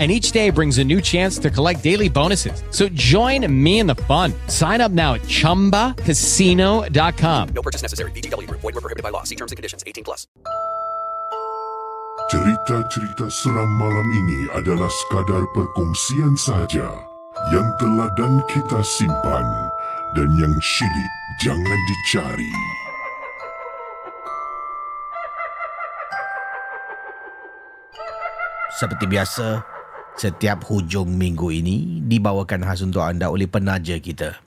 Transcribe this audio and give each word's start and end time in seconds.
and 0.00 0.10
each 0.10 0.32
day 0.32 0.48
brings 0.48 0.78
a 0.78 0.84
new 0.84 1.02
chance 1.02 1.36
to 1.36 1.50
collect 1.50 1.84
daily 1.84 2.08
bonuses. 2.08 2.62
So 2.70 2.88
join 2.88 3.44
me 3.52 3.80
in 3.80 3.86
the 3.86 3.96
fun. 4.08 4.32
Sign 4.48 4.80
up 4.80 4.92
now 4.92 5.12
at 5.14 5.20
ChumbaCasino.com. 5.28 7.48
No 7.50 7.62
purchase 7.62 7.82
necessary. 7.82 8.12
VGW 8.12 8.48
Group. 8.48 8.62
Void 8.62 8.76
were 8.76 8.80
prohibited 8.80 9.02
by 9.02 9.10
law. 9.10 9.24
See 9.24 9.36
terms 9.36 9.52
and 9.52 9.58
conditions. 9.58 9.84
18 9.86 10.04
plus. 10.04 10.26
Cerita-cerita 12.30 13.26
seram 13.26 13.66
malam 13.74 14.06
ini 14.14 14.46
adalah 14.54 14.86
sekadar 14.86 15.50
perkongsian 15.50 16.38
saja 16.38 16.86
yang 17.50 17.66
telah 17.82 18.06
dan 18.14 18.38
kita 18.46 18.78
simpan 18.86 19.42
dan 20.14 20.30
yang 20.38 20.54
syilid 20.62 21.10
jangan 21.42 21.80
dicari. 21.90 22.54
Seperti 28.78 29.10
biasa, 29.10 29.79
setiap 30.18 30.66
hujung 30.66 31.14
minggu 31.14 31.52
ini 31.52 32.02
dibawakan 32.06 32.66
khas 32.66 32.82
untuk 32.82 33.04
anda 33.04 33.30
oleh 33.30 33.46
penaja 33.46 33.98
kita. 34.00 34.40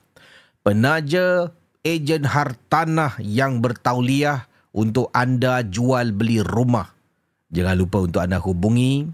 Penaja 0.64 1.52
ejen 1.84 2.24
hartanah 2.24 3.20
yang 3.20 3.60
bertauliah 3.60 4.48
untuk 4.72 5.12
anda 5.14 5.62
jual 5.62 6.16
beli 6.16 6.42
rumah. 6.42 6.90
Jangan 7.54 7.76
lupa 7.78 8.02
untuk 8.02 8.24
anda 8.24 8.42
hubungi 8.42 9.06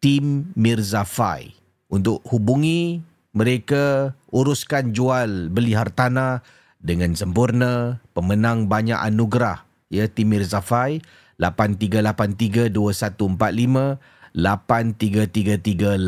tim 0.00 0.48
Mirza 0.56 1.04
Fai. 1.04 1.52
Untuk 1.92 2.24
hubungi 2.30 3.04
mereka 3.36 4.16
uruskan 4.32 4.96
jual 4.96 5.52
beli 5.52 5.76
hartanah 5.76 6.40
dengan 6.80 7.12
sempurna. 7.12 8.00
Pemenang 8.16 8.70
banyak 8.70 8.96
anugerah. 8.96 9.66
Ya, 9.92 10.08
tim 10.08 10.32
Mirza 10.32 10.64
Fai 10.64 11.04
83832145 11.38 13.98
83338555. 14.34 16.02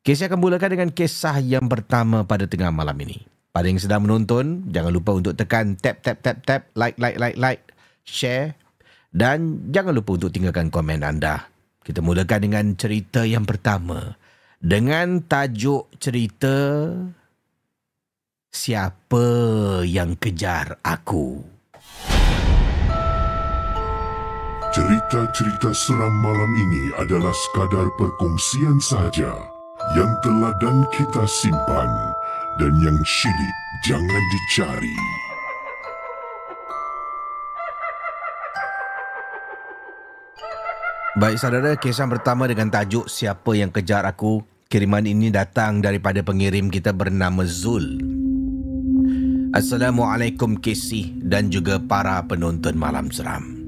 Kes 0.00 0.24
akan 0.24 0.40
mulakan 0.40 0.70
dengan 0.72 0.88
kisah 0.94 1.36
yang 1.44 1.68
pertama 1.68 2.24
pada 2.24 2.48
tengah 2.48 2.72
malam 2.72 2.96
ini. 3.04 3.20
Pada 3.50 3.66
yang 3.66 3.82
sedang 3.82 4.06
menonton, 4.06 4.62
jangan 4.70 4.94
lupa 4.94 5.10
untuk 5.12 5.34
tekan 5.34 5.74
tap 5.74 5.98
tap 6.00 6.22
tap 6.22 6.38
tap 6.46 6.70
like 6.78 6.94
like 7.02 7.18
like 7.18 7.34
like 7.36 7.60
share 8.06 8.54
dan 9.10 9.66
jangan 9.74 9.90
lupa 9.92 10.14
untuk 10.14 10.30
tinggalkan 10.30 10.70
komen 10.70 11.02
anda. 11.02 11.50
Kita 11.82 11.98
mulakan 12.00 12.40
dengan 12.46 12.78
cerita 12.78 13.26
yang 13.26 13.42
pertama 13.42 14.14
dengan 14.62 15.18
tajuk 15.26 15.90
cerita 15.98 16.86
Siapa 18.50 19.22
yang 19.86 20.18
kejar 20.18 20.82
aku? 20.82 21.38
Cerita-cerita 24.70 25.74
seram 25.74 26.14
malam 26.22 26.54
ini 26.54 26.94
adalah 26.94 27.34
sekadar 27.34 27.90
perkongsian 27.98 28.78
saja 28.78 29.34
yang 29.98 30.14
telah 30.22 30.54
dan 30.62 30.86
kita 30.94 31.26
simpan 31.26 31.90
dan 32.54 32.70
yang 32.78 32.94
syilid 33.02 33.56
jangan 33.82 34.22
dicari. 34.30 34.96
Baik 41.18 41.42
saudara, 41.42 41.74
kisah 41.74 42.06
pertama 42.06 42.46
dengan 42.46 42.70
tajuk 42.70 43.10
Siapa 43.10 43.58
yang 43.58 43.74
kejar 43.74 44.06
aku? 44.06 44.46
Kiriman 44.70 45.02
ini 45.02 45.34
datang 45.34 45.82
daripada 45.82 46.22
pengirim 46.22 46.70
kita 46.70 46.94
bernama 46.94 47.42
Zul. 47.42 47.98
Assalamualaikum 49.50 50.62
Casey 50.62 51.18
dan 51.26 51.50
juga 51.50 51.82
para 51.82 52.22
penonton 52.22 52.78
malam 52.78 53.10
seram. 53.10 53.59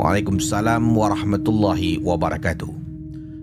Waalaikumsalam 0.00 0.80
warahmatullahi 0.96 2.00
wabarakatuh. 2.00 2.72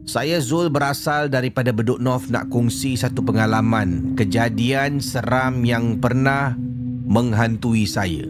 Saya 0.10 0.42
Zul 0.42 0.74
berasal 0.74 1.30
daripada 1.30 1.70
Bedok 1.70 2.02
North 2.02 2.34
nak 2.34 2.50
kongsi 2.50 2.98
satu 2.98 3.22
pengalaman 3.22 4.18
kejadian 4.18 4.98
seram 4.98 5.62
yang 5.62 6.02
pernah 6.02 6.58
menghantui 7.06 7.86
saya. 7.86 8.26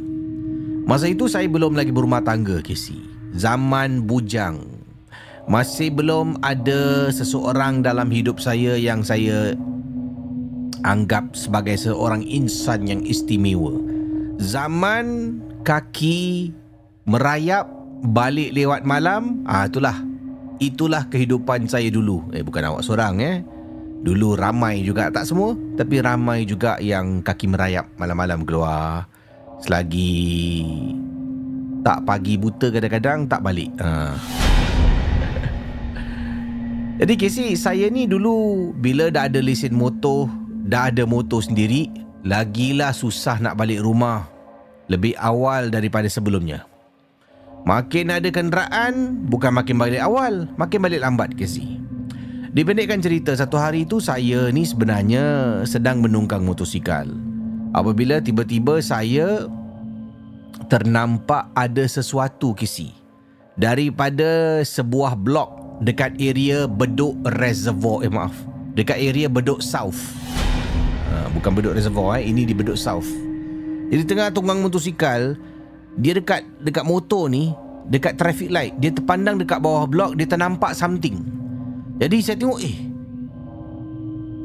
Masa 0.83 1.07
itu 1.07 1.31
saya 1.31 1.47
belum 1.47 1.79
lagi 1.79 1.95
berumah 1.95 2.19
tangga, 2.19 2.59
Casey. 2.59 2.99
Zaman 3.31 4.03
bujang. 4.03 4.59
Masih 5.47 5.87
belum 5.95 6.43
ada 6.43 7.07
seseorang 7.07 7.79
dalam 7.79 8.11
hidup 8.11 8.43
saya 8.43 8.75
yang 8.75 9.07
saya 9.07 9.55
anggap 10.83 11.31
sebagai 11.31 11.79
seorang 11.79 12.27
insan 12.27 12.91
yang 12.91 12.99
istimewa. 13.07 13.71
Zaman 14.43 15.39
kaki 15.63 16.51
merayap 17.07 17.76
balik 18.03 18.53
lewat 18.53 18.85
malam, 18.85 19.41
ah 19.47 19.65
itulah. 19.65 19.97
Itulah 20.57 21.05
kehidupan 21.05 21.69
saya 21.69 21.85
dulu. 21.93 22.33
Eh 22.33 22.41
bukan 22.41 22.73
awak 22.73 22.81
seorang 22.81 23.21
eh. 23.21 23.45
Dulu 24.01 24.37
ramai 24.37 24.85
juga 24.85 25.09
tak 25.09 25.25
semua, 25.29 25.57
tapi 25.77 26.01
ramai 26.01 26.45
juga 26.45 26.77
yang 26.81 27.21
kaki 27.21 27.49
merayap 27.49 27.85
malam-malam 27.97 28.45
keluar. 28.45 29.05
Selagi 29.61 30.65
tak 31.81 32.05
pagi 32.05 32.37
buta 32.37 32.69
kadang-kadang 32.69 33.25
tak 33.25 33.41
balik. 33.41 33.73
Ha. 33.81 33.89
Jadi 37.01 37.13
Casey, 37.17 37.57
saya 37.57 37.89
ni 37.89 38.09
dulu 38.09 38.73
bila 38.77 39.13
dah 39.13 39.29
ada 39.29 39.41
lesen 39.41 39.77
motor, 39.77 40.29
dah 40.65 40.89
ada 40.89 41.05
motor 41.05 41.41
sendiri, 41.41 41.89
lagilah 42.25 42.93
susah 42.93 43.41
nak 43.41 43.57
balik 43.57 43.81
rumah. 43.81 44.29
Lebih 44.89 45.17
awal 45.19 45.69
daripada 45.69 46.07
sebelumnya. 46.07 46.65
Makin 47.67 48.15
ada 48.15 48.31
kenderaan, 48.31 49.27
bukan 49.27 49.51
makin 49.51 49.75
balik 49.75 49.99
awal, 49.99 50.47
makin 50.55 50.79
balik 50.79 51.03
lambat 51.03 51.35
ke 51.35 51.43
si. 51.43 51.83
Dipendekkan 52.55 53.03
cerita, 53.03 53.35
satu 53.35 53.59
hari 53.59 53.83
itu 53.83 53.99
saya 53.99 54.47
ni 54.55 54.63
sebenarnya 54.63 55.59
sedang 55.67 55.99
menunggang 55.99 56.47
motosikal. 56.47 57.03
Apabila 57.75 58.23
tiba-tiba 58.23 58.79
saya 58.79 59.51
ternampak 60.71 61.51
ada 61.51 61.83
sesuatu 61.83 62.55
kisi 62.55 62.95
daripada 63.59 64.63
sebuah 64.63 65.19
blok 65.19 65.83
dekat 65.83 66.15
area 66.17 66.65
Bedok 66.65 67.19
Reservoir 67.37 68.07
eh 68.07 68.11
maaf 68.11 68.33
dekat 68.73 68.97
area 68.97 69.29
Bedok 69.29 69.61
South 69.61 69.97
ha, 71.13 71.29
bukan 71.29 71.51
Bedok 71.53 71.77
Reservoir 71.77 72.17
eh 72.21 72.25
ini 72.25 72.43
di 72.43 72.57
Bedok 72.57 72.77
South 72.77 73.07
jadi 73.93 74.03
tengah 74.03 74.27
tunggang 74.33 74.59
motosikal 74.59 75.37
dia 75.97 76.13
dekat 76.13 76.45
dekat 76.61 76.85
motor 76.85 77.25
ni 77.27 77.51
dekat 77.89 78.15
traffic 78.15 78.53
light 78.53 78.77
dia 78.77 78.93
terpandang 78.93 79.41
dekat 79.41 79.57
bawah 79.57 79.89
blok 79.89 80.13
dia 80.13 80.29
ternampak 80.29 80.77
something. 80.77 81.25
Jadi 81.97 82.17
saya 82.21 82.37
tengok 82.37 82.61
eh 82.61 82.77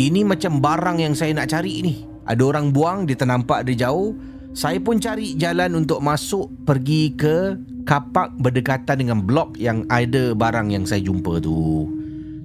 ini 0.00 0.24
macam 0.24 0.58
barang 0.58 0.98
yang 0.98 1.12
saya 1.12 1.36
nak 1.36 1.52
cari 1.52 1.84
ni. 1.84 1.94
Ada 2.24 2.42
orang 2.42 2.72
buang 2.72 3.04
dia 3.04 3.14
ternampak 3.14 3.68
dari 3.68 3.76
jauh. 3.76 4.16
Saya 4.52 4.80
pun 4.80 5.00
cari 5.00 5.36
jalan 5.36 5.84
untuk 5.84 6.00
masuk 6.00 6.48
pergi 6.64 7.12
ke 7.16 7.56
kapak 7.84 8.36
berdekatan 8.36 9.00
dengan 9.04 9.18
blok 9.24 9.56
yang 9.56 9.84
ada 9.88 10.32
barang 10.36 10.72
yang 10.72 10.84
saya 10.88 11.04
jumpa 11.04 11.40
tu. 11.40 11.88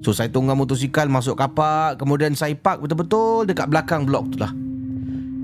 So 0.04 0.12
saya 0.16 0.32
tunggang 0.32 0.60
motosikal 0.60 1.08
masuk 1.08 1.40
kapak 1.40 2.00
kemudian 2.00 2.36
saya 2.36 2.56
park 2.56 2.84
betul-betul 2.84 3.48
dekat 3.48 3.68
belakang 3.68 4.08
blok 4.08 4.32
tu 4.36 4.38
lah 4.40 4.52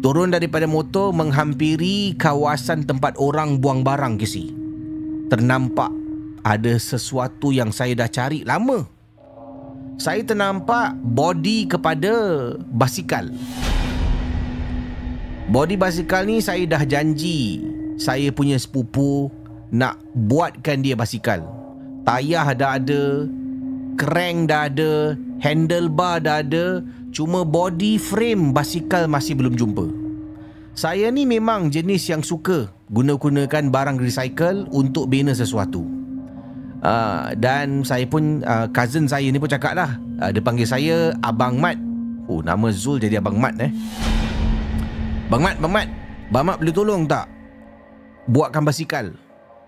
turun 0.04 0.36
daripada 0.36 0.68
motor 0.68 1.16
menghampiri 1.16 2.12
kawasan 2.20 2.84
tempat 2.84 3.16
orang 3.16 3.64
buang 3.64 3.88
barang 3.88 4.20
ke 4.20 4.28
si. 4.28 4.52
Ternampak 5.32 5.90
ada 6.44 6.76
sesuatu 6.76 7.56
yang 7.56 7.72
saya 7.72 7.96
dah 7.96 8.12
cari 8.12 8.44
lama. 8.44 8.84
Saya 9.96 10.20
ternampak 10.28 11.00
body 11.00 11.72
kepada 11.72 12.12
basikal. 12.68 13.32
Body 15.48 15.80
basikal 15.80 16.28
ni 16.28 16.44
saya 16.44 16.68
dah 16.68 16.84
janji 16.84 17.64
saya 17.96 18.28
punya 18.36 18.60
sepupu 18.60 19.32
nak 19.72 19.96
buatkan 20.12 20.84
dia 20.84 21.00
basikal. 21.00 21.48
Tayar 22.04 22.52
dah 22.60 22.76
ada, 22.76 23.24
crank 23.96 24.52
dah 24.52 24.68
ada, 24.68 25.16
handlebar 25.40 26.20
dah 26.20 26.44
ada, 26.44 26.84
cuma 27.14 27.46
body 27.46 28.02
frame 28.02 28.50
basikal 28.52 29.06
masih 29.06 29.38
belum 29.38 29.54
jumpa. 29.54 29.86
Saya 30.74 31.14
ni 31.14 31.30
memang 31.30 31.70
jenis 31.70 32.10
yang 32.10 32.26
suka 32.26 32.74
guna-gunakan 32.90 33.70
barang 33.70 34.02
recycle 34.02 34.66
untuk 34.74 35.14
bina 35.14 35.30
sesuatu. 35.38 35.86
Uh, 36.84 37.32
dan 37.38 37.86
saya 37.86 38.04
pun 38.10 38.42
uh, 38.44 38.68
cousin 38.74 39.06
saya 39.06 39.30
ni 39.30 39.38
pun 39.38 39.48
cakap 39.48 39.78
lah. 39.78 40.02
Uh, 40.18 40.34
dia 40.34 40.42
panggil 40.42 40.66
saya 40.66 41.14
Abang 41.22 41.62
Mat. 41.62 41.78
Oh 42.26 42.42
nama 42.42 42.74
Zul 42.74 42.98
jadi 42.98 43.22
Abang 43.22 43.38
Mat 43.38 43.54
eh. 43.62 43.70
Bang 45.30 45.46
Mat 45.46 45.62
Bang 45.62 45.72
Mat. 45.72 45.88
Bang 46.34 46.44
Mat 46.50 46.58
boleh 46.58 46.74
tolong 46.74 47.06
tak 47.06 47.30
buatkan 48.26 48.66
basikal? 48.66 49.14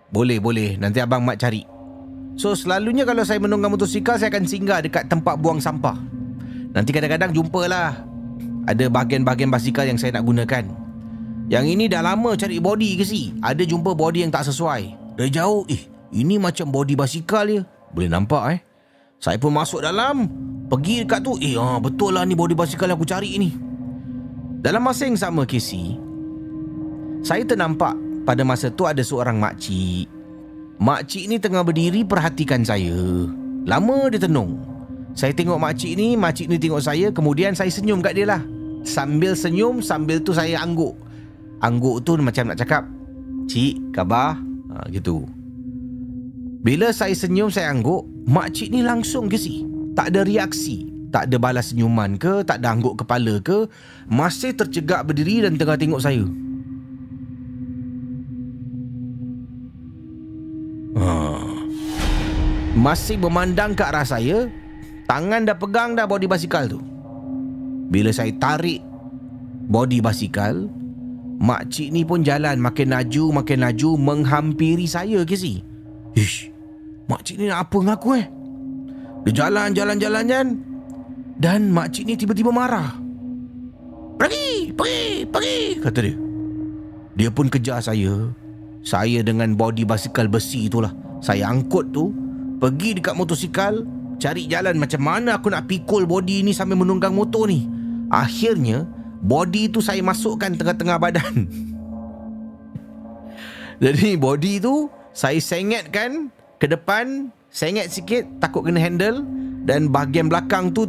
Boleh 0.09 0.41
boleh. 0.41 0.81
Nanti 0.81 0.97
Abang 1.05 1.21
Mat 1.21 1.37
cari. 1.37 1.61
So 2.35 2.57
selalunya 2.57 3.05
kalau 3.05 3.21
saya 3.21 3.37
menunggang 3.37 3.71
motosikal 3.71 4.17
saya 4.17 4.33
akan 4.33 4.43
singgah 4.49 4.81
dekat 4.81 5.05
tempat 5.07 5.37
buang 5.39 5.61
sampah 5.61 6.14
nanti 6.75 6.91
kadang-kadang 6.91 7.31
jumpalah 7.31 8.03
ada 8.67 8.85
bahagian-bahagian 8.91 9.47
basikal 9.47 9.87
yang 9.87 9.95
saya 9.95 10.19
nak 10.19 10.27
gunakan 10.27 10.67
yang 11.47 11.63
ini 11.63 11.87
dah 11.87 12.03
lama 12.03 12.35
cari 12.35 12.59
body 12.59 12.99
ke 12.99 13.05
si 13.07 13.31
ada 13.39 13.63
jumpa 13.63 13.95
body 13.95 14.27
yang 14.27 14.33
tak 14.33 14.45
sesuai 14.45 15.15
dari 15.15 15.31
jauh 15.31 15.63
eh 15.71 15.95
ini 16.15 16.39
macam 16.39 16.71
body 16.71 16.95
basikal 16.95 17.43
je. 17.43 17.59
Boleh 17.91 18.07
nampak 18.07 18.43
eh. 18.55 18.59
Saya 19.19 19.35
pun 19.35 19.51
masuk 19.51 19.83
dalam. 19.83 20.31
Pergi 20.71 21.03
dekat 21.03 21.19
tu. 21.19 21.35
Eh 21.43 21.59
ah, 21.59 21.75
betul 21.83 22.15
lah 22.15 22.23
ni 22.23 22.39
body 22.39 22.55
basikal 22.55 22.87
yang 22.87 22.95
aku 22.95 23.07
cari 23.07 23.35
ni. 23.35 23.51
Dalam 24.63 24.79
masa 24.81 25.05
yang 25.05 25.19
sama 25.19 25.43
Casey. 25.43 25.99
Saya 27.19 27.43
ternampak 27.43 27.93
pada 28.23 28.47
masa 28.47 28.71
tu 28.71 28.87
ada 28.87 29.03
seorang 29.03 29.37
makcik. 29.37 30.07
Makcik 30.79 31.27
ni 31.27 31.35
tengah 31.35 31.67
berdiri 31.67 32.07
perhatikan 32.07 32.63
saya. 32.63 32.95
Lama 33.67 34.07
dia 34.07 34.23
tenung. 34.23 34.55
Saya 35.15 35.31
tengok 35.31 35.55
makcik 35.55 35.95
ni, 35.95 36.19
makcik 36.19 36.51
ni 36.51 36.59
tengok 36.59 36.83
saya. 36.83 37.07
Kemudian 37.07 37.55
saya 37.55 37.71
senyum 37.71 38.03
kat 38.03 38.19
dia 38.19 38.27
lah. 38.27 38.43
Sambil 38.83 39.31
senyum, 39.33 39.79
sambil 39.79 40.19
tu 40.19 40.35
saya 40.35 40.59
angguk. 40.59 40.93
Angguk 41.63 42.03
tu 42.03 42.19
macam 42.19 42.51
nak 42.51 42.59
cakap. 42.59 42.83
Cik, 43.47 43.95
khabar? 43.95 44.35
Ha, 44.75 44.91
gitu. 44.91 45.23
Bila 46.59 46.91
saya 46.91 47.15
senyum 47.15 47.47
saya 47.47 47.71
angguk, 47.71 48.03
makcik 48.27 48.75
ni 48.75 48.83
langsung 48.83 49.31
ke 49.31 49.39
si. 49.39 49.63
Tak 49.95 50.11
ada 50.11 50.27
reaksi. 50.27 50.91
Tak 51.15 51.31
ada 51.31 51.39
balas 51.39 51.71
senyuman 51.71 52.19
ke, 52.19 52.43
tak 52.43 52.59
ada 52.59 52.75
angguk 52.75 52.99
kepala 52.99 53.39
ke. 53.39 53.71
Masih 54.11 54.51
tercegak 54.51 55.07
berdiri 55.07 55.47
dan 55.47 55.55
tengah 55.55 55.79
tengok 55.79 56.03
saya. 56.03 56.27
Ha. 60.99 61.07
Masih 62.75 63.15
memandang 63.15 63.71
ke 63.71 63.83
arah 63.87 64.03
saya, 64.03 64.51
tangan 65.05 65.45
dah 65.45 65.57
pegang 65.57 65.97
dah 65.97 66.05
body 66.05 66.27
basikal 66.29 66.65
tu. 66.69 66.81
Bila 67.89 68.09
saya 68.09 68.33
tarik 68.37 68.81
body 69.69 70.01
basikal, 70.01 70.65
makcik 71.41 71.93
ni 71.93 72.01
pun 72.05 72.25
jalan 72.25 72.57
makin 72.57 72.93
laju, 72.93 73.41
makin 73.41 73.61
laju 73.61 73.89
menghampiri 73.97 74.85
saya 74.89 75.21
ke 75.25 75.37
si. 75.37 75.61
Ish, 76.15 76.55
Makcik 77.05 77.37
ni 77.37 77.45
nak 77.45 77.69
apa 77.69 77.77
dengan 77.77 77.95
aku 77.97 78.09
eh? 78.17 78.25
Dia 79.25 79.45
jalan, 79.45 79.73
jalan, 79.73 79.97
jalan, 80.01 80.23
jalan. 80.25 80.47
Dan 81.35 81.69
makcik 81.69 82.05
ni 82.07 82.17
tiba-tiba 82.17 82.49
marah. 82.49 82.97
Pergi, 84.15 84.71
pergi, 84.71 85.27
pergi, 85.27 85.59
kata 85.83 85.99
dia. 86.01 86.15
Dia 87.15 87.29
pun 87.29 87.51
kejar 87.51 87.83
saya. 87.83 88.31
Saya 88.85 89.25
dengan 89.25 89.53
body 89.57 89.83
basikal 89.83 90.29
besi 90.29 90.69
itulah. 90.69 90.93
Saya 91.19 91.49
angkut 91.49 91.89
tu, 91.89 92.13
pergi 92.61 93.01
dekat 93.01 93.17
motosikal, 93.17 93.81
cari 94.17 94.49
jalan 94.49 94.79
macam 94.79 95.01
mana 95.03 95.37
aku 95.37 95.51
nak 95.51 95.69
pikul 95.69 96.07
body 96.07 96.45
ni 96.45 96.51
sambil 96.51 96.79
menunggang 96.79 97.13
motor 97.13 97.49
ni. 97.49 97.67
Akhirnya, 98.09 98.85
body 99.25 99.73
tu 99.73 99.81
saya 99.81 100.01
masukkan 100.05 100.53
tengah-tengah 100.53 100.97
badan. 101.01 101.35
Jadi 103.83 104.15
body 104.15 104.63
tu 104.63 104.87
saya 105.11 105.39
sengetkan 105.39 106.31
ke 106.59 106.71
depan 106.71 107.31
sengit 107.51 107.91
sikit 107.91 108.23
takut 108.39 108.63
kena 108.63 108.79
handle 108.79 109.23
dan 109.67 109.91
bahagian 109.91 110.31
belakang 110.31 110.71
tu 110.71 110.87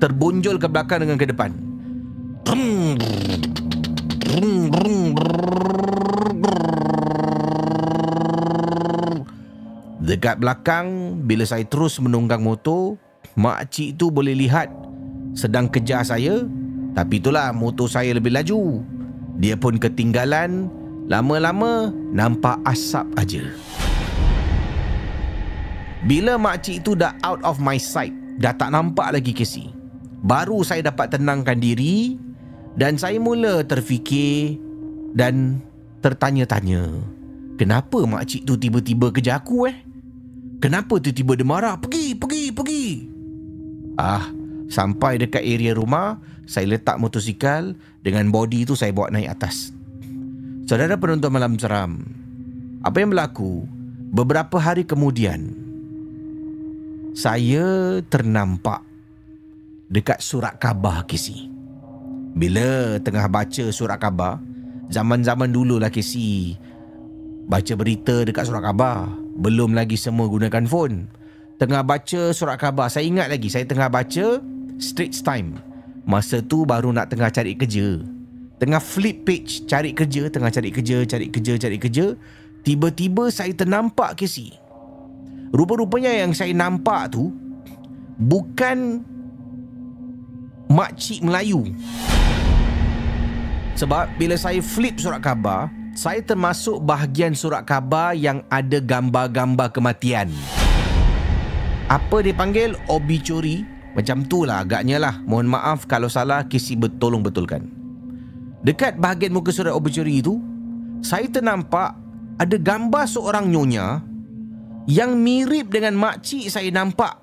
terbonjol 0.00 0.60
ke 0.60 0.68
belakang 0.68 1.04
dengan 1.04 1.16
ke 1.16 1.26
depan. 1.28 1.50
Dekat 10.06 10.38
belakang 10.38 11.18
bila 11.26 11.42
saya 11.42 11.66
terus 11.66 11.98
menunggang 11.98 12.38
motor, 12.38 12.94
mak 13.34 13.74
cik 13.74 13.98
tu 13.98 14.06
boleh 14.14 14.38
lihat 14.38 14.70
sedang 15.34 15.66
kejar 15.66 16.06
saya, 16.06 16.46
tapi 16.94 17.18
itulah 17.18 17.50
motor 17.50 17.90
saya 17.90 18.14
lebih 18.14 18.30
laju. 18.30 18.86
Dia 19.42 19.58
pun 19.58 19.82
ketinggalan, 19.82 20.70
lama-lama 21.10 21.90
nampak 22.14 22.54
asap 22.70 23.02
aja. 23.18 23.42
Bila 26.06 26.38
makcik 26.38 26.86
itu 26.86 26.94
dah 26.94 27.10
out 27.26 27.42
of 27.42 27.58
my 27.58 27.74
sight, 27.74 28.14
dah 28.38 28.54
tak 28.54 28.70
nampak 28.70 29.10
lagi 29.10 29.34
Casey. 29.34 29.74
Baru 30.22 30.62
saya 30.62 30.86
dapat 30.86 31.18
tenangkan 31.18 31.58
diri 31.58 32.14
dan 32.78 32.94
saya 32.94 33.18
mula 33.18 33.66
terfikir 33.66 34.54
dan 35.18 35.58
tertanya-tanya. 35.98 36.94
Kenapa 37.58 38.06
makcik 38.06 38.46
tu 38.46 38.54
tiba-tiba 38.54 39.10
kejar 39.10 39.42
aku 39.42 39.66
eh? 39.66 39.85
Kenapa 40.56 40.96
tiba-tiba 40.96 41.36
dia 41.36 41.46
marah? 41.46 41.76
Pergi, 41.76 42.16
pergi, 42.16 42.44
pergi. 42.48 42.84
Ah, 44.00 44.28
sampai 44.72 45.20
dekat 45.20 45.44
area 45.44 45.76
rumah, 45.76 46.20
saya 46.48 46.70
letak 46.76 46.96
motosikal 46.96 47.76
dengan 48.00 48.32
body 48.32 48.64
itu 48.64 48.72
saya 48.72 48.92
bawa 48.94 49.12
naik 49.12 49.36
atas. 49.36 49.72
Saudara 50.66 50.98
penonton 50.98 51.30
malam 51.30 51.54
seram, 51.60 52.02
apa 52.82 52.96
yang 52.98 53.12
berlaku? 53.12 53.66
Beberapa 54.10 54.56
hari 54.56 54.86
kemudian, 54.86 55.52
saya 57.12 57.98
ternampak 58.06 58.86
dekat 59.90 60.18
surat 60.22 60.56
khabar 60.58 61.04
Kisi. 61.06 61.50
Bila 62.36 63.00
tengah 63.00 63.26
baca 63.28 63.64
surat 63.72 63.96
khabar, 63.96 64.40
zaman-zaman 64.92 65.48
dulu 65.48 65.80
lah 65.80 65.90
Kisi 65.90 66.56
baca 67.46 67.72
berita 67.78 68.26
dekat 68.26 68.46
surat 68.46 68.62
khabar. 68.62 69.25
Belum 69.36 69.76
lagi 69.76 70.00
semua 70.00 70.26
gunakan 70.32 70.64
phone. 70.64 71.12
Tengah 71.60 71.84
baca 71.84 72.32
surat 72.32 72.56
khabar, 72.56 72.88
saya 72.88 73.04
ingat 73.04 73.28
lagi 73.28 73.52
saya 73.52 73.68
tengah 73.68 73.92
baca 73.92 74.40
Straits 74.80 75.20
Time. 75.20 75.60
Masa 76.08 76.40
tu 76.40 76.64
baru 76.64 76.92
nak 76.92 77.12
tengah 77.12 77.28
cari 77.28 77.52
kerja. 77.52 78.00
Tengah 78.56 78.80
flip 78.80 79.28
page 79.28 79.68
cari 79.68 79.92
kerja, 79.92 80.32
tengah 80.32 80.48
cari 80.48 80.72
kerja, 80.72 81.04
cari 81.04 81.28
kerja, 81.28 81.52
cari 81.60 81.76
kerja. 81.76 82.16
Tiba-tiba 82.64 83.28
saya 83.28 83.52
ternampak 83.52 84.16
Kisi. 84.16 84.66
Rupa-rupanya 85.54 86.10
yang 86.10 86.34
saya 86.34 86.50
nampak 86.50 87.14
tu 87.14 87.30
Bukan 88.16 89.04
Makcik 90.66 91.22
Melayu 91.22 91.70
Sebab 93.78 94.18
bila 94.18 94.34
saya 94.34 94.58
flip 94.58 94.98
surat 94.98 95.22
khabar 95.22 95.70
Saya 95.96 96.20
termasuk 96.20 96.84
bahagian 96.84 97.32
surat 97.32 97.64
khabar 97.64 98.12
yang 98.12 98.44
ada 98.52 98.84
gambar-gambar 98.84 99.72
kematian 99.72 100.28
Apa 101.88 102.20
dia 102.20 102.36
panggil? 102.36 102.76
Obituary 102.92 103.64
Macam 103.96 104.28
tu 104.28 104.44
lah 104.44 104.60
agaknya 104.60 105.00
lah 105.00 105.16
Mohon 105.24 105.56
maaf 105.56 105.88
kalau 105.88 106.12
salah 106.12 106.44
kisi 106.44 106.76
bertolong 106.76 107.24
betulkan 107.24 107.64
Dekat 108.60 109.00
bahagian 109.00 109.32
muka 109.32 109.48
surat 109.56 109.72
obituary 109.72 110.20
itu 110.20 110.36
Saya 111.00 111.32
ternampak 111.32 111.96
ada 112.36 112.56
gambar 112.60 113.04
seorang 113.08 113.48
nyonya 113.48 114.04
yang 114.86 115.18
mirip 115.18 115.72
dengan 115.72 115.96
makcik 115.98 116.46
saya 116.46 116.70
nampak 116.70 117.18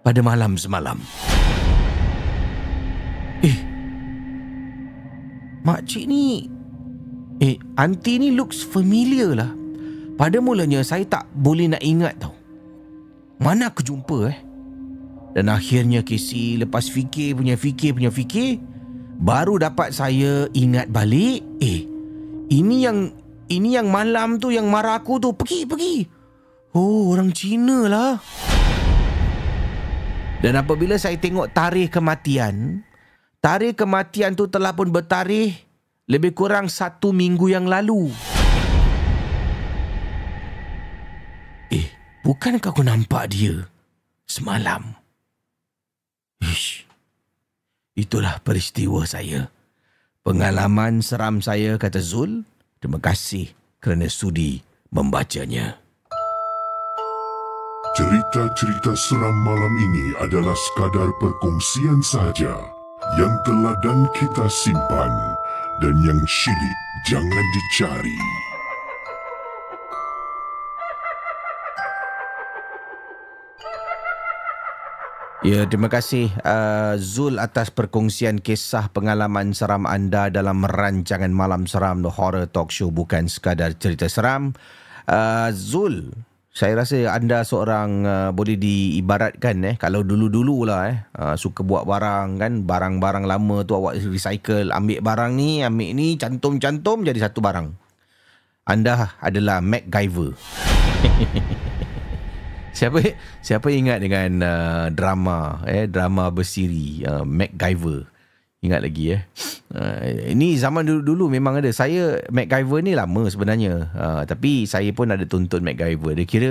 pada 0.00 0.20
malam 0.24 0.56
semalam. 0.56 0.98
Eh, 3.40 3.56
makcik 5.64 6.04
ni... 6.08 6.59
Eh, 7.40 7.56
aunty 7.80 8.20
ni 8.20 8.36
looks 8.36 8.60
familiar 8.60 9.32
lah. 9.32 9.50
Pada 10.20 10.36
mulanya 10.44 10.84
saya 10.84 11.08
tak 11.08 11.24
boleh 11.32 11.72
nak 11.72 11.80
ingat 11.80 12.20
tau. 12.20 12.36
Mana 13.40 13.72
aku 13.72 13.80
jumpa 13.80 14.28
eh? 14.28 14.38
Dan 15.32 15.48
akhirnya 15.48 16.04
Casey 16.04 16.60
lepas 16.60 16.92
fikir 16.92 17.32
punya 17.32 17.56
fikir 17.56 17.96
punya 17.96 18.12
fikir, 18.12 18.60
baru 19.16 19.56
dapat 19.56 19.96
saya 19.96 20.52
ingat 20.52 20.92
balik, 20.92 21.40
eh, 21.64 21.88
ini 22.52 22.84
yang 22.84 23.14
ini 23.48 23.78
yang 23.78 23.88
malam 23.88 24.36
tu 24.36 24.52
yang 24.52 24.68
marah 24.68 25.00
aku 25.00 25.16
tu. 25.16 25.32
Pergi, 25.32 25.64
pergi. 25.64 25.96
Oh, 26.76 27.10
orang 27.16 27.32
Cina 27.32 27.88
lah. 27.88 28.14
Dan 30.44 30.60
apabila 30.60 31.00
saya 31.00 31.16
tengok 31.16 31.50
tarikh 31.56 31.88
kematian, 31.88 32.84
tarikh 33.40 33.80
kematian 33.80 34.36
tu 34.36 34.44
telah 34.46 34.76
pun 34.76 34.92
bertarikh 34.92 35.69
lebih 36.10 36.34
kurang 36.34 36.66
satu 36.66 37.14
minggu 37.14 37.54
yang 37.54 37.70
lalu. 37.70 38.10
Bukankah 42.20 42.70
kau 42.70 42.86
nampak 42.86 43.32
dia 43.32 43.66
semalam? 44.22 44.94
Ish. 46.38 46.86
Itulah 47.98 48.38
peristiwa 48.44 49.02
saya. 49.02 49.50
Pengalaman 50.22 51.02
seram 51.02 51.42
saya, 51.42 51.74
kata 51.80 51.98
Zul. 51.98 52.46
Terima 52.78 53.02
kasih 53.02 53.50
kerana 53.82 54.06
sudi 54.06 54.62
membacanya. 54.94 55.74
Cerita-cerita 57.98 58.94
seram 58.94 59.36
malam 59.42 59.74
ini 59.90 60.14
adalah 60.22 60.54
sekadar 60.54 61.10
perkongsian 61.18 61.98
sahaja 61.98 62.54
yang 63.18 63.34
telah 63.42 63.74
dan 63.82 64.06
kita 64.14 64.46
simpan 64.46 65.10
dan 65.80 65.96
yang 66.04 66.20
syilid 66.28 66.78
jangan 67.08 67.46
dicari. 67.56 68.20
Ya, 75.40 75.64
terima 75.64 75.88
kasih 75.88 76.28
uh, 76.44 77.00
Zul 77.00 77.40
atas 77.40 77.72
perkongsian 77.72 78.44
kisah 78.44 78.92
pengalaman 78.92 79.56
seram 79.56 79.88
anda 79.88 80.28
dalam 80.28 80.68
rancangan 80.68 81.32
Malam 81.32 81.64
Seram 81.64 82.04
The 82.04 82.12
Horror 82.12 82.44
Talk 82.52 82.68
Show 82.68 82.92
bukan 82.92 83.24
sekadar 83.24 83.72
cerita 83.72 84.04
seram. 84.12 84.52
Uh, 85.08 85.48
Zul, 85.56 86.12
saya 86.50 86.82
rasa 86.82 87.14
anda 87.14 87.46
seorang 87.46 88.02
uh, 88.02 88.30
boleh 88.34 88.58
diibaratkan 88.58 89.62
eh 89.70 89.74
kalau 89.78 90.02
dulu-dulu 90.02 90.66
lah 90.66 90.90
eh 90.90 90.98
uh, 91.14 91.38
suka 91.38 91.62
buat 91.62 91.86
barang 91.86 92.42
kan? 92.42 92.52
Barang-barang 92.66 93.22
lama 93.22 93.62
tu 93.62 93.78
awak 93.78 94.02
recycle 94.02 94.74
ambil 94.74 94.98
barang 94.98 95.32
ni 95.38 95.62
ambil 95.62 95.94
ni 95.94 96.18
cantum-cantum 96.18 97.06
jadi 97.06 97.30
satu 97.30 97.38
barang. 97.38 97.70
Anda 98.66 99.14
adalah 99.22 99.62
MacGyver. 99.62 100.34
Siapa 102.70 103.02
siapa 103.42 103.66
ingat 103.70 103.98
dengan 103.98 104.30
uh, 104.46 104.86
drama 104.94 105.62
eh 105.66 105.90
drama 105.90 106.30
bersiri 106.30 107.02
uh, 107.02 107.26
MacGyver 107.26 108.09
Ingat 108.60 108.80
lagi 108.84 109.16
eh. 109.16 109.22
Uh, 109.72 110.28
ini 110.36 110.52
zaman 110.60 110.84
dulu-dulu 110.84 111.32
memang 111.32 111.64
ada. 111.64 111.72
Saya 111.72 112.20
MacGyver 112.28 112.84
ni 112.84 112.92
lama 112.92 113.24
sebenarnya. 113.32 113.88
Uh, 113.96 114.22
tapi 114.28 114.68
saya 114.68 114.92
pun 114.92 115.08
ada 115.08 115.24
tuntut 115.24 115.64
MacGyver. 115.64 116.12
Dia 116.20 116.26
kira 116.28 116.50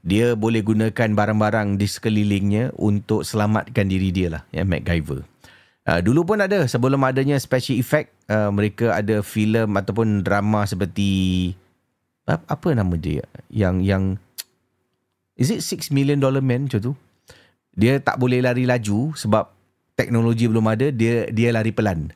dia 0.00 0.32
boleh 0.32 0.64
gunakan 0.64 1.12
barang-barang 1.12 1.76
di 1.76 1.84
sekelilingnya 1.84 2.72
untuk 2.80 3.28
selamatkan 3.28 3.84
diri 3.84 4.08
dia 4.08 4.28
lah. 4.32 4.42
Ya, 4.48 4.64
MacGyver. 4.64 5.28
Uh, 5.84 6.00
dulu 6.00 6.24
pun 6.24 6.40
ada. 6.40 6.64
Sebelum 6.64 7.04
adanya 7.04 7.36
special 7.36 7.76
effect. 7.76 8.16
Uh, 8.32 8.48
mereka 8.48 8.96
ada 8.96 9.20
filem 9.20 9.68
ataupun 9.76 10.24
drama 10.24 10.64
seperti... 10.64 11.52
Apa, 12.24 12.72
nama 12.72 12.96
dia? 12.96 13.28
Yang... 13.52 13.76
yang 13.84 14.04
Is 15.36 15.52
it 15.52 15.60
6 15.60 15.92
million 15.92 16.16
dollar 16.16 16.40
man 16.40 16.64
macam 16.64 16.80
tu? 16.80 16.92
Dia 17.76 18.00
tak 18.00 18.20
boleh 18.20 18.40
lari 18.40 18.68
laju 18.68 19.16
sebab 19.16 19.48
teknologi 19.98 20.48
belum 20.48 20.66
ada 20.68 20.88
dia 20.90 21.28
dia 21.30 21.52
lari 21.52 21.70
pelan 21.70 22.10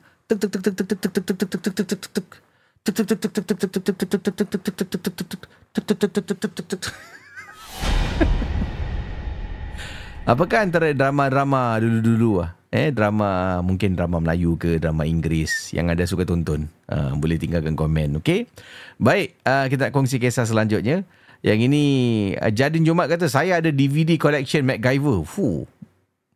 Apakah 10.27 10.67
antara 10.67 10.91
drama-drama 10.91 11.79
dulu-dulu 11.79 12.43
ah? 12.43 12.51
Eh 12.67 12.91
drama 12.91 13.63
mungkin 13.63 13.95
drama 13.95 14.19
Melayu 14.19 14.59
ke 14.59 14.75
drama 14.75 15.07
Inggeris 15.07 15.71
yang 15.71 15.87
ada 15.87 16.03
suka 16.03 16.27
tonton. 16.27 16.67
Uh, 16.91 17.15
boleh 17.15 17.39
tinggalkan 17.39 17.79
komen, 17.79 18.19
okey? 18.19 18.43
Baik, 18.99 19.39
uh, 19.47 19.71
kita 19.71 19.87
nak 19.87 19.95
kongsi 19.95 20.19
kisah 20.19 20.43
selanjutnya. 20.43 21.07
Yang 21.39 21.71
ini 21.71 21.83
uh, 22.35 22.51
Jadin 22.51 22.83
Jumat 22.83 23.07
kata 23.07 23.31
saya 23.31 23.63
ada 23.63 23.71
DVD 23.71 24.19
collection 24.19 24.67
MacGyver. 24.67 25.23
Fuh. 25.23 25.63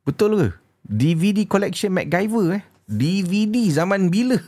Betul 0.08 0.40
ke? 0.40 0.50
DVD 0.86 1.46
collection 1.46 1.94
MacGyver 1.94 2.58
eh. 2.58 2.64
DVD 2.92 3.72
zaman 3.72 4.12
bila? 4.12 4.36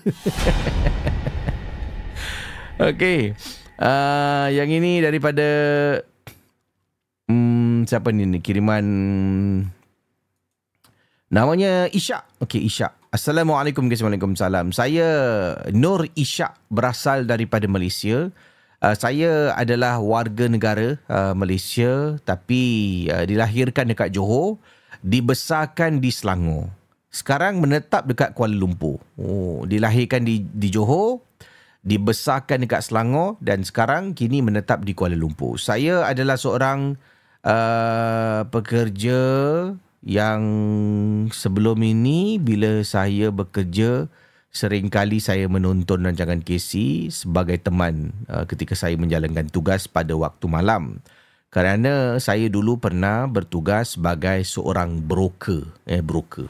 okay. 2.92 3.32
Uh, 3.80 4.52
yang 4.52 4.68
ini 4.68 5.00
daripada... 5.00 5.48
Hmm, 7.32 7.88
siapa 7.88 8.12
ni 8.12 8.28
ni? 8.28 8.44
Kiriman... 8.44 8.84
Namanya 11.34 11.90
Isyak. 11.90 12.46
Okay, 12.46 12.62
Isyak. 12.62 12.94
Assalamualaikum 13.10 13.90
Waalaikumsalam. 13.90 14.70
Saya 14.70 15.08
Nur 15.74 16.06
Isyak 16.13 16.62
berasal 16.70 17.25
daripada 17.25 17.66
Malaysia. 17.66 18.30
Uh, 18.84 18.96
saya 19.00 19.56
adalah 19.56 20.04
warga 20.04 20.52
negara 20.52 21.00
uh, 21.08 21.32
Malaysia 21.34 22.20
tapi 22.28 22.62
uh, 23.08 23.24
dilahirkan 23.24 23.88
dekat 23.88 24.12
Johor 24.12 24.60
dibesarkan 25.04 26.00
di 26.00 26.10
Selangor. 26.10 26.72
Sekarang 27.14 27.62
menetap 27.62 28.10
dekat 28.10 28.34
Kuala 28.34 28.58
Lumpur. 28.58 28.98
Oh, 29.20 29.68
dilahirkan 29.70 30.26
di 30.26 30.42
di 30.42 30.74
Johor, 30.74 31.22
dibesarkan 31.86 32.66
dekat 32.66 32.90
Selangor 32.90 33.38
dan 33.44 33.62
sekarang 33.62 34.18
kini 34.18 34.42
menetap 34.42 34.82
di 34.82 34.98
Kuala 34.98 35.14
Lumpur. 35.14 35.62
Saya 35.62 36.08
adalah 36.10 36.40
seorang 36.40 36.98
uh, 37.46 38.42
pekerja 38.50 39.20
yang 40.04 40.42
sebelum 41.30 41.80
ini 41.80 42.42
bila 42.42 42.82
saya 42.82 43.30
bekerja 43.30 44.12
seringkali 44.54 45.18
saya 45.18 45.50
menonton 45.50 46.06
rancangan 46.06 46.44
KC 46.44 47.08
sebagai 47.10 47.58
teman 47.58 48.14
uh, 48.30 48.46
ketika 48.46 48.78
saya 48.78 49.00
menjalankan 49.00 49.50
tugas 49.50 49.90
pada 49.90 50.14
waktu 50.14 50.46
malam 50.46 51.00
kerana 51.54 52.18
saya 52.18 52.50
dulu 52.50 52.82
pernah 52.82 53.30
bertugas 53.30 53.94
sebagai 53.94 54.42
seorang 54.42 55.06
broker 55.06 55.70
eh 55.86 56.02
broker. 56.02 56.50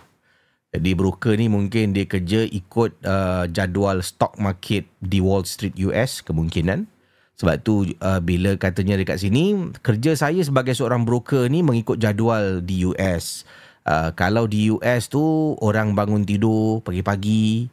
Jadi 0.71 0.95
broker 0.95 1.35
ni 1.35 1.51
mungkin 1.51 1.91
dia 1.91 2.07
kerja 2.07 2.47
ikut 2.47 3.03
uh, 3.03 3.45
jadual 3.51 3.99
stock 3.99 4.39
market 4.39 4.87
di 5.03 5.19
Wall 5.19 5.43
Street 5.43 5.75
US 5.83 6.23
kemungkinan. 6.23 6.87
Sebab 7.35 7.55
tu 7.67 7.83
uh, 7.99 8.23
bila 8.23 8.55
katanya 8.55 8.95
dekat 8.95 9.19
sini 9.19 9.75
kerja 9.83 10.15
saya 10.15 10.39
sebagai 10.39 10.71
seorang 10.71 11.03
broker 11.03 11.51
ni 11.51 11.67
mengikut 11.67 11.99
jadual 11.99 12.63
di 12.63 12.87
US 12.87 13.43
uh, 13.83 14.15
kalau 14.15 14.47
di 14.47 14.71
US 14.71 15.11
tu 15.11 15.19
orang 15.59 15.91
bangun 15.97 16.23
tidur 16.23 16.79
pagi-pagi 16.79 17.67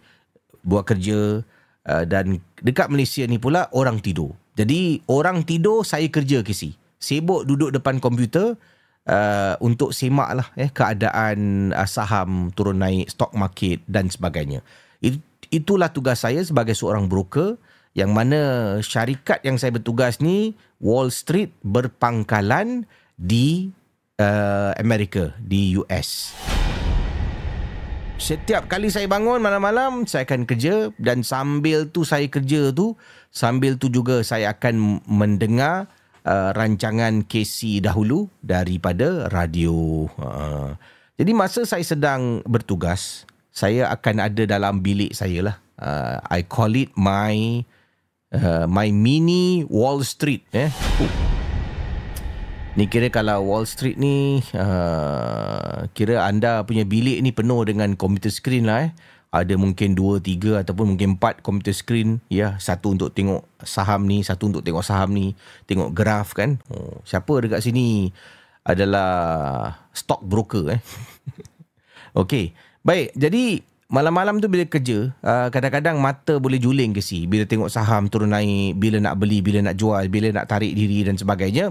buat 0.66 0.82
kerja 0.82 1.46
uh, 1.86 2.04
dan 2.10 2.42
dekat 2.58 2.90
Malaysia 2.90 3.22
ni 3.24 3.38
pula 3.38 3.70
orang 3.70 4.02
tidur. 4.02 4.34
Jadi 4.58 5.06
orang 5.06 5.46
tidur 5.46 5.86
saya 5.86 6.10
kerja 6.10 6.42
ke 6.42 6.50
si 6.50 6.74
sibuk 7.00 7.48
duduk 7.48 7.72
depan 7.72 7.98
komputer 7.98 8.54
uh, 9.08 9.54
untuk 9.64 9.96
semak 9.96 10.30
lah 10.36 10.48
eh, 10.54 10.68
keadaan 10.68 11.70
uh, 11.72 11.88
saham 11.88 12.52
turun 12.52 12.78
naik, 12.78 13.08
stock 13.08 13.32
market 13.32 13.80
dan 13.88 14.12
sebagainya. 14.12 14.60
It, 15.00 15.18
itulah 15.48 15.88
tugas 15.90 16.22
saya 16.22 16.44
sebagai 16.44 16.76
seorang 16.76 17.08
broker 17.08 17.56
yang 17.96 18.14
mana 18.14 18.78
syarikat 18.84 19.42
yang 19.42 19.58
saya 19.58 19.74
bertugas 19.74 20.22
ni 20.22 20.54
Wall 20.78 21.10
Street 21.10 21.50
berpangkalan 21.66 22.86
di 23.18 23.74
uh, 24.22 24.70
Amerika, 24.78 25.34
di 25.42 25.74
US. 25.80 26.36
Setiap 28.20 28.68
kali 28.68 28.92
saya 28.92 29.08
bangun 29.08 29.40
malam-malam 29.40 30.04
saya 30.04 30.28
akan 30.28 30.44
kerja 30.44 30.92
dan 31.00 31.24
sambil 31.24 31.88
tu 31.88 32.04
saya 32.04 32.28
kerja 32.28 32.68
tu 32.68 32.92
sambil 33.32 33.80
tu 33.80 33.88
juga 33.88 34.20
saya 34.20 34.52
akan 34.52 35.00
mendengar 35.08 35.88
uh, 36.24 36.50
rancangan 36.56 37.24
KC 37.24 37.84
dahulu 37.84 38.28
daripada 38.40 39.28
radio. 39.32 40.06
Uh, 40.16 40.74
jadi 41.16 41.32
masa 41.36 41.68
saya 41.68 41.84
sedang 41.84 42.40
bertugas, 42.48 43.28
saya 43.52 43.88
akan 43.92 44.16
ada 44.24 44.42
dalam 44.48 44.80
bilik 44.80 45.12
saya 45.12 45.52
lah. 45.52 45.56
Uh, 45.80 46.16
I 46.28 46.44
call 46.44 46.76
it 46.76 46.92
my 46.96 47.64
uh, 48.32 48.64
my 48.68 48.88
mini 48.92 49.64
Wall 49.68 50.04
Street. 50.04 50.44
Eh. 50.52 50.68
Ni 52.78 52.86
kira 52.86 53.10
kalau 53.10 53.50
Wall 53.50 53.66
Street 53.66 53.98
ni, 53.98 54.40
uh, 54.54 55.88
kira 55.92 56.22
anda 56.24 56.62
punya 56.62 56.86
bilik 56.86 57.18
ni 57.20 57.34
penuh 57.34 57.66
dengan 57.66 57.98
komputer 57.98 58.30
screen 58.30 58.70
lah 58.70 58.88
eh 58.88 58.92
ada 59.30 59.54
mungkin 59.54 59.94
dua, 59.94 60.18
tiga 60.18 60.58
ataupun 60.58 60.94
mungkin 60.94 61.14
empat 61.14 61.38
komputer 61.46 61.70
screen 61.70 62.18
ya. 62.26 62.58
Satu 62.58 62.98
untuk 62.98 63.14
tengok 63.14 63.46
saham 63.62 64.10
ni 64.10 64.26
satu 64.26 64.50
untuk 64.50 64.66
tengok 64.66 64.82
saham 64.82 65.14
ni. 65.14 65.38
Tengok 65.70 65.94
graf 65.94 66.34
kan. 66.34 66.58
Oh, 66.66 66.98
siapa 67.06 67.30
dekat 67.38 67.62
sini 67.62 68.10
adalah 68.66 69.10
stock 69.94 70.26
broker 70.26 70.74
eh? 70.74 70.80
Okey. 72.20 72.50
Baik 72.82 73.14
jadi 73.14 73.62
malam-malam 73.90 74.42
tu 74.42 74.46
bila 74.50 74.66
kerja 74.66 75.14
uh, 75.22 75.48
kadang-kadang 75.50 75.98
mata 76.02 76.42
boleh 76.42 76.58
juling 76.58 76.90
ke 76.90 76.98
si? 76.98 77.30
Bila 77.30 77.46
tengok 77.46 77.70
saham 77.70 78.10
turun 78.10 78.34
naik 78.34 78.82
bila 78.82 78.98
nak 78.98 79.14
beli 79.14 79.46
bila 79.46 79.62
nak 79.62 79.78
jual 79.78 80.10
bila 80.10 80.34
nak 80.34 80.50
tarik 80.50 80.74
diri 80.74 81.06
dan 81.06 81.14
sebagainya 81.14 81.70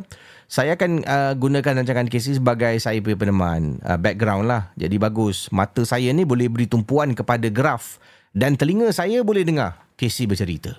saya 0.50 0.74
akan 0.74 1.06
uh, 1.06 1.34
gunakan 1.38 1.78
rancangan 1.78 2.10
KC 2.10 2.42
sebagai 2.42 2.74
saya 2.82 2.98
punya 3.06 3.22
peneman 3.22 3.78
uh, 3.86 4.02
background 4.02 4.50
lah 4.50 4.74
jadi 4.74 4.98
bagus 4.98 5.46
mata 5.54 5.86
saya 5.86 6.10
ni 6.10 6.26
boleh 6.26 6.50
beri 6.50 6.66
tumpuan 6.66 7.14
kepada 7.14 7.54
graf 7.54 8.02
dan 8.34 8.58
telinga 8.58 8.90
saya 8.90 9.22
boleh 9.22 9.46
dengar 9.46 9.78
KC 9.94 10.26
bercerita 10.26 10.74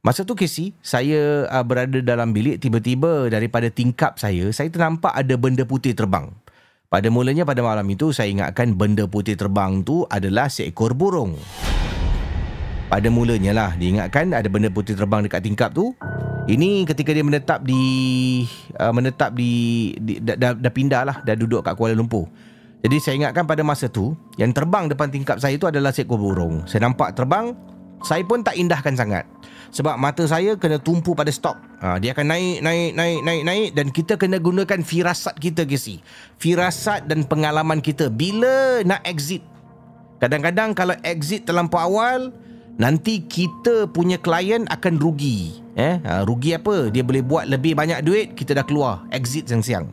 Masa 0.00 0.24
tu 0.24 0.32
Casey, 0.32 0.72
saya 0.80 1.44
uh, 1.44 1.60
berada 1.60 2.00
dalam 2.00 2.32
bilik 2.32 2.56
tiba-tiba 2.56 3.28
daripada 3.28 3.68
tingkap 3.68 4.16
saya, 4.16 4.48
saya 4.48 4.72
ternampak 4.72 5.12
ada 5.12 5.36
benda 5.36 5.68
putih 5.68 5.92
terbang. 5.92 6.32
Pada 6.88 7.12
mulanya 7.12 7.44
pada 7.44 7.60
malam 7.60 7.84
itu 7.84 8.08
saya 8.08 8.32
ingatkan 8.32 8.72
benda 8.80 9.04
putih 9.04 9.36
terbang 9.36 9.84
tu 9.84 10.08
adalah 10.08 10.48
seekor 10.48 10.96
burung. 10.96 11.36
Pada 12.88 13.12
mulanya 13.12 13.52
lah 13.52 13.70
diingatkan 13.76 14.32
ada 14.32 14.48
benda 14.48 14.72
putih 14.72 14.96
terbang 14.96 15.20
dekat 15.20 15.44
tingkap 15.44 15.68
tu. 15.76 15.92
Ini 16.48 16.88
ketika 16.88 17.12
dia 17.12 17.20
menetap 17.20 17.60
di 17.60 17.82
uh, 18.80 18.92
menetap 18.94 19.36
di, 19.36 19.92
di 20.00 20.24
dah, 20.24 20.36
dah, 20.40 20.52
dah 20.56 20.72
pindah 20.72 21.02
lah 21.04 21.16
dah 21.20 21.36
duduk 21.36 21.60
kat 21.60 21.76
Kuala 21.76 21.92
Lumpur. 21.92 22.30
Jadi 22.80 22.96
saya 22.96 23.14
ingatkan 23.20 23.44
pada 23.44 23.60
masa 23.60 23.92
tu 23.92 24.16
yang 24.40 24.56
terbang 24.56 24.88
depan 24.88 25.12
tingkap 25.12 25.36
saya 25.36 25.60
tu 25.60 25.68
adalah 25.68 25.92
seekor 25.92 26.16
burung. 26.16 26.64
Saya 26.64 26.88
nampak 26.88 27.12
terbang, 27.12 27.52
saya 28.00 28.24
pun 28.24 28.40
tak 28.40 28.56
indahkan 28.56 28.96
sangat. 28.96 29.28
Sebab 29.70 30.00
mata 30.00 30.24
saya 30.26 30.56
kena 30.56 30.80
tumpu 30.80 31.14
pada 31.14 31.30
stok. 31.30 31.54
Ha, 31.84 32.00
dia 32.02 32.16
akan 32.16 32.26
naik, 32.26 32.58
naik, 32.64 32.90
naik, 32.96 33.20
naik, 33.22 33.42
naik 33.46 33.68
dan 33.76 33.86
kita 33.92 34.16
kena 34.16 34.40
gunakan 34.40 34.80
firasat 34.80 35.36
kita 35.38 35.68
Casey. 35.68 36.00
Firasat 36.40 37.06
dan 37.06 37.28
pengalaman 37.28 37.78
kita 37.84 38.08
bila 38.10 38.80
nak 38.82 39.04
exit. 39.04 39.44
Kadang-kadang 40.18 40.74
kalau 40.74 40.96
exit 41.06 41.46
terlampau 41.46 41.78
awal, 41.78 42.34
nanti 42.80 43.22
kita 43.28 43.86
punya 43.92 44.18
klien 44.18 44.66
akan 44.66 44.98
rugi. 44.98 45.60
Eh, 45.80 45.96
ha, 46.04 46.20
rugi 46.28 46.52
apa? 46.52 46.92
Dia 46.92 47.00
boleh 47.00 47.24
buat 47.24 47.48
lebih 47.48 47.72
banyak 47.72 48.04
duit, 48.04 48.36
kita 48.36 48.52
dah 48.52 48.68
keluar 48.68 49.08
exit 49.08 49.48
siang-siang. 49.48 49.88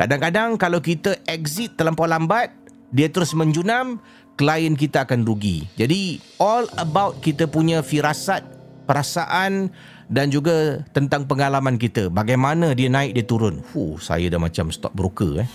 Kadang-kadang 0.00 0.56
kalau 0.56 0.80
kita 0.80 1.20
exit 1.28 1.76
terlampau 1.76 2.08
lambat, 2.08 2.56
dia 2.88 3.12
terus 3.12 3.36
menjunam, 3.36 4.00
klien 4.40 4.72
kita 4.72 5.04
akan 5.04 5.28
rugi. 5.28 5.68
Jadi 5.76 6.24
all 6.40 6.64
about 6.80 7.20
kita 7.20 7.44
punya 7.44 7.84
firasat 7.84 8.48
perasaan 8.88 9.68
dan 10.08 10.32
juga 10.32 10.80
tentang 10.96 11.28
pengalaman 11.28 11.76
kita. 11.76 12.08
Bagaimana 12.08 12.72
dia 12.72 12.88
naik, 12.88 13.12
dia 13.12 13.26
turun. 13.26 13.60
Fuh, 13.60 14.00
saya 14.00 14.32
dah 14.32 14.40
macam 14.40 14.72
stock 14.72 14.94
broker 14.96 15.44
eh. 15.44 15.48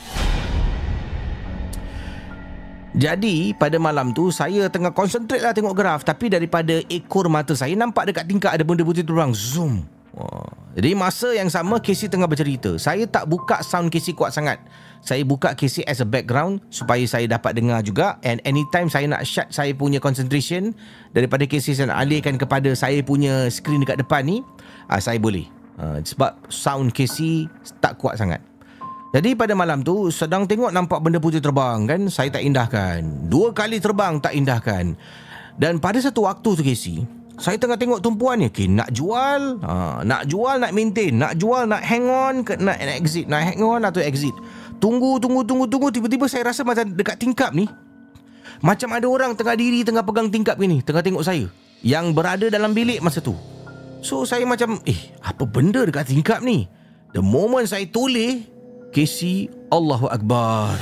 Jadi 2.91 3.55
pada 3.55 3.79
malam 3.79 4.11
tu 4.11 4.35
saya 4.35 4.67
tengah 4.67 4.91
concentrate 4.91 5.39
lah 5.39 5.55
tengok 5.55 5.71
graf 5.71 6.03
tapi 6.03 6.27
daripada 6.27 6.83
ekor 6.91 7.31
mata 7.31 7.55
saya 7.55 7.71
nampak 7.79 8.11
dekat 8.11 8.27
tingkap 8.27 8.51
ada 8.51 8.67
benda 8.67 8.83
putih 8.83 9.07
terbang 9.07 9.31
zoom. 9.31 9.87
Wah. 10.11 10.43
Jadi 10.75 10.91
masa 10.95 11.31
yang 11.31 11.47
sama 11.47 11.79
Casey 11.79 12.11
tengah 12.11 12.27
bercerita. 12.27 12.75
Saya 12.75 13.07
tak 13.07 13.31
buka 13.31 13.63
sound 13.63 13.91
Casey 13.91 14.11
kuat 14.11 14.35
sangat. 14.35 14.59
Saya 14.99 15.23
buka 15.23 15.55
Casey 15.55 15.87
as 15.87 16.03
a 16.03 16.07
background 16.07 16.59
supaya 16.67 17.03
saya 17.07 17.31
dapat 17.31 17.55
dengar 17.55 17.79
juga 17.79 18.19
and 18.27 18.43
anytime 18.43 18.91
saya 18.91 19.07
nak 19.07 19.23
shut 19.23 19.47
saya 19.55 19.71
punya 19.71 20.03
concentration 20.03 20.75
daripada 21.15 21.47
Casey 21.47 21.71
saya 21.71 21.95
nak 21.95 22.03
alihkan 22.03 22.35
kepada 22.35 22.75
saya 22.75 22.99
punya 23.03 23.47
screen 23.47 23.87
dekat 23.87 24.03
depan 24.03 24.27
ni, 24.27 24.43
uh, 24.91 24.99
saya 24.99 25.15
boleh. 25.15 25.47
Uh, 25.79 26.03
sebab 26.03 26.35
sound 26.51 26.91
Casey 26.91 27.47
tak 27.79 27.95
kuat 27.95 28.19
sangat. 28.19 28.43
Jadi 29.11 29.35
pada 29.35 29.51
malam 29.51 29.83
tu 29.83 30.07
sedang 30.07 30.47
tengok 30.47 30.71
nampak 30.71 31.03
benda 31.03 31.19
putih 31.19 31.43
terbang 31.43 31.83
kan 31.83 32.07
saya 32.07 32.31
tak 32.31 32.47
indahkan. 32.47 33.03
Dua 33.27 33.51
kali 33.51 33.83
terbang 33.83 34.23
tak 34.23 34.31
indahkan. 34.31 34.95
Dan 35.59 35.83
pada 35.83 35.99
satu 35.99 36.23
waktu 36.23 36.49
tu 36.55 36.63
Casey, 36.63 37.03
saya 37.35 37.59
tengah 37.59 37.75
tengok 37.75 37.99
tumpuan 37.99 38.39
ni. 38.39 38.47
Okay, 38.47 38.71
nak 38.71 38.87
jual, 38.95 39.59
ha, 39.67 39.99
nak 40.07 40.31
jual 40.31 40.63
nak 40.63 40.71
maintain, 40.71 41.11
nak 41.11 41.35
jual 41.35 41.67
nak 41.67 41.83
hang 41.83 42.07
on 42.07 42.47
ke 42.47 42.55
nak, 42.55 42.79
exit, 42.79 43.27
nak 43.27 43.51
hang 43.51 43.59
on 43.59 43.83
atau 43.83 43.99
exit. 43.99 44.31
Tunggu 44.79 45.19
tunggu 45.19 45.43
tunggu 45.43 45.67
tunggu 45.67 45.91
tiba-tiba 45.91 46.31
saya 46.31 46.47
rasa 46.47 46.63
macam 46.63 46.95
dekat 46.95 47.19
tingkap 47.19 47.51
ni 47.51 47.67
macam 48.61 48.93
ada 48.93 49.09
orang 49.09 49.33
tengah 49.33 49.57
diri 49.57 49.81
tengah 49.81 50.05
pegang 50.05 50.29
tingkap 50.29 50.55
ni, 50.61 50.85
tengah 50.85 51.01
tengok 51.01 51.25
saya 51.25 51.49
yang 51.81 52.13
berada 52.13 52.45
dalam 52.47 52.77
bilik 52.77 53.01
masa 53.01 53.19
tu. 53.19 53.33
So 54.05 54.21
saya 54.25 54.45
macam 54.45 54.77
eh 54.85 55.13
apa 55.21 55.45
benda 55.49 55.81
dekat 55.81 56.13
tingkap 56.13 56.45
ni? 56.45 56.69
The 57.11 57.19
moment 57.25 57.65
saya 57.65 57.89
toleh 57.89 58.45
Casey 58.91 59.47
Allahu 59.71 60.11
Akbar. 60.11 60.75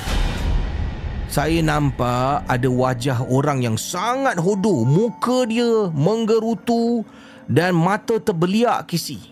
Saya 1.30 1.62
nampak 1.62 2.42
ada 2.50 2.66
wajah 2.66 3.22
orang 3.30 3.62
yang 3.62 3.78
sangat 3.78 4.34
hodoh 4.34 4.82
Muka 4.82 5.46
dia 5.46 5.86
menggerutu 5.94 7.06
Dan 7.46 7.78
mata 7.78 8.18
terbeliak 8.18 8.90
Casey 8.90 9.22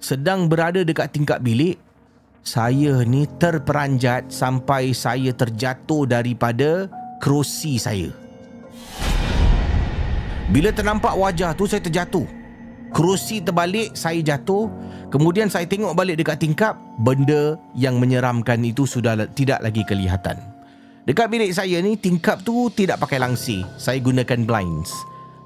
Sedang 0.00 0.48
berada 0.48 0.80
dekat 0.80 1.12
tingkap 1.12 1.44
bilik 1.44 1.76
Saya 2.40 3.04
ni 3.04 3.28
terperanjat 3.36 4.32
Sampai 4.32 4.96
saya 4.96 5.36
terjatuh 5.36 6.08
daripada 6.08 6.88
kerusi 7.20 7.76
saya. 7.76 8.08
Bila 10.48 10.72
ternampak 10.72 11.12
wajah 11.20 11.52
tu 11.52 11.68
saya 11.68 11.84
terjatuh. 11.84 12.24
Kerusi 12.96 13.44
terbalik 13.44 13.92
Saya 13.92 14.24
jatuh 14.24 14.72
Kemudian 15.06 15.46
saya 15.46 15.70
tengok 15.70 15.94
balik 15.94 16.18
dekat 16.18 16.42
tingkap, 16.42 16.74
benda 16.98 17.54
yang 17.78 18.02
menyeramkan 18.02 18.58
itu 18.66 18.84
sudah 18.90 19.14
tidak 19.38 19.62
lagi 19.62 19.86
kelihatan. 19.86 20.34
Dekat 21.06 21.30
bilik 21.30 21.54
saya 21.54 21.78
ni, 21.78 21.94
tingkap 21.94 22.42
tu 22.42 22.66
tidak 22.74 22.98
pakai 22.98 23.22
langsir. 23.22 23.62
Saya 23.78 24.02
gunakan 24.02 24.42
blinds. 24.42 24.90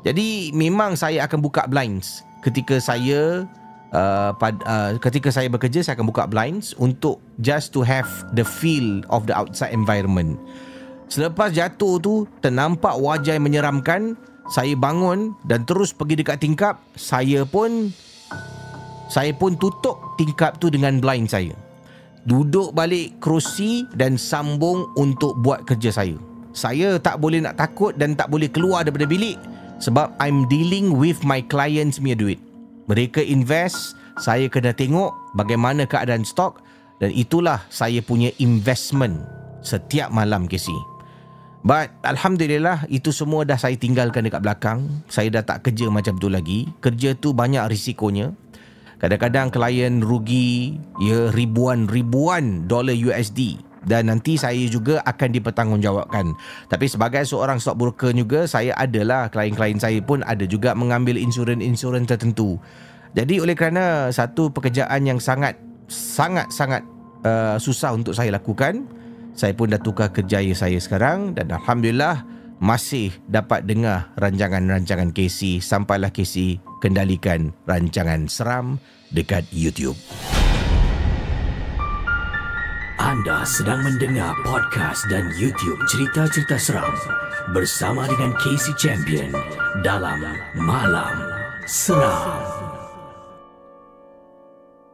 Jadi 0.00 0.48
memang 0.56 0.96
saya 0.96 1.28
akan 1.28 1.44
buka 1.44 1.68
blinds 1.68 2.24
ketika 2.40 2.80
saya 2.80 3.44
uh, 3.92 4.32
pad, 4.32 4.56
uh, 4.64 4.96
ketika 4.96 5.28
saya 5.28 5.52
bekerja 5.52 5.84
saya 5.84 6.00
akan 6.00 6.08
buka 6.08 6.24
blinds 6.24 6.72
untuk 6.80 7.20
just 7.44 7.76
to 7.76 7.84
have 7.84 8.08
the 8.32 8.40
feel 8.40 9.04
of 9.12 9.28
the 9.28 9.36
outside 9.36 9.76
environment. 9.76 10.40
Selepas 11.12 11.52
jatuh 11.52 12.00
tu 12.00 12.24
ternampak 12.40 12.96
wajah 12.96 13.36
yang 13.36 13.44
menyeramkan, 13.44 14.16
saya 14.48 14.72
bangun 14.72 15.36
dan 15.44 15.68
terus 15.68 15.92
pergi 15.92 16.24
dekat 16.24 16.40
tingkap. 16.40 16.80
Saya 16.96 17.44
pun 17.44 17.92
saya 19.10 19.34
pun 19.34 19.58
tutup 19.58 20.14
tingkap 20.14 20.62
tu 20.62 20.70
dengan 20.70 21.02
blind 21.02 21.26
saya. 21.26 21.50
Duduk 22.30 22.70
balik 22.78 23.18
kerusi 23.18 23.82
dan 23.98 24.14
sambung 24.14 24.86
untuk 24.94 25.34
buat 25.42 25.66
kerja 25.66 25.90
saya. 25.90 26.14
Saya 26.54 26.94
tak 27.02 27.18
boleh 27.18 27.42
nak 27.42 27.58
takut 27.58 27.90
dan 27.98 28.14
tak 28.14 28.30
boleh 28.30 28.46
keluar 28.46 28.86
daripada 28.86 29.10
bilik 29.10 29.34
sebab 29.82 30.14
I'm 30.22 30.46
dealing 30.46 30.94
with 30.94 31.26
my 31.26 31.42
clients 31.42 31.98
punya 31.98 32.14
duit. 32.14 32.38
Mereka 32.86 33.18
invest, 33.26 33.98
saya 34.22 34.46
kena 34.46 34.70
tengok 34.70 35.10
bagaimana 35.34 35.90
keadaan 35.90 36.22
stok 36.22 36.62
dan 37.02 37.10
itulah 37.10 37.66
saya 37.66 37.98
punya 38.04 38.30
investment 38.38 39.26
setiap 39.66 40.12
malam 40.14 40.46
Casey. 40.46 40.76
But 41.60 41.92
Alhamdulillah 42.04 42.88
itu 42.88 43.12
semua 43.12 43.44
dah 43.44 43.60
saya 43.60 43.76
tinggalkan 43.76 44.24
dekat 44.24 44.40
belakang. 44.40 44.88
Saya 45.12 45.28
dah 45.28 45.44
tak 45.44 45.68
kerja 45.68 45.92
macam 45.92 46.16
tu 46.16 46.32
lagi. 46.32 46.64
Kerja 46.80 47.12
tu 47.12 47.36
banyak 47.36 47.68
risikonya. 47.68 48.32
Kadang-kadang 49.00 49.48
klien 49.48 50.04
rugi 50.04 50.76
ya 51.00 51.32
ribuan-ribuan 51.32 52.68
dolar 52.68 52.92
USD 52.92 53.56
dan 53.88 54.12
nanti 54.12 54.36
saya 54.36 54.60
juga 54.68 55.00
akan 55.08 55.28
dipertanggungjawabkan. 55.40 56.36
Tapi 56.68 56.84
sebagai 56.84 57.24
seorang 57.24 57.56
stockbroker 57.56 58.12
juga 58.12 58.44
saya 58.44 58.76
adalah 58.76 59.32
klien-klien 59.32 59.80
saya 59.80 60.04
pun 60.04 60.20
ada 60.28 60.44
juga 60.44 60.76
mengambil 60.76 61.16
insurans-insurans 61.16 62.04
tertentu. 62.12 62.60
Jadi 63.16 63.40
oleh 63.40 63.56
kerana 63.56 64.12
satu 64.12 64.52
pekerjaan 64.52 65.08
yang 65.08 65.18
sangat 65.18 65.56
sangat 65.90 66.52
sangat 66.52 66.84
uh, 67.24 67.56
susah 67.56 67.96
untuk 67.96 68.12
saya 68.12 68.36
lakukan, 68.36 68.84
saya 69.32 69.56
pun 69.56 69.72
dah 69.72 69.80
tukar 69.80 70.12
kerjaya 70.12 70.52
saya 70.52 70.76
sekarang 70.76 71.32
dan 71.32 71.50
alhamdulillah 71.50 72.22
masih 72.60 73.16
dapat 73.24 73.64
dengar 73.64 74.12
rancangan-rancangan 74.20 75.16
Casey 75.16 75.64
sampailah 75.64 76.12
Casey 76.12 76.60
kendalikan 76.80 77.52
rancangan 77.68 78.26
seram 78.26 78.80
dekat 79.12 79.44
YouTube. 79.52 79.96
Anda 83.00 83.48
sedang 83.48 83.80
mendengar 83.80 84.36
podcast 84.44 85.08
dan 85.08 85.32
YouTube 85.40 85.80
cerita-cerita 85.88 86.60
seram 86.60 86.92
bersama 87.56 88.04
dengan 88.04 88.36
Casey 88.36 88.76
Champion 88.76 89.32
dalam 89.80 90.20
Malam 90.52 91.16
Seram. 91.64 92.69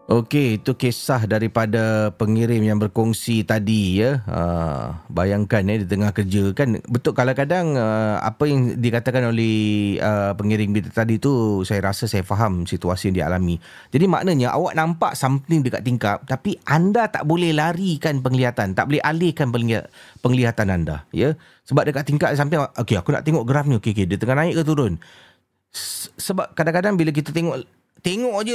Okey, 0.06 0.62
itu 0.62 0.70
kisah 0.78 1.26
daripada 1.26 2.14
pengirim 2.14 2.62
yang 2.62 2.78
berkongsi 2.78 3.42
tadi 3.42 3.98
ya. 3.98 4.22
Uh, 4.30 4.94
bayangkan 5.10 5.66
ya 5.66 5.82
di 5.82 5.86
tengah 5.90 6.14
kerja 6.14 6.54
kan 6.54 6.78
betul 6.86 7.10
kadang-kadang 7.10 7.74
uh, 7.74 8.22
apa 8.22 8.46
yang 8.46 8.78
dikatakan 8.78 9.34
oleh 9.34 9.98
uh, 9.98 10.30
pengirim 10.38 10.78
tadi 10.94 11.18
tu 11.18 11.66
saya 11.66 11.90
rasa 11.90 12.06
saya 12.06 12.22
faham 12.22 12.70
situasi 12.70 13.10
yang 13.10 13.26
dialami. 13.26 13.58
Jadi 13.90 14.06
maknanya 14.06 14.54
awak 14.54 14.78
nampak 14.78 15.18
something 15.18 15.66
dekat 15.66 15.82
tingkap 15.82 16.22
tapi 16.22 16.54
anda 16.70 17.10
tak 17.10 17.26
boleh 17.26 17.50
larikan 17.50 18.22
penglihatan, 18.22 18.78
tak 18.78 18.86
boleh 18.86 19.02
alihkan 19.02 19.50
penglihatan 20.22 20.70
anda 20.70 21.02
ya. 21.10 21.34
Sebab 21.66 21.82
dekat 21.82 22.06
tingkap 22.06 22.30
sampai 22.38 22.62
okey 22.78 22.94
aku 22.94 23.10
nak 23.10 23.26
tengok 23.26 23.42
graf 23.42 23.66
ni 23.66 23.74
okey 23.82 23.90
okey 23.90 24.06
dia 24.06 24.22
tengah 24.22 24.38
naik 24.38 24.54
ke 24.54 24.62
turun. 24.62 25.02
Sebab 26.14 26.54
kadang-kadang 26.54 26.94
bila 26.94 27.10
kita 27.10 27.34
tengok 27.34 27.66
tengok 28.06 28.38
aje 28.46 28.54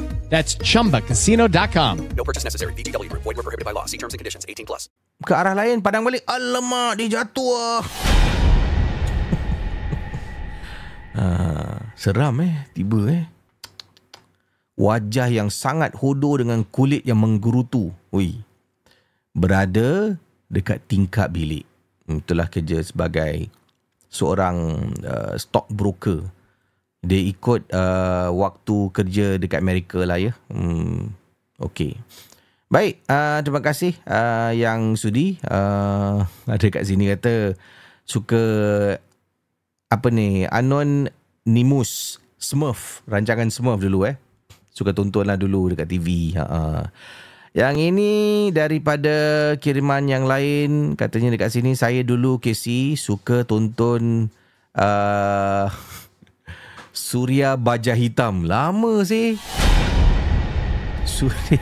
That's 0.31 0.55
chumbacasino.com. 0.63 2.15
No 2.15 2.23
purchase 2.23 2.47
necessary. 2.47 2.71
VGW 2.79 3.11
Group. 3.11 3.27
Void 3.27 3.35
were 3.35 3.43
prohibited 3.43 3.67
by 3.67 3.75
law. 3.75 3.83
See 3.83 3.99
terms 3.99 4.15
and 4.15 4.19
conditions. 4.23 4.47
18 4.47 4.63
plus. 4.63 4.87
Ke 5.21 5.37
arah 5.37 5.53
lain 5.53 5.85
Padang 5.85 6.01
balik 6.01 6.25
Alamak 6.25 6.97
dia 6.97 7.21
jatuh 7.21 7.53
ah. 7.53 7.81
ah, 11.21 11.77
Seram 11.93 12.41
eh 12.41 12.65
Tiba 12.73 13.05
eh 13.05 13.23
Wajah 14.81 15.29
yang 15.29 15.53
sangat 15.53 15.93
hodoh 15.93 16.41
Dengan 16.41 16.65
kulit 16.65 17.05
yang 17.05 17.21
menggerutu 17.21 17.93
Ui 18.09 18.41
Berada 19.37 20.17
Dekat 20.49 20.81
tingkap 20.89 21.29
bilik 21.29 21.69
Hmm, 22.09 22.17
Itulah 22.17 22.49
kerja 22.49 22.81
sebagai 22.81 23.45
Seorang 24.09 24.89
uh, 25.05 25.37
stockbroker 25.37 26.25
Dia 27.01 27.21
ikut 27.25 27.65
uh, 27.73 28.29
Waktu 28.29 28.77
kerja 28.93 29.41
dekat 29.41 29.59
Amerika 29.59 30.05
lah 30.05 30.21
ya 30.21 30.37
hmm, 30.53 31.09
Okay 31.57 31.97
Baik, 32.71 33.03
uh, 33.11 33.43
terima 33.43 33.59
kasih 33.59 33.99
uh, 34.07 34.55
yang 34.55 34.95
sudi. 34.95 35.35
Uh, 35.43 36.23
ada 36.47 36.67
kat 36.71 36.87
sini 36.87 37.11
kata 37.11 37.59
suka 38.07 38.43
apa 39.91 40.07
ni 40.07 40.47
Anonymous 40.47 42.23
Smurf, 42.39 43.03
rancangan 43.11 43.51
Smurf 43.51 43.83
dulu 43.83 44.07
eh. 44.07 44.15
Suka 44.71 44.95
tontonlah 44.95 45.35
dulu 45.35 45.75
dekat 45.75 45.91
TV. 45.91 46.31
Ha. 46.39 46.43
Uh. 46.47 46.83
Yang 47.51 47.91
ini 47.91 48.11
daripada 48.55 49.51
kiriman 49.59 50.07
yang 50.07 50.23
lain 50.23 50.95
katanya 50.95 51.35
dekat 51.35 51.51
sini 51.51 51.75
saya 51.75 52.07
dulu 52.07 52.39
Casey 52.39 52.95
suka 52.95 53.43
tonton 53.43 54.31
uh, 54.79 55.67
Surya 56.91 57.55
Baja 57.55 57.95
Hitam. 57.95 58.43
Lama 58.43 59.03
sih. 59.07 59.39
Surya 61.07 61.59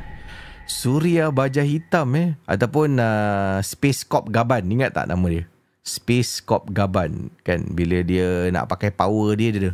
Surya 0.80 1.28
Baja 1.28 1.60
Hitam 1.60 2.16
eh. 2.16 2.28
Ataupun 2.48 2.96
uh, 2.96 3.60
Space 3.60 4.08
Cop 4.08 4.32
Gaban. 4.32 4.64
Ingat 4.64 4.96
tak 4.96 5.08
nama 5.12 5.26
dia? 5.28 5.44
Space 5.84 6.40
Cop 6.40 6.72
Gaban. 6.72 7.28
Kan 7.44 7.76
bila 7.76 8.00
dia 8.00 8.48
nak 8.48 8.72
pakai 8.72 8.88
power 8.88 9.36
dia 9.36 9.52
dia 9.52 9.60
ada 9.68 9.72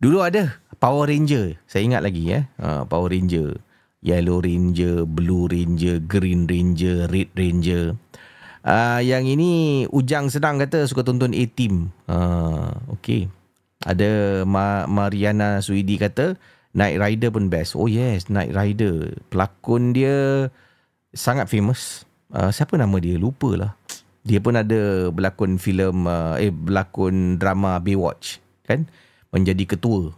dulu 0.00 0.18
ada 0.24 0.56
Power 0.80 1.10
Ranger. 1.10 1.60
Saya 1.68 1.84
ingat 1.84 2.00
lagi 2.00 2.32
eh. 2.32 2.48
Uh, 2.56 2.88
Power 2.88 3.12
Ranger. 3.12 3.60
Yellow 3.98 4.38
Ranger 4.38 5.02
Blue 5.04 5.50
Ranger 5.50 5.98
Green 5.98 6.46
Ranger 6.46 7.10
Red 7.10 7.34
Ranger 7.34 7.98
uh, 8.68 9.00
yang 9.00 9.24
ini 9.24 9.84
Ujang 9.88 10.28
Sedang 10.28 10.60
kata 10.60 10.84
suka 10.84 11.00
tonton 11.00 11.32
A-Team 11.32 11.88
uh, 12.04 12.76
okay 12.92 13.32
ada 13.88 14.44
Ma- 14.44 14.84
Mariana 14.84 15.64
Suidi 15.64 15.96
kata 15.96 16.36
Night 16.76 17.00
Rider 17.00 17.32
pun 17.32 17.48
best. 17.48 17.74
Oh 17.74 17.88
yes, 17.88 18.28
Night 18.28 18.52
Rider. 18.52 19.16
Pelakon 19.32 19.96
dia 19.96 20.48
sangat 21.16 21.48
famous. 21.48 22.04
Uh, 22.28 22.52
siapa 22.52 22.76
nama 22.76 22.94
dia? 23.00 23.16
Lupa 23.16 23.56
lah. 23.56 23.72
Dia 24.22 24.38
pun 24.38 24.54
ada 24.54 25.08
berlakon 25.08 25.56
filem 25.56 26.04
uh, 26.04 26.36
eh 26.36 26.52
berlakon 26.52 27.40
drama 27.40 27.80
Baywatch 27.80 28.38
kan? 28.68 28.84
Menjadi 29.32 29.64
ketua. 29.64 30.12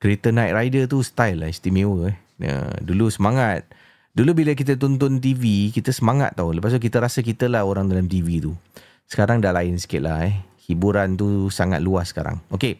Kereta 0.00 0.34
Night 0.34 0.56
Rider 0.56 0.90
tu 0.90 1.04
style 1.04 1.46
lah 1.46 1.48
istimewa 1.52 2.10
eh. 2.10 2.16
Ya, 2.40 2.72
dulu 2.80 3.12
semangat. 3.12 3.68
Dulu 4.10 4.34
bila 4.34 4.52
kita 4.58 4.74
tonton 4.74 5.22
TV, 5.22 5.70
kita 5.70 5.94
semangat 5.94 6.34
tau. 6.34 6.50
Lepas 6.50 6.74
tu 6.74 6.82
kita 6.82 6.98
rasa 6.98 7.22
kita 7.22 7.46
lah 7.46 7.62
orang 7.62 7.86
dalam 7.86 8.10
TV 8.10 8.42
tu. 8.42 8.58
Sekarang 9.06 9.38
dah 9.38 9.54
lain 9.54 9.78
sikit 9.78 10.02
lah 10.02 10.26
eh. 10.26 10.34
Hiburan 10.66 11.14
tu 11.14 11.46
sangat 11.50 11.78
luas 11.78 12.10
sekarang. 12.10 12.42
Okay. 12.50 12.78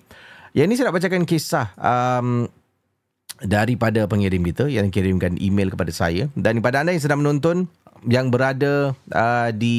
Yang 0.51 0.67
ni 0.67 0.75
saya 0.75 0.87
nak 0.91 0.97
bacakan 0.99 1.23
kisah 1.27 1.67
um, 1.79 2.51
daripada 3.39 4.05
pengirim 4.11 4.43
kita 4.43 4.67
yang 4.67 4.91
kirimkan 4.91 5.39
email 5.39 5.71
kepada 5.71 5.95
saya 5.95 6.27
dan 6.35 6.59
kepada 6.59 6.83
anda 6.83 6.91
yang 6.91 7.03
sedang 7.03 7.23
menonton 7.23 7.71
yang 8.05 8.29
berada 8.29 8.93
uh, 9.15 9.49
di 9.55 9.79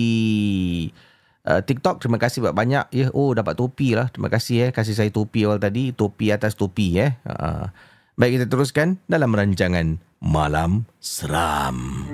uh, 1.45 1.61
TikTok 1.61 2.01
terima 2.01 2.17
kasih 2.17 2.49
banyak 2.53 2.85
ya 2.89 3.07
oh 3.13 3.33
dapat 3.35 3.57
topi 3.57 3.93
lah 3.93 4.09
terima 4.09 4.29
kasih 4.33 4.69
eh 4.69 4.71
kasih 4.73 4.97
saya 4.97 5.09
topi 5.13 5.45
awal 5.45 5.61
tadi 5.61 5.93
topi 5.93 6.33
atas 6.33 6.57
topi 6.57 7.01
eh 7.01 7.11
uh, 7.25 7.69
baik 8.21 8.37
kita 8.37 8.47
teruskan 8.53 9.01
dalam 9.09 9.33
rancangan 9.33 9.97
malam 10.21 10.85
seram 11.01 12.05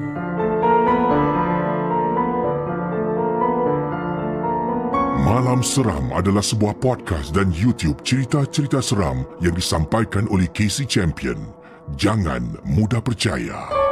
Malam 5.27 5.59
Seram 5.59 6.15
adalah 6.15 6.39
sebuah 6.39 6.79
podcast 6.79 7.35
dan 7.35 7.51
YouTube 7.51 7.99
cerita-cerita 8.07 8.79
seram 8.79 9.27
yang 9.43 9.51
disampaikan 9.53 10.23
oleh 10.31 10.47
Casey 10.55 10.87
Champion. 10.87 11.51
Jangan 11.99 12.55
mudah 12.63 13.03
percaya. 13.03 13.86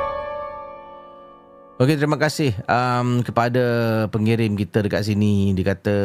Okey, 1.75 1.99
terima 1.99 2.15
kasih 2.15 2.55
um, 2.71 3.19
kepada 3.19 3.59
pengirim 4.07 4.55
kita 4.55 4.79
dekat 4.79 5.11
sini. 5.11 5.51
Dia 5.51 5.75
kata 5.75 5.97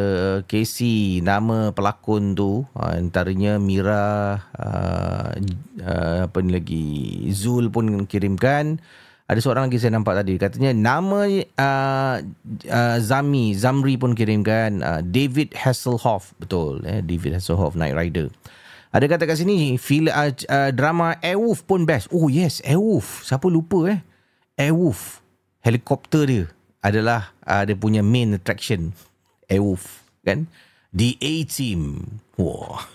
Casey, 0.50 1.22
nama 1.22 1.70
pelakon 1.70 2.35
tu 2.35 2.66
uh, 2.74 2.90
antaranya 2.90 3.54
Mira 3.62 4.35
uh, 4.50 5.30
uh, 5.78 6.26
apa 6.26 6.38
ni 6.42 6.50
lagi 6.59 6.87
Zul 7.30 7.70
pun 7.70 8.02
kirimkan. 8.02 8.83
Ada 9.30 9.38
seorang 9.38 9.70
lagi 9.70 9.78
saya 9.78 9.94
nampak 9.94 10.18
tadi 10.18 10.42
katanya 10.42 10.74
nama 10.74 11.30
uh, 11.38 12.16
uh, 12.66 12.98
Zami 12.98 13.54
Zamri 13.54 13.94
pun 13.94 14.18
kirimkan 14.18 14.83
uh, 14.83 15.06
David 15.06 15.54
Hasselhoff 15.54 16.35
betul 16.42 16.83
eh 16.83 16.98
David 16.98 17.38
Hasselhoff 17.38 17.78
Night 17.78 17.94
Rider. 17.94 18.26
Ada 18.90 19.06
kata 19.06 19.22
kat 19.22 19.38
sini 19.38 19.78
feel 19.78 20.11
uh, 20.11 20.35
uh, 20.35 20.74
drama 20.74 21.14
Airwolf 21.22 21.62
pun 21.62 21.87
best. 21.87 22.11
Oh 22.11 22.26
yes, 22.26 22.59
Airwolf. 22.66 23.22
Siapa 23.22 23.46
lupa 23.46 23.87
eh? 23.87 24.02
Airwolf. 24.59 25.19
Helikopter 25.61 26.25
dia 26.25 26.44
adalah 26.81 27.37
uh, 27.44 27.68
dia 27.68 27.77
punya 27.77 28.01
main 28.01 28.33
attraction. 28.33 28.96
Airwolf 29.44 30.09
kan? 30.25 30.49
The 30.96 31.20
A-Team. 31.20 32.01
Wah. 32.40 32.88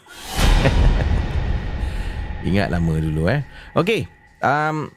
Ingat 2.49 2.73
lama 2.73 2.93
dulu 2.97 3.29
eh. 3.29 3.45
Okay. 3.77 4.09
Um, 4.41 4.89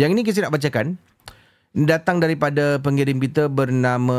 yang 0.00 0.16
ini 0.16 0.24
kita 0.24 0.44
nak 0.44 0.56
bacakan 0.56 0.96
datang 1.76 2.24
daripada 2.24 2.80
pengirim 2.80 3.20
kita 3.20 3.52
bernama 3.52 4.16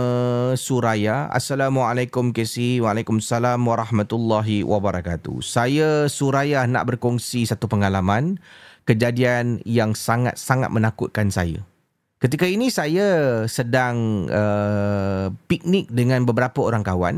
Suraya. 0.54 1.26
Assalamualaikum 1.34 2.30
KC. 2.30 2.78
Waalaikumsalam 2.86 3.58
warahmatullahi 3.58 4.62
wabarakatuh. 4.62 5.42
Saya 5.42 6.06
Suraya 6.06 6.62
nak 6.70 6.94
berkongsi 6.94 7.50
satu 7.50 7.66
pengalaman 7.66 8.38
kejadian 8.86 9.66
yang 9.66 9.98
sangat-sangat 9.98 10.70
menakutkan 10.70 11.34
saya. 11.34 11.66
Ketika 12.18 12.50
ini 12.50 12.74
saya 12.74 13.46
sedang 13.46 14.26
uh, 14.34 15.30
piknik 15.46 15.86
dengan 15.94 16.26
beberapa 16.26 16.66
orang 16.66 16.82
kawan. 16.82 17.16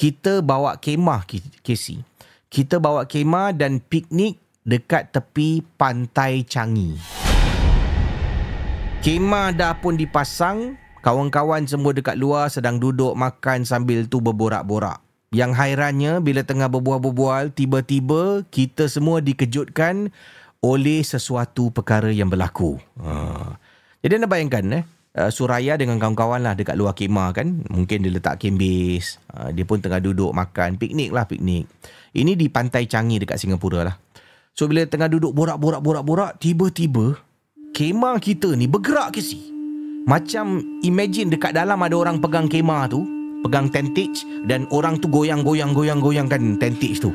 Kita 0.00 0.40
bawa 0.40 0.80
kemah 0.80 1.28
KC. 1.60 2.00
Kita 2.48 2.80
bawa 2.80 3.04
kemah 3.04 3.52
dan 3.52 3.84
piknik 3.84 4.40
dekat 4.64 5.12
tepi 5.12 5.60
pantai 5.76 6.40
Changi. 6.48 6.96
Kemah 9.04 9.52
dah 9.52 9.76
pun 9.76 10.00
dipasang, 10.00 10.80
kawan-kawan 11.04 11.68
semua 11.68 11.92
dekat 11.92 12.16
luar 12.16 12.48
sedang 12.48 12.80
duduk 12.80 13.12
makan 13.12 13.68
sambil 13.68 14.08
tu 14.08 14.24
berborak-borak. 14.24 15.04
Yang 15.36 15.52
hairannya 15.52 16.24
bila 16.24 16.48
tengah 16.48 16.72
berbual-bual, 16.72 17.52
tiba-tiba 17.52 18.48
kita 18.48 18.88
semua 18.88 19.20
dikejutkan 19.20 20.08
oleh 20.64 21.04
sesuatu 21.04 21.68
perkara 21.68 22.08
yang 22.08 22.32
berlaku. 22.32 22.80
Ha. 23.04 23.60
Jadi 24.00 24.12
anda 24.16 24.28
bayangkan 24.28 24.64
eh, 24.80 24.84
uh, 25.20 25.28
Suraya 25.28 25.76
dengan 25.76 26.00
kawan-kawan 26.00 26.40
lah 26.40 26.56
dekat 26.56 26.76
luar 26.76 26.96
kemah 26.96 27.36
kan. 27.36 27.60
Mungkin 27.68 28.00
dia 28.00 28.12
letak 28.12 28.40
kembis. 28.40 29.20
Uh, 29.28 29.52
dia 29.52 29.68
pun 29.68 29.76
tengah 29.76 30.00
duduk 30.00 30.32
makan. 30.32 30.80
Piknik 30.80 31.12
lah 31.12 31.28
piknik. 31.28 31.68
Ini 32.16 32.32
di 32.34 32.48
pantai 32.48 32.88
Changi 32.88 33.20
dekat 33.20 33.36
Singapura 33.36 33.84
lah. 33.84 33.96
So 34.56 34.66
bila 34.66 34.82
tengah 34.88 35.06
duduk 35.06 35.36
borak-borak-borak-borak, 35.36 36.40
tiba-tiba 36.42 37.20
kemah 37.76 38.18
kita 38.18 38.56
ni 38.56 38.66
bergerak 38.66 39.14
ke 39.14 39.22
si? 39.22 39.52
Macam 40.08 40.58
imagine 40.82 41.30
dekat 41.30 41.54
dalam 41.54 41.78
ada 41.78 41.94
orang 41.94 42.18
pegang 42.18 42.50
kemah 42.50 42.90
tu, 42.90 43.04
pegang 43.46 43.70
tentage 43.70 44.26
dan 44.48 44.66
orang 44.74 44.98
tu 44.98 45.06
goyang-goyang-goyang-goyangkan 45.12 46.58
tentage 46.58 46.98
tu. 46.98 47.12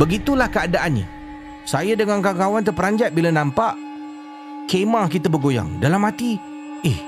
Begitulah 0.00 0.48
keadaannya. 0.48 1.06
Saya 1.68 1.94
dengan 1.94 2.24
kawan-kawan 2.24 2.66
terperanjat 2.66 3.14
bila 3.14 3.30
nampak 3.30 3.85
kemah 4.66 5.06
kita 5.06 5.30
bergoyang. 5.30 5.78
Dalam 5.78 6.02
hati, 6.02 6.36
eh, 6.82 6.98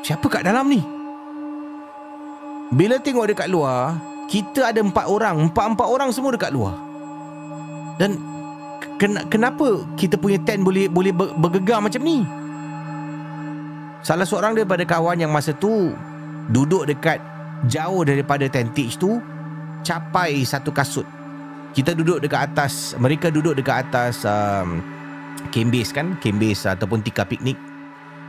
siapa 0.00 0.24
kat 0.30 0.46
dalam 0.46 0.66
ni? 0.70 0.80
Bila 2.74 2.98
tengok 2.98 3.30
dekat 3.30 3.46
luar, 3.50 3.98
kita 4.26 4.72
ada 4.72 4.80
empat 4.80 5.06
orang. 5.06 5.50
Empat-empat 5.50 5.86
orang 5.86 6.10
semua 6.10 6.34
dekat 6.34 6.50
luar. 6.50 6.74
Dan 8.00 8.18
ken- 8.98 9.26
kenapa 9.30 9.84
kita 9.94 10.18
punya 10.18 10.40
tent 10.42 10.64
boleh 10.64 10.90
boleh 10.90 11.12
ber- 11.14 11.34
bergegar 11.38 11.78
macam 11.78 12.02
ni? 12.02 12.26
Salah 14.02 14.26
seorang 14.26 14.58
daripada 14.58 14.82
kawan 14.84 15.16
yang 15.22 15.30
masa 15.30 15.54
tu 15.54 15.94
duduk 16.50 16.84
dekat 16.84 17.22
jauh 17.70 18.04
daripada 18.04 18.44
tentage 18.50 19.00
tu 19.00 19.22
capai 19.86 20.44
satu 20.44 20.74
kasut. 20.74 21.06
Kita 21.74 21.90
duduk 21.90 22.22
dekat 22.22 22.52
atas, 22.52 22.94
mereka 23.00 23.32
duduk 23.34 23.58
dekat 23.58 23.88
atas 23.88 24.22
um, 24.22 24.78
camp 25.50 25.70
base 25.72 25.90
kan, 25.92 26.16
camp 26.20 26.38
base 26.40 26.68
ataupun 26.68 27.02
tikar 27.02 27.28
piknik. 27.28 27.56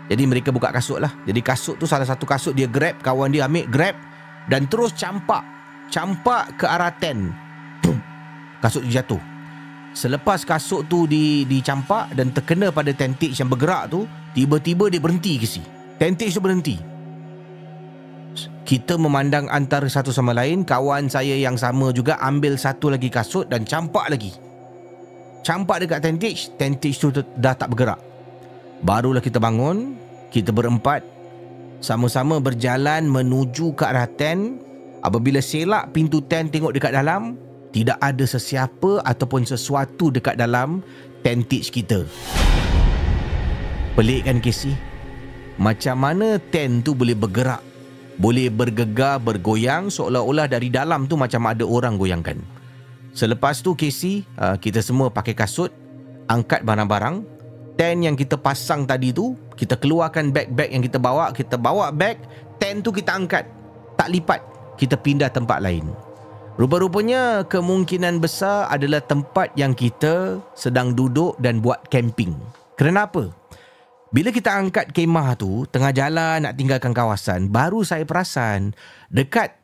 Jadi 0.06 0.23
mereka 0.30 0.54
buka 0.54 0.69
kasut 0.69 1.01
lah. 1.01 1.12
Jadi 1.25 1.41
kasut 1.41 1.82
tu 1.82 1.89
salah 1.89 2.06
satu 2.06 2.30
kasut 2.30 2.54
dia 2.54 2.69
grab, 2.69 3.01
kawan 3.01 3.34
dia 3.34 3.49
ambil 3.49 3.65
grab 3.69 3.95
dan 4.49 4.69
terus 4.69 4.93
campak. 4.93 5.41
Campak 5.89 6.58
ke 6.58 6.65
arah. 6.65 6.93
Boom. 7.82 7.97
Kasut 8.62 8.86
dia 8.86 9.01
jatuh. 9.01 9.21
Selepas 9.95 10.43
kasut 10.43 10.84
tu 10.91 11.08
di 11.08 11.47
dicampak 11.47 12.12
dan 12.19 12.30
terkena 12.36 12.67
pada 12.67 12.91
tentage 12.91 13.39
yang 13.39 13.47
bergerak 13.47 13.88
tu, 13.88 14.04
tiba-tiba 14.36 14.91
dia 14.91 14.99
berhenti 14.99 15.39
ke 15.39 15.47
si. 15.47 15.63
Tentage 15.95 16.36
tu 16.36 16.43
berhenti. 16.43 16.75
Kita 18.65 18.99
memandang 18.99 19.47
antara 19.47 19.88
satu 19.88 20.12
sama 20.12 20.36
lain, 20.36 20.67
kawan 20.67 21.08
saya 21.08 21.38
yang 21.38 21.56
sama 21.56 21.95
juga 21.95 22.19
ambil 22.19 22.60
satu 22.60 22.91
lagi 22.91 23.08
kasut 23.08 23.47
dan 23.47 23.63
campak 23.63 24.12
lagi. 24.12 24.44
Campak 25.45 25.86
dekat 25.86 26.01
tentage, 26.01 26.49
tentage 26.58 26.97
tu 26.97 27.13
dah 27.38 27.53
tak 27.53 27.69
bergerak. 27.69 28.01
Barulah 28.81 29.21
kita 29.21 29.38
bangun, 29.38 29.93
kita 30.34 30.49
berempat 30.49 31.05
sama-sama 31.86 32.41
berjalan 32.41 33.05
menuju 33.05 33.77
ke 33.77 33.86
arah 33.86 34.10
tent. 34.10 34.58
Apabila 35.05 35.38
selak 35.38 35.93
pintu 35.93 36.25
tent 36.25 36.49
tengok 36.49 36.73
dekat 36.73 36.97
dalam, 36.97 37.38
tidak 37.69 37.93
ada 38.01 38.25
sesiapa 38.25 39.05
ataupun 39.05 39.45
sesuatu 39.45 40.10
dekat 40.10 40.34
dalam 40.34 40.81
tentage 41.21 41.69
kita. 41.69 42.10
Pelik 43.93 44.25
kan 44.25 44.41
Casey? 44.41 44.73
Macam 45.62 46.01
mana 46.01 46.41
tent 46.41 46.81
tu 46.81 46.97
boleh 46.97 47.13
bergerak? 47.13 47.62
Boleh 48.17 48.49
bergegar, 48.49 49.21
bergoyang 49.21 49.93
seolah-olah 49.93 50.49
dari 50.49 50.73
dalam 50.73 51.05
tu 51.05 51.21
macam 51.21 51.45
ada 51.45 51.62
orang 51.69 52.01
goyangkan. 52.01 52.55
Selepas 53.15 53.63
tu 53.63 53.71
Casey, 53.80 54.28
uh, 54.36 54.60
kita 54.60 54.84
semua 54.84 55.08
pakai 55.08 55.32
kasut, 55.32 55.71
angkat 56.28 56.67
barang-barang. 56.67 57.23
Tent 57.80 58.04
yang 58.04 58.19
kita 58.19 58.36
pasang 58.36 58.84
tadi 58.84 59.15
tu, 59.15 59.39
kita 59.56 59.80
keluarkan 59.80 60.36
bag-bag 60.36 60.75
yang 60.75 60.84
kita 60.84 60.99
bawa, 60.99 61.32
kita 61.32 61.56
bawa 61.56 61.95
bag, 61.95 62.19
tent 62.60 62.84
tu 62.84 62.91
kita 62.91 63.15
angkat. 63.15 63.47
Tak 63.95 64.12
lipat, 64.12 64.43
kita 64.75 64.99
pindah 64.99 65.32
tempat 65.32 65.63
lain. 65.63 65.88
Rupa-rupanya 66.60 67.47
kemungkinan 67.47 68.19
besar 68.19 68.67
adalah 68.67 68.99
tempat 68.99 69.51
yang 69.56 69.71
kita 69.71 70.43
sedang 70.51 70.91
duduk 70.91 71.39
dan 71.39 71.63
buat 71.63 71.88
camping. 71.88 72.36
Kenapa? 72.75 73.32
Bila 74.12 74.32
kita 74.32 74.56
angkat 74.56 74.91
kemah 74.95 75.36
tu, 75.36 75.67
tengah 75.71 75.91
jalan 75.91 76.43
nak 76.43 76.56
tinggalkan 76.56 76.95
kawasan, 76.95 77.51
baru 77.51 77.84
saya 77.84 78.08
perasan 78.08 78.75
dekat 79.12 79.56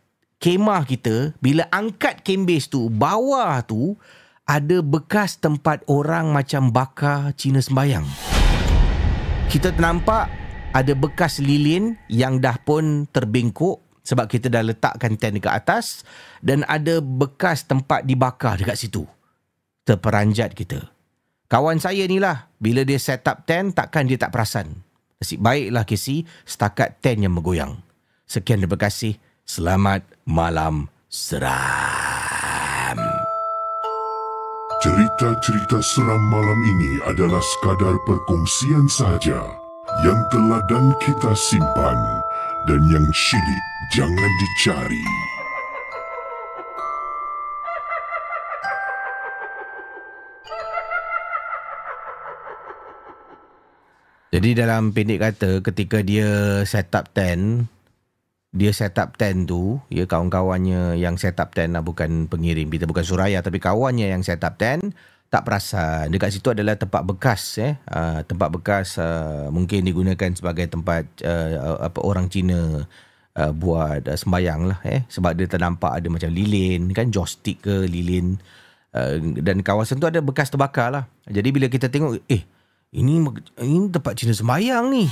kemah 0.41 0.83
kita, 0.89 1.37
bila 1.37 1.69
angkat 1.69 2.25
base 2.25 2.67
tu, 2.67 2.89
bawah 2.89 3.61
tu 3.61 3.93
ada 4.49 4.81
bekas 4.81 5.37
tempat 5.37 5.85
orang 5.85 6.33
macam 6.33 6.73
bakar 6.73 7.31
Cina 7.37 7.61
sembayang. 7.61 8.03
Kita 9.47 9.69
nampak 9.77 10.27
ada 10.73 10.91
bekas 10.97 11.37
lilin 11.37 11.93
yang 12.09 12.41
dah 12.41 12.57
pun 12.57 13.05
terbengkok 13.13 13.79
sebab 14.01 14.25
kita 14.25 14.49
dah 14.49 14.65
letakkan 14.65 15.13
tent 15.13 15.37
dekat 15.37 15.53
atas 15.53 16.01
dan 16.41 16.65
ada 16.65 16.99
bekas 16.99 17.69
tempat 17.69 18.01
dibakar 18.03 18.57
dekat 18.57 18.81
situ. 18.81 19.05
Terperanjat 19.85 20.57
kita. 20.57 20.89
Kawan 21.51 21.83
saya 21.83 22.07
ni 22.07 22.17
lah, 22.17 22.49
bila 22.57 22.81
dia 22.87 22.97
set 22.97 23.27
up 23.27 23.43
tent, 23.43 23.75
takkan 23.75 24.07
dia 24.07 24.15
tak 24.15 24.31
perasan. 24.31 24.81
Nasib 25.19 25.43
baiklah 25.43 25.83
Casey, 25.83 26.23
setakat 26.47 26.97
tent 27.03 27.21
yang 27.21 27.35
bergoyang. 27.35 27.77
Sekian 28.25 28.63
terima 28.63 28.79
kasih. 28.79 29.19
Selamat 29.43 30.07
malam 30.25 30.89
seram. 31.09 32.99
Cerita-cerita 34.81 35.77
seram 35.81 36.21
malam 36.33 36.59
ini 36.65 36.97
adalah 37.05 37.37
sekadar 37.37 37.93
perkongsian 38.09 38.89
sahaja 38.89 39.45
yang 40.01 40.19
telah 40.33 40.57
dan 40.65 40.89
kita 40.97 41.37
simpan 41.37 41.97
dan 42.65 42.81
yang 42.89 43.05
syilid 43.13 43.63
jangan 43.93 44.31
dicari. 44.41 45.05
Jadi 54.31 54.49
dalam 54.55 54.95
pendek 54.95 55.19
kata 55.19 55.59
ketika 55.59 55.99
dia 55.99 56.63
set 56.63 56.95
up 56.95 57.11
tent 57.11 57.67
dia 58.51 58.75
set 58.75 58.99
up 58.99 59.15
tent 59.15 59.47
tu 59.47 59.79
ya 59.87 60.03
kawan-kawannya 60.03 60.99
yang 60.99 61.15
set 61.15 61.39
up 61.39 61.55
tent 61.55 61.71
lah 61.71 61.79
bukan 61.79 62.27
pengirim 62.27 62.67
kita 62.67 62.83
bukan 62.83 63.03
suraya 63.07 63.39
tapi 63.39 63.63
kawannya 63.63 64.11
yang 64.11 64.27
set 64.27 64.43
up 64.43 64.59
tent 64.59 64.91
tak 65.31 65.47
perasan. 65.47 66.11
Dekat 66.11 66.35
situ 66.35 66.51
adalah 66.51 66.75
tempat 66.75 67.07
bekas 67.07 67.55
eh 67.63 67.79
uh, 67.87 68.19
tempat 68.27 68.51
bekas 68.51 68.99
uh, 68.99 69.47
mungkin 69.47 69.87
digunakan 69.87 70.27
sebagai 70.35 70.67
tempat 70.67 71.07
uh, 71.23 71.79
apa 71.87 72.03
orang 72.03 72.27
Cina 72.27 72.83
uh, 73.39 73.51
buat 73.55 74.11
uh, 74.11 74.17
sembayang 74.19 74.61
lah 74.67 74.79
eh 74.83 75.07
sebab 75.07 75.31
dia 75.39 75.47
ternampak 75.47 76.03
ada 76.03 76.11
macam 76.11 76.35
lilin 76.35 76.91
kan 76.91 77.07
joystick 77.07 77.63
ke 77.63 77.87
lilin. 77.87 78.35
Uh, 78.91 79.39
dan 79.39 79.63
kawasan 79.63 80.03
tu 80.03 80.11
ada 80.11 80.19
bekas 80.19 80.51
terbakar 80.51 80.91
lah. 80.91 81.07
Jadi 81.23 81.47
bila 81.55 81.71
kita 81.71 81.87
tengok 81.87 82.27
eh 82.27 82.43
ini 82.91 83.23
ini 83.63 83.87
tempat 83.87 84.19
Cina 84.19 84.35
sembayang 84.35 84.85
ni. 84.91 85.07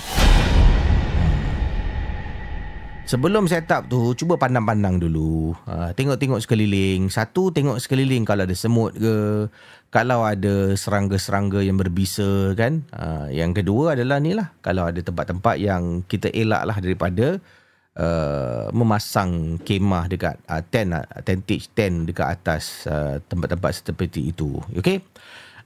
Sebelum 3.10 3.50
set 3.50 3.66
up 3.74 3.90
tu, 3.90 4.14
cuba 4.14 4.38
pandang-pandang 4.38 5.02
dulu. 5.02 5.58
Ha, 5.66 5.98
tengok-tengok 5.98 6.46
sekeliling. 6.46 7.10
Satu, 7.10 7.50
tengok 7.50 7.82
sekeliling 7.82 8.22
kalau 8.22 8.46
ada 8.46 8.54
semut 8.54 8.94
ke. 8.94 9.50
Kalau 9.90 10.22
ada 10.22 10.78
serangga-serangga 10.78 11.66
yang 11.66 11.82
berbisa 11.82 12.54
kan. 12.54 12.86
Ha, 12.94 13.34
yang 13.34 13.58
kedua 13.58 13.98
adalah 13.98 14.22
ni 14.22 14.38
lah. 14.38 14.54
Kalau 14.62 14.86
ada 14.86 15.02
tempat-tempat 15.02 15.58
yang 15.58 16.06
kita 16.06 16.30
elak 16.30 16.70
lah 16.70 16.78
daripada 16.78 17.42
uh, 17.98 18.70
memasang 18.78 19.58
kemah 19.58 20.06
dekat 20.06 20.38
uh, 20.46 20.62
tent, 20.70 20.94
uh, 20.94 21.06
tentage 21.26 21.66
tent 21.74 22.06
dekat 22.06 22.30
atas 22.30 22.86
uh, 22.86 23.18
tempat-tempat 23.26 23.90
seperti 23.90 24.30
itu. 24.30 24.62
Okay? 24.78 25.02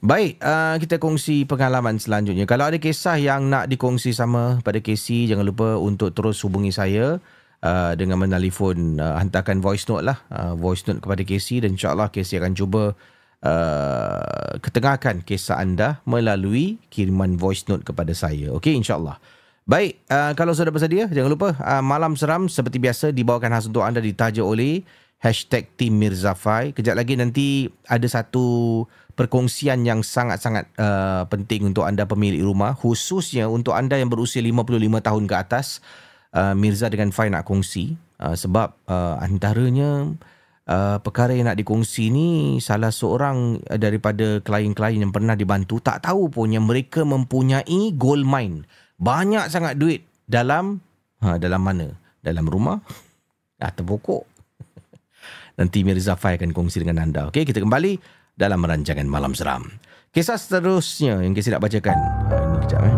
Baik, 0.04 0.36
uh, 0.44 0.76
kita 0.84 1.00
kongsi 1.00 1.48
pengalaman 1.48 1.96
selanjutnya. 1.96 2.44
Kalau 2.44 2.68
ada 2.68 2.76
kisah 2.76 3.16
yang 3.16 3.48
nak 3.48 3.72
dikongsi 3.72 4.12
sama 4.12 4.60
pada 4.60 4.84
Casey, 4.84 5.32
jangan 5.32 5.48
lupa 5.48 5.80
untuk 5.80 6.12
terus 6.12 6.44
hubungi 6.44 6.76
saya 6.76 7.24
uh, 7.64 7.92
dengan 7.96 8.20
menelpon, 8.20 9.00
uh, 9.00 9.16
hantarkan 9.16 9.64
voice 9.64 9.88
note 9.88 10.04
lah. 10.04 10.20
Uh, 10.28 10.60
voice 10.60 10.84
note 10.92 11.00
kepada 11.00 11.24
Casey 11.24 11.64
dan 11.64 11.80
insyaAllah 11.80 12.12
Casey 12.12 12.36
akan 12.36 12.52
cuba 12.52 13.00
uh, 13.48 14.60
ketengahkan 14.60 15.24
kisah 15.24 15.56
anda 15.56 16.04
melalui 16.04 16.84
kiriman 16.92 17.40
voice 17.40 17.64
note 17.72 17.88
kepada 17.88 18.12
saya. 18.12 18.52
Okey, 18.60 18.76
insyaAllah. 18.76 19.24
Baik, 19.64 20.04
uh, 20.12 20.36
kalau 20.36 20.52
sudah 20.52 20.76
bersedia, 20.76 21.08
jangan 21.08 21.32
lupa 21.32 21.56
uh, 21.64 21.80
Malam 21.80 22.20
Seram 22.20 22.52
seperti 22.52 22.76
biasa 22.76 23.16
dibawakan 23.16 23.56
khas 23.56 23.72
untuk 23.72 23.88
anda 23.88 24.04
ditaja 24.04 24.44
oleh 24.44 24.84
hashtag 25.24 25.72
Tim 25.80 25.96
Mirzafai. 25.96 26.76
Kejap 26.76 27.00
lagi 27.00 27.16
nanti 27.16 27.72
ada 27.88 28.04
satu 28.04 28.84
perkongsian 29.16 29.88
yang 29.88 30.04
sangat-sangat 30.04 30.68
uh, 30.76 31.24
penting 31.32 31.72
untuk 31.72 31.88
anda 31.88 32.04
pemilik 32.04 32.44
rumah. 32.44 32.76
Khususnya 32.76 33.48
untuk 33.48 33.72
anda 33.72 33.96
yang 33.96 34.12
berusia 34.12 34.44
55 34.44 34.84
tahun 35.00 35.24
ke 35.24 35.36
atas 35.40 35.80
uh, 36.36 36.52
Mirza 36.52 36.92
dengan 36.92 37.16
Fai 37.16 37.32
nak 37.32 37.48
kongsi. 37.48 37.96
Uh, 38.20 38.36
sebab 38.36 38.76
uh, 38.92 39.16
antaranya 39.24 40.12
uh, 40.68 41.00
perkara 41.00 41.32
yang 41.32 41.48
nak 41.48 41.56
dikongsi 41.56 42.12
ni 42.12 42.60
salah 42.60 42.92
seorang 42.92 43.64
daripada 43.80 44.44
klien-klien 44.44 45.08
yang 45.08 45.16
pernah 45.16 45.40
dibantu. 45.40 45.80
Tak 45.80 46.04
tahu 46.04 46.28
pun 46.28 46.52
yang 46.52 46.68
mereka 46.68 47.08
mempunyai 47.08 47.96
gold 47.96 48.28
mine. 48.28 48.68
Banyak 49.00 49.48
sangat 49.48 49.80
duit 49.80 50.04
dalam 50.28 50.84
ha, 51.24 51.40
dalam 51.40 51.64
mana? 51.64 51.96
Dalam 52.20 52.44
rumah? 52.44 52.84
Atau 53.60 53.88
pokok 53.88 54.33
nanti 55.60 55.86
Mirza 55.86 56.18
Fai 56.18 56.38
akan 56.38 56.52
kongsi 56.52 56.82
dengan 56.82 57.04
anda 57.04 57.30
okey 57.30 57.46
kita 57.46 57.62
kembali 57.62 58.24
dalam 58.34 58.66
rancangan 58.66 59.06
Malam 59.06 59.38
Seram. 59.38 59.70
Kisah 60.14 60.38
seterusnya 60.38 61.26
yang 61.26 61.34
kita 61.34 61.58
nak 61.58 61.66
bacakan. 61.66 61.98
Ha, 62.30 62.36
ini 62.38 62.58
kejap 62.66 62.82
eh. 62.86 62.96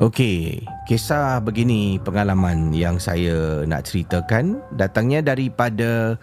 Okey, 0.00 0.64
kisah 0.88 1.44
begini 1.44 2.00
pengalaman 2.00 2.72
yang 2.72 2.96
saya 2.96 3.68
nak 3.68 3.84
ceritakan 3.84 4.56
datangnya 4.72 5.20
daripada 5.20 6.16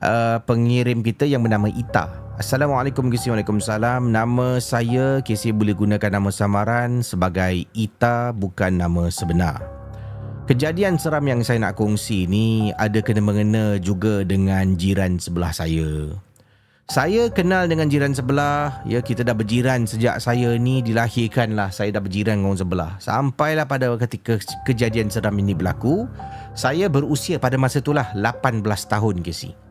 uh, 0.00 0.40
pengirim 0.48 1.04
kita 1.04 1.28
yang 1.28 1.44
bernama 1.44 1.68
Ita. 1.68 2.08
Assalamualaikum 2.40 3.12
KC 3.12 3.36
Waalaikumsalam. 3.36 4.16
Nama 4.16 4.56
saya 4.64 5.20
KC 5.20 5.52
boleh 5.52 5.76
gunakan 5.76 6.08
nama 6.08 6.32
samaran 6.32 7.04
sebagai 7.04 7.68
Ita 7.76 8.32
bukan 8.32 8.80
nama 8.80 9.12
sebenar. 9.12 9.60
Kejadian 10.48 10.96
seram 10.96 11.20
yang 11.28 11.44
saya 11.44 11.60
nak 11.60 11.76
kongsi 11.76 12.24
ni 12.24 12.72
ada 12.80 13.04
kena 13.04 13.20
mengena 13.20 13.76
juga 13.76 14.24
dengan 14.24 14.72
jiran 14.80 15.20
sebelah 15.20 15.52
saya. 15.52 16.16
Saya 16.88 17.28
kenal 17.28 17.70
dengan 17.70 17.86
jiran 17.86 18.10
sebelah 18.10 18.82
Ya 18.82 18.98
kita 18.98 19.22
dah 19.22 19.30
berjiran 19.30 19.86
sejak 19.86 20.18
saya 20.18 20.58
ni 20.58 20.82
dilahirkan 20.82 21.54
lah 21.54 21.70
Saya 21.70 21.94
dah 21.94 22.02
berjiran 22.02 22.42
dengan 22.42 22.50
orang 22.50 22.58
sebelah 22.66 22.90
Sampailah 22.98 23.62
pada 23.70 23.94
ketika 23.94 24.42
kejadian 24.66 25.06
seram 25.06 25.38
ini 25.38 25.54
berlaku 25.54 26.10
Saya 26.58 26.90
berusia 26.90 27.38
pada 27.38 27.54
masa 27.54 27.78
itulah 27.78 28.10
18 28.18 28.66
tahun 28.66 29.22
Casey 29.22 29.69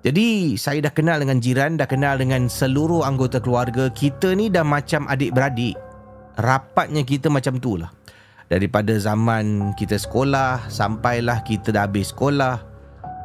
Jadi 0.00 0.56
saya 0.56 0.80
dah 0.80 0.92
kenal 0.92 1.20
dengan 1.20 1.38
jiran 1.38 1.76
Dah 1.76 1.84
kenal 1.84 2.16
dengan 2.16 2.48
seluruh 2.48 3.04
anggota 3.04 3.36
keluarga 3.36 3.92
Kita 3.92 4.32
ni 4.32 4.48
dah 4.48 4.64
macam 4.64 5.04
adik-beradik 5.04 5.76
Rapatnya 6.40 7.04
kita 7.04 7.28
macam 7.28 7.60
tu 7.60 7.76
lah 7.76 7.92
Daripada 8.48 8.96
zaman 8.96 9.76
kita 9.76 10.00
sekolah 10.00 10.72
Sampailah 10.72 11.44
kita 11.44 11.68
dah 11.68 11.84
habis 11.84 12.16
sekolah 12.16 12.64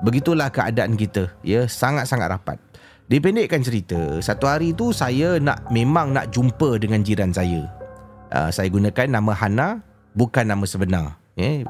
Begitulah 0.03 0.51
keadaan 0.51 0.99
kita 0.99 1.31
Ya 1.47 1.63
sangat-sangat 1.63 2.27
rapat 2.27 2.59
Dipendekkan 3.05 3.61
cerita, 3.61 4.17
satu 4.17 4.49
hari 4.49 4.73
tu 4.73 4.89
saya 4.89 5.37
nak 5.37 5.69
memang 5.69 6.09
nak 6.09 6.33
jumpa 6.33 6.81
dengan 6.81 7.05
jiran 7.05 7.29
saya. 7.29 7.69
Uh, 8.33 8.49
saya 8.49 8.65
gunakan 8.65 9.05
nama 9.05 9.29
Hana, 9.29 9.77
bukan 10.17 10.41
nama 10.49 10.65
sebenar. 10.65 11.13
Yeah. 11.37 11.69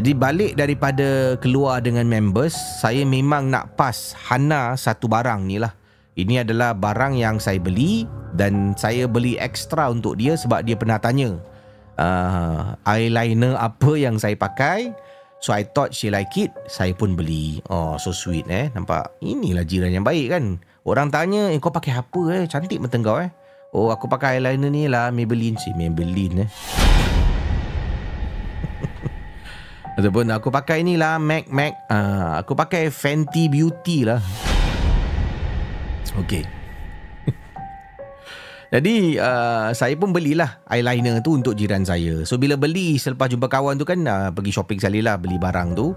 Jadi 0.00 0.16
balik 0.16 0.56
daripada 0.56 1.36
keluar 1.44 1.84
dengan 1.84 2.08
members, 2.08 2.56
saya 2.80 3.04
memang 3.04 3.52
nak 3.52 3.76
pas 3.76 4.16
Hana 4.16 4.72
satu 4.72 5.04
barang 5.04 5.44
ni 5.44 5.60
lah. 5.60 5.76
Ini 6.16 6.40
adalah 6.40 6.72
barang 6.72 7.20
yang 7.20 7.36
saya 7.36 7.60
beli 7.60 8.08
dan 8.32 8.72
saya 8.80 9.04
beli 9.04 9.36
ekstra 9.36 9.92
untuk 9.92 10.16
dia 10.16 10.40
sebab 10.40 10.64
dia 10.64 10.72
pernah 10.72 10.96
tanya 10.96 11.36
uh, 12.00 12.80
eyeliner 12.88 13.60
apa 13.60 13.92
yang 14.00 14.16
saya 14.16 14.40
pakai. 14.40 14.88
So 15.44 15.52
I 15.52 15.68
thought 15.68 15.92
she 15.92 16.08
like 16.08 16.32
it 16.40 16.48
Saya 16.64 16.96
pun 16.96 17.12
beli. 17.12 17.60
Oh 17.68 18.00
so 18.00 18.08
sweet 18.08 18.48
eh. 18.48 18.72
Nampak? 18.72 19.20
Inilah 19.20 19.68
jiran 19.68 19.92
yang 19.92 20.08
baik 20.08 20.32
kan? 20.32 20.64
Orang 20.88 21.12
tanya 21.12 21.52
Eh 21.52 21.60
kau 21.60 21.68
pakai 21.68 22.00
apa 22.00 22.20
eh? 22.40 22.42
Cantik 22.48 22.80
mata 22.80 22.96
kau 23.04 23.20
eh? 23.20 23.28
Oh 23.76 23.92
aku 23.92 24.08
pakai 24.08 24.40
eyeliner 24.40 24.72
ni 24.72 24.88
lah 24.88 25.12
Maybelline. 25.12 25.60
Si 25.60 25.76
Maybelline 25.76 26.48
eh 26.48 26.50
Ataupun 29.98 30.30
aku 30.30 30.48
pakai 30.54 30.86
ni 30.86 30.94
lah 30.94 31.18
Mac 31.18 31.50
Mac 31.50 31.74
uh, 31.90 32.38
Aku 32.42 32.54
pakai 32.54 32.92
Fenty 32.94 33.50
Beauty 33.50 34.06
lah 34.06 34.22
Okay 36.22 36.46
jadi 38.74 39.18
uh, 39.18 39.68
saya 39.74 39.94
pun 39.98 40.14
belilah 40.14 40.62
eyeliner 40.70 41.18
tu 41.22 41.34
untuk 41.34 41.58
jiran 41.58 41.82
saya. 41.82 42.22
So 42.22 42.38
bila 42.38 42.54
beli 42.54 42.98
selepas 42.98 43.26
jumpa 43.26 43.50
kawan 43.50 43.78
tu 43.78 43.86
kan 43.86 43.98
uh, 44.06 44.30
pergi 44.30 44.54
shopping 44.54 44.78
sekali 44.78 45.02
lah 45.02 45.18
beli 45.18 45.38
barang 45.38 45.74
tu. 45.74 45.94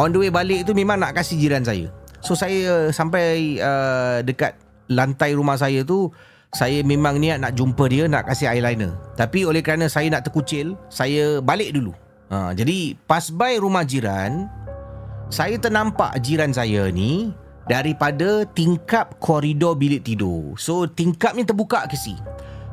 On 0.00 0.10
the 0.10 0.18
way 0.18 0.32
balik 0.32 0.64
tu 0.64 0.72
memang 0.72 1.00
nak 1.00 1.16
kasih 1.16 1.36
jiran 1.36 1.64
saya. 1.64 1.88
So 2.24 2.32
saya 2.32 2.88
uh, 2.88 2.88
sampai 2.88 3.60
uh, 3.60 4.24
dekat 4.24 4.56
lantai 4.88 5.36
rumah 5.36 5.60
saya 5.60 5.84
tu 5.84 6.08
saya 6.54 6.86
memang 6.86 7.18
niat 7.18 7.42
nak 7.42 7.58
jumpa 7.58 7.84
dia 7.90 8.06
nak 8.06 8.30
kasih 8.30 8.46
eyeliner. 8.46 8.94
Tapi 9.18 9.42
oleh 9.42 9.60
kerana 9.60 9.90
saya 9.90 10.06
nak 10.06 10.22
terkucil, 10.22 10.78
saya 10.86 11.42
balik 11.42 11.74
dulu. 11.74 11.90
Uh, 12.32 12.50
jadi 12.56 12.96
pas 13.04 13.28
by 13.28 13.60
rumah 13.60 13.84
jiran, 13.84 14.48
saya 15.28 15.56
ternampak 15.60 16.16
jiran 16.24 16.52
saya 16.52 16.88
ni 16.88 17.32
daripada 17.68 18.44
tingkap 18.52 19.16
koridor 19.20 19.76
bilik 19.76 20.04
tidur. 20.04 20.56
So 20.60 20.84
tingkap 20.88 21.36
ni 21.36 21.44
terbuka 21.44 21.88
ke 21.88 21.96
si. 21.96 22.16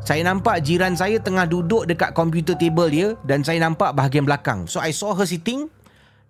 Saya 0.01 0.25
nampak 0.25 0.65
jiran 0.65 0.97
saya 0.97 1.21
tengah 1.21 1.45
duduk 1.45 1.85
dekat 1.85 2.17
komputer 2.17 2.57
table 2.57 2.89
dia 2.89 3.07
dan 3.21 3.45
saya 3.45 3.61
nampak 3.61 3.93
bahagian 3.93 4.25
belakang. 4.25 4.65
So 4.65 4.81
I 4.81 4.89
saw 4.89 5.13
her 5.13 5.29
sitting 5.29 5.69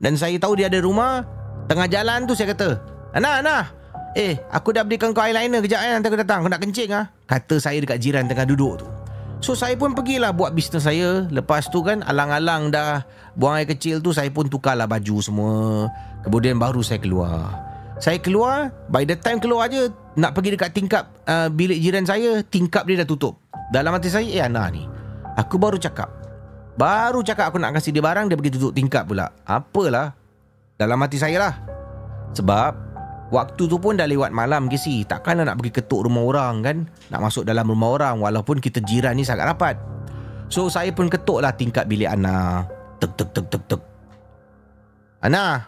dan 0.03 0.19
saya 0.19 0.36
tahu 0.38 0.60
dia 0.60 0.67
ada 0.67 0.84
rumah. 0.84 1.23
Tengah 1.71 1.88
jalan 1.88 2.27
tu 2.27 2.36
saya 2.36 2.51
kata, 2.51 2.84
"Ana, 3.15 3.39
Ana, 3.39 3.57
eh 4.12 4.36
aku 4.51 4.75
dah 4.75 4.84
belikan 4.84 5.15
kau 5.15 5.23
eyeliner 5.23 5.63
kejap 5.63 5.88
eh 5.88 5.91
nanti 5.95 6.12
aku 6.12 6.19
datang. 6.19 6.43
Aku 6.43 6.51
nak 6.51 6.60
kencing 6.60 6.91
ah." 6.91 7.07
Kata 7.31 7.63
saya 7.63 7.79
dekat 7.79 7.95
jiran 8.03 8.27
tengah 8.27 8.43
duduk 8.43 8.84
tu. 8.84 8.88
So 9.41 9.58
saya 9.58 9.73
pun 9.73 9.97
pergilah 9.97 10.30
buat 10.38 10.54
bisnes 10.54 10.86
saya. 10.86 11.25
Lepas 11.34 11.67
tu 11.73 11.82
kan 11.82 12.06
alang-alang 12.06 12.69
dah 12.69 13.01
buang 13.34 13.58
air 13.58 13.65
kecil 13.65 13.97
tu 13.97 14.13
saya 14.13 14.30
pun 14.30 14.45
tukarlah 14.45 14.86
baju 14.86 15.17
semua. 15.17 15.89
Kemudian 16.21 16.62
baru 16.62 16.86
saya 16.86 17.01
keluar. 17.01 17.71
Saya 18.01 18.17
keluar 18.17 18.73
By 18.89 19.06
the 19.06 19.13
time 19.13 19.38
keluar 19.38 19.69
je 19.69 19.93
Nak 20.17 20.34
pergi 20.34 20.58
dekat 20.58 20.73
tingkap 20.73 21.13
uh, 21.30 21.54
Bilik 21.54 21.77
jiran 21.77 22.01
saya 22.01 22.41
Tingkap 22.41 22.89
dia 22.89 23.06
dah 23.06 23.06
tutup 23.06 23.38
Dalam 23.69 23.93
hati 23.93 24.10
saya 24.10 24.25
Eh 24.25 24.41
Ana 24.41 24.65
ni 24.73 24.89
Aku 25.38 25.62
baru 25.62 25.77
cakap 25.77 26.10
Baru 26.82 27.21
cakap 27.21 27.54
aku 27.54 27.62
nak 27.62 27.77
kasih 27.77 27.93
dia 27.93 28.01
barang 28.01 28.25
Dia 28.25 28.34
pergi 28.41 28.58
tutup 28.58 28.73
tingkap 28.73 29.06
pula 29.06 29.30
Apalah 29.45 30.17
Dalam 30.82 30.97
hati 30.97 31.21
saya 31.21 31.38
lah 31.38 31.54
Sebab 32.34 32.90
Waktu 33.32 33.63
tu 33.72 33.80
pun 33.80 33.96
dah 33.96 34.04
lewat 34.04 34.36
malam 34.36 34.67
ke 34.67 34.76
si? 34.76 35.08
Takkan 35.08 35.39
nak 35.39 35.56
pergi 35.56 35.80
ketuk 35.80 36.04
rumah 36.04 36.28
orang 36.28 36.56
kan? 36.60 36.78
Nak 37.15 37.20
masuk 37.24 37.48
dalam 37.48 37.63
rumah 37.63 37.96
orang 37.96 38.20
Walaupun 38.20 38.60
kita 38.60 38.84
jiran 38.84 39.15
ni 39.15 39.24
sangat 39.24 39.48
rapat. 39.56 39.80
So 40.52 40.67
saya 40.67 40.91
pun 40.91 41.08
ketuk 41.08 41.39
lah 41.39 41.56
tingkap 41.56 41.88
bilik 41.88 42.12
Ana. 42.12 42.67
Tek 43.00 43.15
tek 43.15 43.32
tek 43.32 43.48
tek 43.48 43.63
tek 43.72 43.82
Ana! 45.24 45.63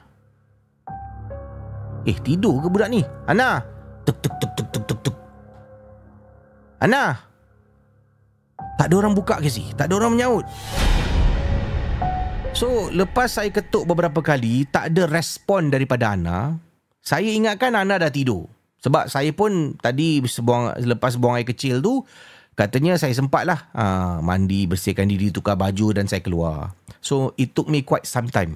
Eh 2.03 2.17
tidur 2.19 2.59
ke 2.59 2.67
budak 2.67 2.91
ni? 2.91 2.99
Ana! 3.31 3.63
Tuk 4.03 4.19
tuk 4.19 4.35
tuk 4.43 4.51
tuk 4.59 4.67
tuk 4.67 4.83
tuk 4.83 4.99
tuk. 5.07 5.15
Ana! 6.83 7.15
Tak 8.75 8.91
ada 8.91 8.95
orang 8.99 9.15
buka 9.15 9.39
ke 9.39 9.47
si? 9.47 9.71
Tak 9.71 9.87
ada 9.87 10.03
orang 10.03 10.19
menyaut. 10.19 10.43
So 12.51 12.91
lepas 12.91 13.39
saya 13.39 13.49
ketuk 13.49 13.89
beberapa 13.89 14.21
kali 14.21 14.69
Tak 14.69 14.93
ada 14.93 15.09
respon 15.09 15.73
daripada 15.73 16.13
Ana 16.13 16.53
Saya 17.03 17.27
ingatkan 17.35 17.75
Ana 17.75 17.99
dah 17.99 18.07
tidur 18.07 18.47
Sebab 18.79 19.11
saya 19.11 19.35
pun 19.35 19.75
Tadi 19.75 20.23
sebuang, 20.23 20.79
Lepas 20.87 21.19
buang 21.19 21.35
air 21.35 21.43
kecil 21.43 21.83
tu 21.83 22.07
Katanya 22.55 22.95
saya 22.95 23.11
sempat 23.11 23.43
lah 23.43 23.67
ha, 23.75 24.17
Mandi 24.23 24.63
bersihkan 24.63 25.11
diri 25.11 25.29
Tukar 25.29 25.59
baju 25.59 25.91
dan 25.91 26.07
saya 26.07 26.23
keluar 26.23 26.71
So 27.03 27.35
it 27.35 27.51
took 27.51 27.67
me 27.67 27.83
quite 27.83 28.07
some 28.07 28.31
time 28.31 28.55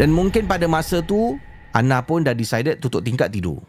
Dan 0.00 0.16
mungkin 0.16 0.48
pada 0.48 0.64
masa 0.64 1.04
tu 1.04 1.36
Ana 1.72 2.04
pun 2.04 2.20
dah 2.20 2.36
decided 2.36 2.84
tutup 2.84 3.00
tingkat 3.00 3.32
tidur. 3.32 3.64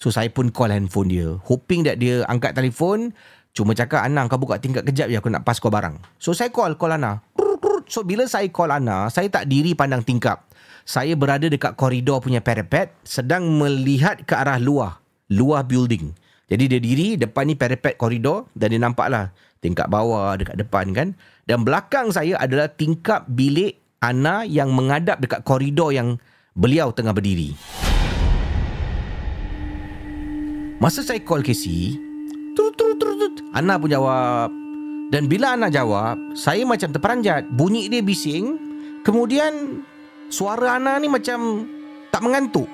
So 0.00 0.08
saya 0.08 0.32
pun 0.32 0.48
call 0.48 0.72
handphone 0.72 1.12
dia. 1.12 1.36
Hoping 1.44 1.84
that 1.84 2.00
dia 2.00 2.24
angkat 2.26 2.56
telefon. 2.56 3.12
Cuma 3.52 3.76
cakap 3.76 4.00
Ana 4.00 4.24
kau 4.26 4.40
buka 4.40 4.56
tingkat 4.56 4.88
kejap 4.88 5.12
ya 5.12 5.20
aku 5.20 5.28
nak 5.28 5.44
pas 5.44 5.60
kau 5.60 5.68
barang. 5.68 6.00
So 6.16 6.32
saya 6.32 6.48
call, 6.48 6.80
call 6.80 6.96
Ana. 6.96 7.20
So 7.92 8.08
bila 8.08 8.24
saya 8.24 8.48
call 8.48 8.72
Ana, 8.72 9.12
saya 9.12 9.28
tak 9.28 9.52
diri 9.52 9.76
pandang 9.76 10.00
tingkap. 10.00 10.48
Saya 10.82 11.14
berada 11.14 11.46
dekat 11.46 11.78
koridor 11.78 12.18
punya 12.18 12.42
parapet 12.42 12.90
sedang 13.06 13.46
melihat 13.54 14.18
ke 14.26 14.34
arah 14.34 14.58
luar. 14.58 14.98
Luar 15.30 15.62
building. 15.64 16.12
Jadi 16.50 16.64
dia 16.68 16.80
diri 16.82 17.08
depan 17.16 17.48
ni 17.48 17.56
parapet 17.56 17.96
koridor 17.96 18.50
dan 18.52 18.74
dia 18.74 18.80
nampak 18.82 19.08
lah 19.08 19.32
tingkap 19.62 19.88
bawah 19.88 20.36
dekat 20.36 20.58
depan 20.58 20.90
kan. 20.92 21.08
Dan 21.46 21.62
belakang 21.64 22.10
saya 22.12 22.36
adalah 22.36 22.68
tingkap 22.68 23.24
bilik 23.30 23.78
Ana 24.02 24.42
yang 24.42 24.74
mengadap 24.74 25.22
dekat 25.22 25.46
koridor 25.46 25.94
yang 25.94 26.18
beliau 26.58 26.90
tengah 26.90 27.14
berdiri. 27.14 27.54
Masa 30.82 31.06
saya 31.06 31.22
call 31.22 31.46
Casey, 31.46 31.94
turut, 32.58 32.74
turut, 32.74 32.98
turut, 32.98 33.16
turut, 33.22 33.36
Ana 33.54 33.78
pun 33.78 33.86
jawab. 33.86 34.50
Dan 35.14 35.30
bila 35.30 35.54
Ana 35.54 35.70
jawab, 35.70 36.18
saya 36.34 36.66
macam 36.66 36.90
terperanjat. 36.90 37.46
Bunyi 37.54 37.86
dia 37.86 38.02
bising. 38.02 38.58
Kemudian, 39.06 39.86
suara 40.32 40.80
Ana 40.80 40.96
ni 40.96 41.12
macam 41.12 41.68
tak 42.08 42.24
mengantuk. 42.24 42.64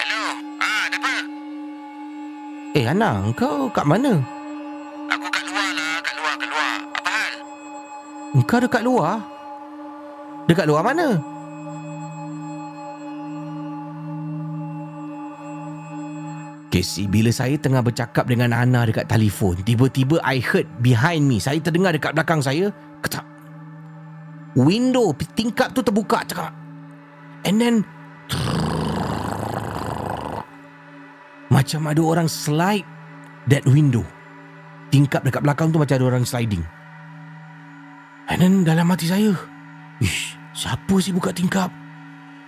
Hello, 0.00 0.24
ah, 0.56 0.82
ada 0.88 0.96
apa? 0.96 1.14
Eh, 2.72 2.88
Ana, 2.88 3.20
engkau 3.28 3.68
kat 3.68 3.84
mana? 3.84 4.16
Aku 5.12 5.28
kat 5.28 5.44
luar 5.44 5.68
lah, 5.76 5.96
kat 6.00 6.14
luar, 6.16 6.34
kat 6.40 6.48
luar. 6.48 6.72
Apa 6.96 7.10
hal? 7.12 7.32
Engkau 8.32 8.58
dekat 8.64 8.82
luar? 8.82 9.14
Dekat 10.48 10.66
luar 10.66 10.82
mana? 10.82 11.20
Casey, 16.72 17.04
bila 17.04 17.28
saya 17.28 17.60
tengah 17.60 17.84
bercakap 17.84 18.24
dengan 18.24 18.56
Ana 18.56 18.88
dekat 18.88 19.04
telefon, 19.04 19.60
tiba-tiba 19.60 20.16
I 20.24 20.40
heard 20.40 20.64
behind 20.80 21.28
me. 21.28 21.36
Saya 21.36 21.60
terdengar 21.60 21.92
dekat 21.92 22.16
belakang 22.16 22.40
saya, 22.40 22.72
ketak. 23.04 23.31
Window 24.52 25.16
tingkap 25.32 25.72
tu 25.72 25.80
terbuka, 25.80 26.24
cakap. 26.28 26.52
And 27.48 27.56
then, 27.58 27.76
macam 31.48 31.88
ada 31.88 32.02
orang 32.04 32.28
slide 32.28 32.86
that 33.48 33.64
window. 33.64 34.04
tingkap 34.92 35.24
dekat 35.24 35.40
belakang 35.40 35.72
tu 35.72 35.80
macam 35.80 35.96
ada 35.96 36.06
orang 36.06 36.28
sliding. 36.28 36.60
And 38.28 38.38
then 38.38 38.54
dalam 38.62 38.92
hati 38.92 39.08
saya, 39.08 39.32
Ish, 39.98 40.36
siapa 40.52 40.94
sih 41.00 41.16
buka 41.16 41.32
tingkap? 41.32 41.72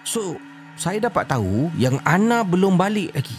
So, 0.04 0.36
saya 0.76 1.00
dapat 1.00 1.32
tahu 1.32 1.72
yang 1.80 1.96
Ana 2.04 2.44
belum 2.44 2.76
balik 2.76 3.16
lagi. 3.16 3.34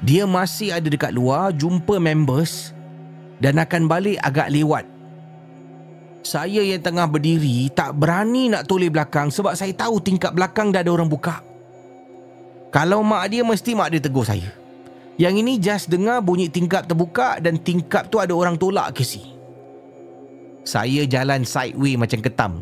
Dia 0.00 0.24
masih 0.24 0.72
ada 0.72 0.88
dekat 0.88 1.12
luar 1.12 1.52
jumpa 1.52 2.00
members 2.00 2.72
dan 3.36 3.60
akan 3.60 3.84
balik 3.84 4.16
agak 4.24 4.48
lewat. 4.48 4.88
Saya 6.20 6.60
yang 6.60 6.84
tengah 6.84 7.08
berdiri 7.08 7.72
tak 7.72 7.96
berani 7.96 8.52
nak 8.52 8.68
toleh 8.68 8.92
belakang 8.92 9.32
sebab 9.32 9.56
saya 9.56 9.72
tahu 9.72 10.04
tingkap 10.04 10.36
belakang 10.36 10.68
dah 10.68 10.84
ada 10.84 10.92
orang 10.92 11.08
buka. 11.08 11.40
Kalau 12.70 13.00
mak 13.02 13.32
dia 13.32 13.42
mesti 13.42 13.72
mak 13.72 13.88
dia 13.90 14.00
tegur 14.04 14.22
saya. 14.22 14.52
Yang 15.20 15.34
ini 15.44 15.52
just 15.60 15.86
dengar 15.92 16.24
bunyi 16.24 16.48
tingkap 16.48 16.88
terbuka 16.88 17.40
dan 17.40 17.60
tingkap 17.60 18.08
tu 18.08 18.20
ada 18.20 18.32
orang 18.32 18.56
tolak 18.56 18.96
ke 18.96 19.04
si. 19.04 19.20
Saya 20.64 21.08
jalan 21.08 21.44
sideway 21.44 21.96
macam 21.96 22.20
ketam. 22.20 22.52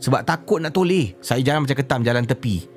Sebab 0.00 0.24
takut 0.28 0.60
nak 0.60 0.76
toleh. 0.76 1.16
Saya 1.24 1.40
jalan 1.40 1.64
macam 1.64 1.76
ketam 1.76 2.00
jalan 2.04 2.24
tepi. 2.24 2.68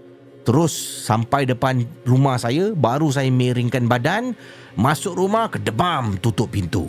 Terus 0.48 0.72
sampai 1.04 1.44
depan 1.44 1.84
rumah 2.08 2.40
saya, 2.40 2.72
baru 2.72 3.12
saya 3.12 3.28
miringkan 3.28 3.92
badan, 3.92 4.34
masuk 4.80 5.20
rumah, 5.20 5.52
kedebam, 5.52 6.16
tutup 6.24 6.56
pintu. 6.56 6.88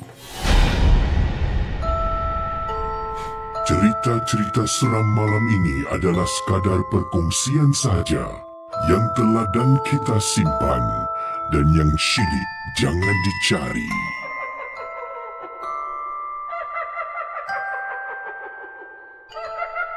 Cerita-cerita 3.71 4.67
seram 4.67 5.07
malam 5.15 5.47
ini 5.47 5.87
adalah 5.95 6.27
sekadar 6.27 6.83
perkongsian 6.91 7.71
sahaja 7.71 8.27
yang 8.91 9.05
telah 9.15 9.47
dan 9.55 9.79
kita 9.87 10.19
simpan 10.19 10.83
dan 11.55 11.71
yang 11.79 11.87
syilid 11.95 12.49
jangan 12.83 13.17
dicari. 13.23 13.87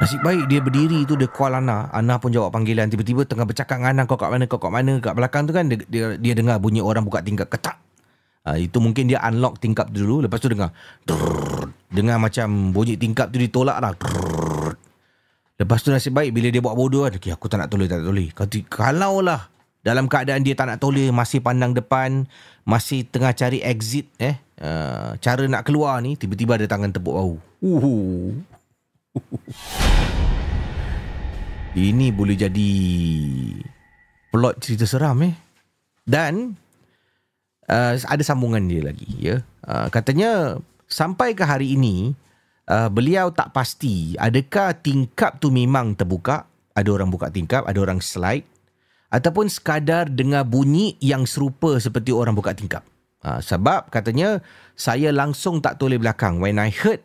Nasib 0.06 0.22
baik 0.22 0.46
dia 0.54 0.62
berdiri 0.62 1.02
tu 1.10 1.18
dia 1.18 1.26
call 1.26 1.58
Ana. 1.58 1.90
Ana 1.90 2.22
pun 2.22 2.30
jawab 2.30 2.54
panggilan. 2.54 2.94
Tiba-tiba 2.94 3.26
tengah 3.26 3.50
bercakap 3.50 3.82
dengan 3.82 3.98
Ana 3.98 4.02
kau 4.06 4.22
kat 4.22 4.30
mana 4.30 4.46
kau 4.46 4.62
kat 4.62 4.70
mana 4.70 5.02
kat 5.02 5.18
belakang 5.18 5.50
tu 5.50 5.52
kan 5.58 5.66
dia, 5.66 5.82
dia, 5.90 6.06
dia 6.22 6.34
dengar 6.38 6.62
bunyi 6.62 6.86
orang 6.86 7.02
buka 7.02 7.26
tingkap 7.26 7.50
ketak. 7.50 7.82
Ha, 8.46 8.60
itu 8.60 8.78
mungkin 8.84 9.10
dia 9.10 9.18
unlock 9.24 9.58
tingkap 9.58 9.88
dulu 9.88 10.20
lepas 10.20 10.36
tu 10.36 10.52
dengar 10.52 10.76
drrrr, 11.08 11.72
dengar 11.94 12.18
macam 12.18 12.74
bunyi 12.74 12.98
tingkap 12.98 13.30
tu 13.30 13.38
ditolak 13.38 13.78
lah. 13.78 13.94
Lepas 15.54 15.86
tu 15.86 15.94
nasib 15.94 16.18
baik 16.18 16.34
bila 16.34 16.50
dia 16.50 16.60
buat 16.60 16.74
bodoh 16.74 17.06
kan. 17.06 17.14
Okay, 17.22 17.30
aku 17.30 17.46
tak 17.46 17.62
nak 17.62 17.70
toleh, 17.70 17.86
tak 17.86 18.02
nak 18.02 18.10
toleh. 18.10 18.34
Kalau 18.66 19.22
lah 19.22 19.54
dalam 19.86 20.10
keadaan 20.10 20.42
dia 20.42 20.58
tak 20.58 20.74
nak 20.74 20.82
toleh, 20.82 21.14
masih 21.14 21.40
pandang 21.46 21.78
depan, 21.78 22.26
masih 22.66 23.06
tengah 23.06 23.32
cari 23.38 23.62
exit 23.62 24.10
eh. 24.18 24.42
Uh, 24.58 25.14
cara 25.22 25.46
nak 25.46 25.68
keluar 25.70 26.02
ni, 26.02 26.18
tiba-tiba 26.18 26.58
ada 26.58 26.66
tangan 26.66 26.90
tepuk 26.90 27.14
bahu. 27.14 27.36
Uhuh. 27.62 28.34
Ini 31.78 32.10
boleh 32.10 32.34
jadi 32.34 32.72
plot 34.34 34.66
cerita 34.66 34.90
seram 34.90 35.22
eh. 35.22 35.36
Dan 36.04 36.58
uh, 37.70 37.94
ada 37.94 38.24
sambungan 38.26 38.66
dia 38.66 38.82
lagi 38.82 39.10
ya. 39.22 39.46
Uh, 39.64 39.88
katanya 39.94 40.58
sampai 40.94 41.34
ke 41.34 41.42
hari 41.42 41.74
ini 41.74 42.14
uh, 42.70 42.90
beliau 42.94 43.34
tak 43.34 43.50
pasti 43.50 44.14
adakah 44.22 44.78
tingkap 44.78 45.42
tu 45.42 45.50
memang 45.50 45.98
terbuka, 45.98 46.46
ada 46.78 46.90
orang 46.94 47.10
buka 47.10 47.34
tingkap, 47.34 47.66
ada 47.66 47.80
orang 47.82 47.98
slide 47.98 48.46
ataupun 49.10 49.50
sekadar 49.50 50.10
dengar 50.10 50.46
bunyi 50.46 50.98
yang 51.02 51.26
serupa 51.26 51.78
seperti 51.82 52.14
orang 52.14 52.38
buka 52.38 52.54
tingkap. 52.54 52.86
Uh, 53.24 53.40
sebab 53.40 53.88
katanya 53.90 54.44
saya 54.78 55.10
langsung 55.10 55.64
tak 55.64 55.80
toleh 55.80 55.98
belakang 55.98 56.44
when 56.44 56.60
I 56.60 56.70
heard 56.70 57.00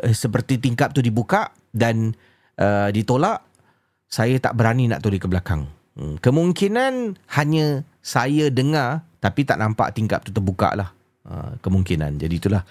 uh, 0.00 0.14
seperti 0.14 0.56
tingkap 0.62 0.94
tu 0.94 1.02
dibuka 1.02 1.50
dan 1.74 2.14
uh, 2.56 2.88
ditolak 2.88 3.44
saya 4.10 4.38
tak 4.42 4.58
berani 4.58 4.90
nak 4.90 5.02
toleh 5.02 5.18
ke 5.18 5.26
belakang. 5.26 5.70
Hmm, 5.98 6.18
kemungkinan 6.22 7.18
hanya 7.34 7.82
saya 8.00 8.48
dengar 8.48 9.06
tapi 9.20 9.44
tak 9.44 9.58
nampak 9.58 9.92
tingkap 9.92 10.22
tu 10.24 10.30
terbuka 10.30 10.72
lah. 10.72 10.90
Uh, 11.20 11.52
kemungkinan. 11.60 12.16
Jadi 12.16 12.34
itulah 12.40 12.64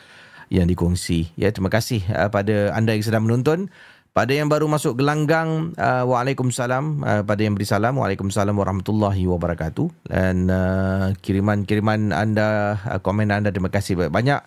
yang 0.49 0.65
dikongsi. 0.69 1.31
Ya, 1.37 1.53
terima 1.53 1.69
kasih 1.69 2.03
uh, 2.09 2.29
pada 2.29 2.73
anda 2.73 2.93
yang 2.93 3.05
sedang 3.05 3.25
menonton. 3.25 3.69
Pada 4.09 4.33
yang 4.33 4.49
baru 4.49 4.65
masuk 4.65 4.97
gelanggang, 4.97 5.77
uh, 5.77 6.03
Waalaikumsalam. 6.09 7.05
Uh, 7.05 7.21
pada 7.23 7.41
yang 7.45 7.53
beri 7.53 7.69
salam, 7.69 7.95
Waalaikumsalam 7.95 8.57
warahmatullahi 8.57 9.23
wabarakatuh. 9.29 10.09
Dan 10.09 10.49
uh, 10.49 11.13
kiriman-kiriman 11.21 12.09
anda, 12.11 12.81
uh, 12.89 12.99
komen 12.99 13.29
anda, 13.29 13.53
terima 13.53 13.69
kasih 13.69 13.95
banyak-banyak. 13.95 14.41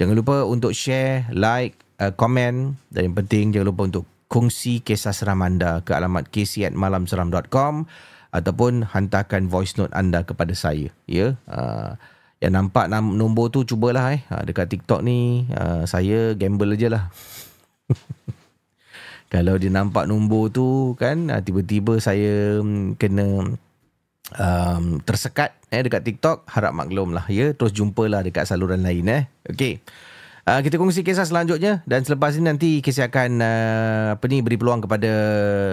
Jangan 0.00 0.14
lupa 0.16 0.48
untuk 0.48 0.72
share, 0.72 1.28
like, 1.30 1.76
uh, 2.00 2.10
komen. 2.16 2.80
Dan 2.88 3.12
yang 3.12 3.16
penting, 3.20 3.52
jangan 3.52 3.68
lupa 3.68 3.82
untuk 3.84 4.04
kongsi 4.32 4.80
kisah 4.80 5.12
seram 5.12 5.44
anda 5.44 5.84
ke 5.84 5.92
alamat 5.92 6.32
kc@malamseram.com 6.32 7.84
ataupun 8.32 8.88
hantarkan 8.96 9.52
voice 9.52 9.76
note 9.76 9.92
anda 9.92 10.24
kepada 10.24 10.56
saya. 10.56 10.88
Ya, 11.04 11.36
uh, 11.52 12.00
yang 12.42 12.58
nampak 12.58 12.90
nombor 12.90 13.54
tu 13.54 13.62
cubalah 13.62 14.10
eh. 14.10 14.26
Uh, 14.26 14.42
dekat 14.42 14.66
TikTok 14.66 14.98
ni, 15.06 15.46
uh, 15.54 15.86
saya 15.86 16.34
gamble 16.34 16.74
je 16.74 16.90
lah. 16.90 17.06
Kalau 19.32 19.56
dia 19.56 19.70
nampak 19.70 20.10
nombor 20.10 20.50
tu 20.50 20.98
kan 20.98 21.30
uh, 21.30 21.38
tiba-tiba 21.38 22.02
saya 22.02 22.58
um, 22.58 22.98
kena 22.98 23.54
um, 24.36 24.84
tersekat 25.06 25.54
eh 25.72 25.80
dekat 25.80 26.04
TikTok 26.04 26.44
harap 26.52 26.76
maklum 26.76 27.16
lah 27.16 27.24
ya 27.32 27.56
terus 27.56 27.72
jumpalah 27.72 28.20
dekat 28.20 28.44
saluran 28.44 28.84
lain 28.84 29.08
eh 29.08 29.22
okey 29.48 29.80
uh, 30.44 30.60
kita 30.60 30.76
kongsi 30.76 31.00
kisah 31.00 31.24
selanjutnya 31.24 31.80
dan 31.88 32.04
selepas 32.04 32.36
ini 32.36 32.44
nanti 32.52 32.70
kisah 32.84 33.08
akan 33.08 33.40
uh, 33.40 34.06
apa 34.16 34.24
ni 34.28 34.44
beri 34.44 34.60
peluang 34.60 34.84
kepada 34.84 35.10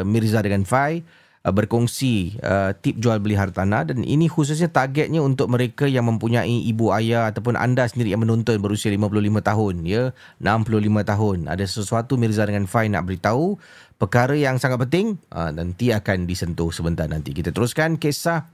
Mirza 0.07 0.39
dengan 0.39 0.63
Fai 0.63 1.03
berkongsi 1.51 2.37
uh, 2.41 2.71
tip 2.77 2.97
jual 2.97 3.17
beli 3.21 3.37
hartanah 3.37 3.87
dan 3.87 4.01
ini 4.01 4.25
khususnya 4.25 4.69
targetnya 4.69 5.21
untuk 5.21 5.49
mereka 5.49 5.85
yang 5.85 6.07
mempunyai 6.07 6.65
ibu 6.69 6.93
ayah 6.95 7.29
ataupun 7.29 7.57
anda 7.57 7.85
sendiri 7.85 8.13
yang 8.13 8.21
menonton 8.21 8.59
berusia 8.59 8.89
55 8.89 9.09
tahun 9.41 9.75
ya. 9.85 10.03
65 10.41 11.11
tahun. 11.11 11.37
Ada 11.47 11.65
sesuatu 11.65 12.15
Mirza 12.19 12.45
dengan 12.45 12.65
Fai 12.65 12.87
nak 12.87 13.07
beritahu? 13.07 13.59
Perkara 13.99 14.35
yang 14.35 14.55
sangat 14.59 14.87
penting 14.87 15.19
uh, 15.35 15.51
nanti 15.51 15.91
akan 15.91 16.23
disentuh 16.23 16.71
sebentar 16.71 17.05
nanti. 17.05 17.35
Kita 17.35 17.51
teruskan 17.51 17.99
kisah 17.99 18.47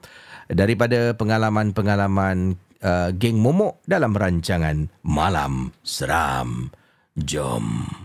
daripada 0.50 1.14
pengalaman-pengalaman 1.18 2.58
uh, 2.82 3.10
geng 3.14 3.42
momok 3.42 3.82
dalam 3.86 4.14
rancangan 4.14 4.90
Malam 5.06 5.74
Seram. 5.82 6.74
Jom 7.16 8.05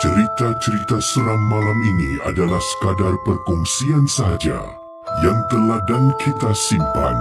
Cerita-cerita 0.00 0.96
seram 0.96 1.36
malam 1.52 1.76
ini 1.84 2.16
adalah 2.24 2.56
sekadar 2.56 3.20
perkongsian 3.20 4.08
sahaja 4.08 4.64
yang 5.20 5.36
telah 5.52 5.76
dan 5.84 6.08
kita 6.16 6.56
simpan 6.56 7.12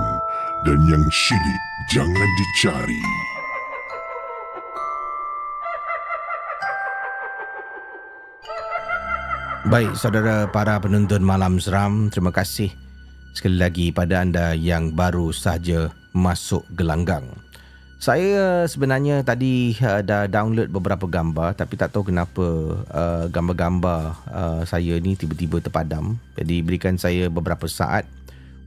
dan 0.63 0.79
yang 0.87 1.03
syilid 1.11 1.61
jangan 1.91 2.29
dicari. 2.39 3.03
Baik, 9.67 9.91
saudara 9.99 10.47
para 10.47 10.79
penonton 10.79 11.19
Malam 11.19 11.59
Seram, 11.59 12.07
terima 12.07 12.31
kasih 12.31 12.71
sekali 13.35 13.59
lagi 13.59 13.91
pada 13.91 14.23
anda 14.23 14.55
yang 14.55 14.95
baru 14.95 15.35
sahaja 15.35 15.91
masuk 16.15 16.63
gelanggang. 16.79 17.27
Saya 17.99 18.63
sebenarnya 18.63 19.27
tadi 19.27 19.75
uh, 19.83 19.99
dah 19.99 20.23
download 20.23 20.71
beberapa 20.71 21.03
gambar 21.03 21.51
tapi 21.51 21.75
tak 21.75 21.91
tahu 21.91 22.07
kenapa 22.07 22.47
uh, 22.95 23.27
gambar-gambar 23.27 24.15
uh, 24.31 24.61
saya 24.63 24.95
ni 25.03 25.19
tiba-tiba 25.19 25.59
terpadam. 25.59 26.15
Jadi 26.39 26.63
berikan 26.63 26.95
saya 26.95 27.27
beberapa 27.27 27.67
saat 27.67 28.07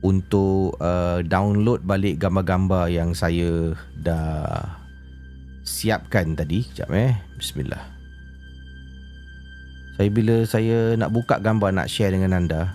untuk 0.05 0.77
uh, 0.77 1.25
download 1.25 1.81
balik 1.81 2.21
gambar-gambar 2.21 2.93
yang 2.93 3.17
saya 3.17 3.73
dah 3.97 4.69
siapkan 5.65 6.37
tadi. 6.37 6.69
Sekejap 6.69 6.93
eh. 6.93 7.17
Bismillah. 7.33 7.81
Saya 9.97 10.09
bila 10.13 10.45
saya 10.45 10.93
nak 10.93 11.09
buka 11.09 11.41
gambar 11.41 11.73
nak 11.73 11.89
share 11.89 12.13
dengan 12.13 12.37
anda 12.37 12.69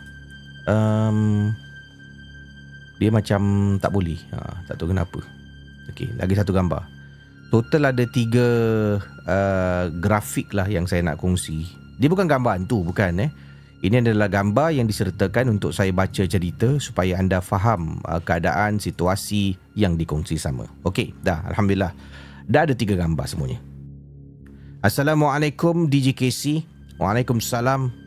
um, 0.67 1.55
dia 2.99 3.15
macam 3.15 3.75
tak 3.79 3.95
boleh. 3.95 4.19
Ha, 4.35 4.67
tak 4.67 4.75
tahu 4.83 4.91
kenapa. 4.91 5.38
Okey, 5.93 6.15
lagi 6.21 6.35
satu 6.37 6.53
gambar. 6.53 6.85
Total 7.49 7.91
ada 7.91 8.05
tiga 8.05 8.47
uh, 9.25 9.85
grafik 10.05 10.53
lah 10.53 10.69
yang 10.69 10.85
saya 10.85 11.01
nak 11.01 11.17
kongsi. 11.17 11.65
Dia 11.97 12.13
bukan 12.13 12.29
gambar 12.29 12.61
hantu, 12.61 12.85
bukan 12.85 13.25
eh. 13.25 13.31
Ini 13.79 14.03
adalah 14.03 14.27
gambar 14.27 14.75
yang 14.75 14.91
disertakan 14.91 15.55
untuk 15.55 15.71
saya 15.71 15.95
baca 15.95 16.27
cerita 16.27 16.83
supaya 16.83 17.17
anda 17.17 17.39
faham 17.41 18.03
uh, 18.05 18.21
keadaan, 18.21 18.77
situasi 18.77 19.57
yang 19.79 19.97
dikongsi 19.97 20.37
sama. 20.37 20.69
Okey, 20.85 21.15
dah. 21.25 21.47
Alhamdulillah. 21.49 21.95
Dah 22.45 22.69
ada 22.69 22.75
tiga 22.77 22.99
gambar 22.99 23.25
semuanya. 23.25 23.59
Assalamualaikum 24.85 25.89
DJ 25.89 26.15
Casey. 26.15 26.69
Waalaikumsalam. 26.99 27.98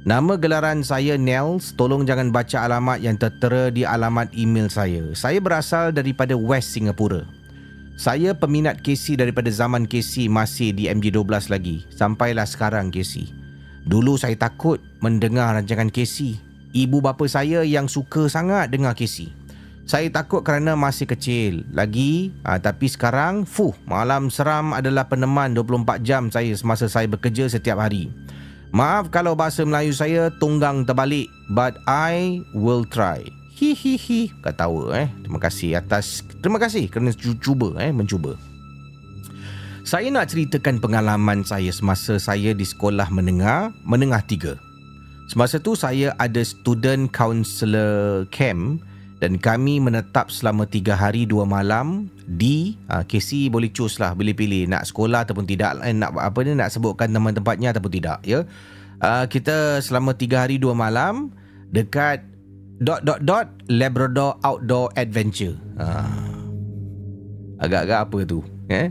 Nama 0.00 0.32
gelaran 0.40 0.80
saya 0.80 1.20
Nels. 1.20 1.76
Tolong 1.76 2.08
jangan 2.08 2.32
baca 2.32 2.64
alamat 2.64 3.04
yang 3.04 3.20
tertera 3.20 3.68
di 3.68 3.84
alamat 3.84 4.32
email 4.32 4.72
saya. 4.72 5.12
Saya 5.12 5.44
berasal 5.44 5.92
daripada 5.92 6.32
West 6.32 6.72
Singapura. 6.72 7.28
Saya 8.00 8.32
peminat 8.32 8.80
Casey 8.80 9.20
daripada 9.20 9.52
zaman 9.52 9.84
Casey 9.84 10.24
masih 10.24 10.72
di 10.72 10.88
MJ12 10.88 11.52
lagi. 11.52 11.84
Sampailah 11.92 12.48
sekarang 12.48 12.88
Casey. 12.88 13.28
Dulu 13.84 14.16
saya 14.16 14.32
takut 14.40 14.80
mendengar 15.04 15.52
rancangan 15.52 15.92
Casey. 15.92 16.40
Ibu 16.72 17.04
bapa 17.04 17.28
saya 17.28 17.60
yang 17.60 17.84
suka 17.84 18.24
sangat 18.32 18.72
dengar 18.72 18.96
Casey. 18.96 19.36
Saya 19.84 20.08
takut 20.08 20.40
kerana 20.40 20.80
masih 20.80 21.02
kecil 21.02 21.66
lagi 21.74 22.30
ha, 22.46 22.62
Tapi 22.62 22.86
sekarang 22.86 23.42
Fuh 23.42 23.74
Malam 23.90 24.30
Seram 24.30 24.70
adalah 24.70 25.10
peneman 25.10 25.50
24 25.50 26.06
jam 26.06 26.30
saya 26.30 26.54
Semasa 26.54 26.86
saya 26.86 27.10
bekerja 27.10 27.50
setiap 27.50 27.82
hari 27.82 28.06
Maaf 28.70 29.10
kalau 29.10 29.34
bahasa 29.34 29.66
Melayu 29.66 29.90
saya 29.90 30.30
Tunggang 30.38 30.86
terbalik 30.86 31.26
But 31.50 31.82
I 31.90 32.46
will 32.54 32.86
try. 32.86 33.26
Hi 33.58 33.70
hi 33.74 33.98
hi. 33.98 34.20
Katawa 34.46 34.94
eh. 34.94 35.08
Terima 35.26 35.42
kasih 35.42 35.74
atas 35.82 36.22
Terima 36.38 36.62
kasih 36.62 36.86
kerana 36.86 37.10
cuba 37.18 37.74
eh 37.82 37.90
Mencuba. 37.90 38.38
Saya 39.82 40.06
nak 40.14 40.30
ceritakan 40.30 40.78
pengalaman 40.78 41.42
saya 41.42 41.74
Semasa 41.74 42.22
saya 42.22 42.54
di 42.54 42.62
sekolah 42.62 43.10
menengah 43.10 43.74
Menengah 43.82 44.22
tiga. 44.22 44.54
Semasa 45.26 45.58
tu 45.58 45.74
saya 45.74 46.14
ada 46.22 46.42
student 46.46 47.10
counselor 47.10 48.26
camp 48.30 48.82
dan 49.20 49.36
kami 49.36 49.78
menetap 49.84 50.32
selama 50.32 50.64
tiga 50.64 50.96
hari 50.96 51.28
dua 51.28 51.44
malam 51.44 52.08
di 52.24 52.74
uh, 52.88 53.04
Casey 53.04 53.52
boleh 53.52 53.68
choose 53.68 54.00
lah 54.00 54.16
boleh 54.16 54.32
pilih 54.32 54.64
nak 54.64 54.88
sekolah 54.88 55.28
ataupun 55.28 55.44
tidak. 55.44 55.76
Eh, 55.84 55.92
nak 55.92 56.16
apa 56.16 56.40
ni? 56.40 56.56
Nak 56.56 56.72
sebutkan 56.72 57.12
nama 57.12 57.28
tempatnya 57.28 57.76
ataupun 57.76 57.92
tidak 57.92 58.18
ya. 58.24 58.48
Uh, 59.00 59.28
kita 59.28 59.80
selama 59.84 60.16
tiga 60.16 60.48
hari 60.48 60.56
dua 60.56 60.72
malam 60.72 61.32
dekat 61.68 62.24
dot 62.80 63.04
dot 63.04 63.20
dot 63.20 63.46
Labrador 63.68 64.40
Outdoor 64.40 64.88
Adventure. 64.96 65.56
Uh, 65.76 66.48
agak-agak 67.60 68.08
apa 68.08 68.18
tu 68.24 68.40
eh? 68.72 68.88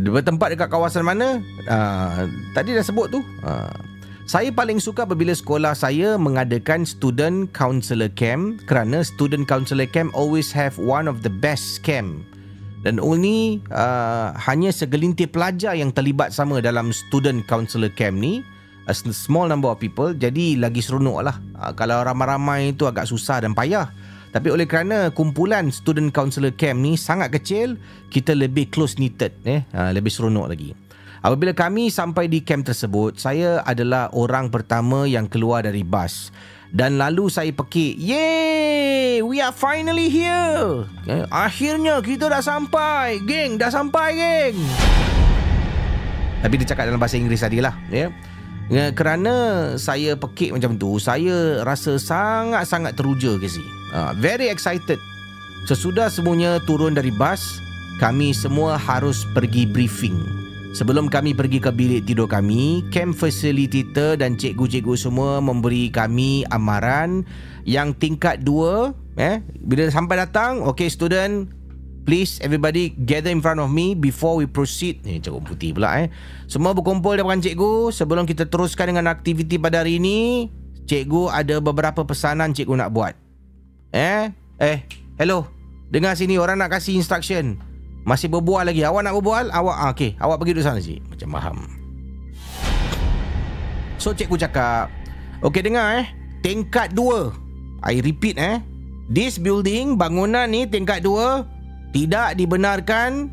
Bertempat 0.00 0.56
dekat 0.56 0.72
kawasan 0.72 1.04
mana? 1.04 1.44
Uh, 1.68 2.24
tadi 2.56 2.72
dah 2.72 2.80
sebut 2.80 3.12
tu. 3.12 3.20
Uh, 3.44 3.89
saya 4.28 4.52
paling 4.52 4.78
suka 4.78 5.08
apabila 5.08 5.32
sekolah 5.32 5.72
saya 5.72 6.14
mengadakan 6.14 6.84
student 6.84 7.48
counselor 7.50 8.12
camp 8.12 8.60
kerana 8.68 9.00
student 9.02 9.48
counselor 9.48 9.88
camp 9.88 10.12
always 10.12 10.54
have 10.54 10.76
one 10.76 11.08
of 11.08 11.24
the 11.24 11.32
best 11.32 11.80
camp. 11.82 12.22
Dan 12.80 12.96
only 12.96 13.60
uh, 13.68 14.32
hanya 14.40 14.72
segelintir 14.72 15.28
pelajar 15.28 15.76
yang 15.76 15.92
terlibat 15.92 16.32
sama 16.32 16.64
dalam 16.64 16.96
student 16.96 17.44
counselor 17.44 17.92
camp 17.92 18.16
ni. 18.16 18.40
A 18.88 18.96
small 18.96 19.46
number 19.46 19.70
of 19.70 19.78
people 19.78 20.16
jadi 20.16 20.58
lagi 20.58 20.82
seronok 20.82 21.20
lah 21.22 21.36
uh, 21.60 21.70
kalau 21.76 22.00
ramai-ramai 22.00 22.72
itu 22.72 22.88
agak 22.88 23.06
susah 23.10 23.44
dan 23.44 23.52
payah. 23.52 23.92
Tapi 24.30 24.46
oleh 24.46 24.64
kerana 24.64 25.10
kumpulan 25.10 25.74
student 25.74 26.14
counselor 26.14 26.54
camp 26.54 26.78
ni 26.78 26.94
sangat 26.94 27.34
kecil 27.34 27.74
kita 28.14 28.30
lebih 28.30 28.70
close 28.70 28.94
knitted 28.94 29.34
eh? 29.42 29.66
Uh, 29.74 29.90
lebih 29.90 30.08
seronok 30.10 30.54
lagi 30.54 30.70
Apabila 31.20 31.52
kami 31.52 31.92
sampai 31.92 32.32
di 32.32 32.40
camp 32.40 32.64
tersebut, 32.64 33.20
saya 33.20 33.60
adalah 33.68 34.08
orang 34.16 34.48
pertama 34.48 35.04
yang 35.04 35.28
keluar 35.28 35.60
dari 35.60 35.84
bas. 35.84 36.32
Dan 36.72 36.96
lalu 36.96 37.28
saya 37.28 37.52
pekik, 37.52 38.00
Yeay, 38.00 39.20
we 39.20 39.36
are 39.36 39.52
finally 39.52 40.08
here. 40.08 40.88
Eh, 41.04 41.28
akhirnya 41.28 42.00
kita 42.00 42.24
dah 42.32 42.40
sampai. 42.40 43.20
Geng, 43.28 43.60
dah 43.60 43.68
sampai 43.68 44.16
geng. 44.16 44.56
Tapi 46.40 46.54
dia 46.56 46.72
cakap 46.72 46.88
dalam 46.88 46.96
bahasa 46.96 47.20
Inggeris 47.20 47.44
tadi 47.44 47.60
lah. 47.60 47.76
Ya. 47.92 48.08
Ya, 48.72 48.88
kerana 48.88 49.76
saya 49.76 50.16
pekik 50.16 50.56
macam 50.56 50.80
tu, 50.80 50.96
saya 50.96 51.60
rasa 51.68 52.00
sangat-sangat 52.00 52.96
teruja 52.96 53.36
ke 53.36 53.44
si. 53.44 53.60
Uh, 53.92 54.16
very 54.16 54.48
excited. 54.48 54.96
Sesudah 55.68 56.08
semuanya 56.08 56.64
turun 56.64 56.96
dari 56.96 57.12
bas, 57.12 57.60
kami 58.00 58.32
semua 58.32 58.80
harus 58.80 59.28
pergi 59.36 59.68
briefing. 59.68 60.16
Sebelum 60.70 61.10
kami 61.10 61.34
pergi 61.34 61.58
ke 61.58 61.74
bilik 61.74 62.06
tidur 62.06 62.30
kami, 62.30 62.86
camp 62.94 63.18
facilitator 63.18 64.14
dan 64.14 64.38
cikgu-cikgu 64.38 64.94
semua 64.94 65.42
memberi 65.42 65.90
kami 65.90 66.46
amaran 66.46 67.26
yang 67.66 67.90
tingkat 67.90 68.46
dua. 68.46 68.94
Eh, 69.18 69.42
bila 69.66 69.90
sampai 69.90 70.22
datang, 70.22 70.62
okay 70.62 70.86
student, 70.86 71.50
please 72.06 72.38
everybody 72.38 72.94
gather 73.02 73.34
in 73.34 73.42
front 73.42 73.58
of 73.58 73.66
me 73.66 73.98
before 73.98 74.38
we 74.38 74.46
proceed. 74.46 75.02
Ni 75.02 75.18
cikgu 75.18 75.42
putih 75.42 75.74
pula 75.74 76.06
eh. 76.06 76.08
Semua 76.46 76.70
berkumpul 76.70 77.18
depan 77.18 77.42
cikgu 77.42 77.90
sebelum 77.90 78.22
kita 78.22 78.46
teruskan 78.46 78.94
dengan 78.94 79.10
aktiviti 79.10 79.58
pada 79.58 79.82
hari 79.82 79.98
ini. 79.98 80.46
Cikgu 80.86 81.34
ada 81.34 81.58
beberapa 81.58 82.06
pesanan 82.06 82.54
cikgu 82.54 82.78
nak 82.78 82.94
buat. 82.94 83.18
Eh, 83.90 84.30
eh, 84.62 84.78
hello. 85.18 85.50
Dengar 85.90 86.14
sini 86.14 86.38
orang 86.38 86.62
nak 86.62 86.78
kasih 86.78 86.94
instruction. 86.94 87.69
Masih 88.02 88.32
berbual 88.32 88.64
lagi. 88.64 88.82
Awak 88.82 89.02
nak 89.04 89.14
berbual? 89.20 89.46
Awak 89.52 89.76
ah, 89.76 89.90
okay. 89.92 90.16
Awak 90.16 90.36
pergi 90.40 90.52
duduk 90.56 90.64
sana 90.64 90.80
cik 90.80 91.00
Macam 91.12 91.28
faham. 91.36 91.58
So 94.00 94.16
cikgu 94.16 94.36
cakap 94.48 94.88
Okay 95.44 95.60
dengar 95.60 96.00
eh. 96.00 96.06
Tingkat 96.40 96.96
2 96.96 97.84
I 97.84 98.00
repeat 98.00 98.40
eh. 98.40 98.64
This 99.12 99.36
building 99.36 100.00
Bangunan 100.00 100.48
ni 100.48 100.64
tingkat 100.64 101.04
2 101.04 101.92
Tidak 101.92 102.40
dibenarkan 102.40 103.28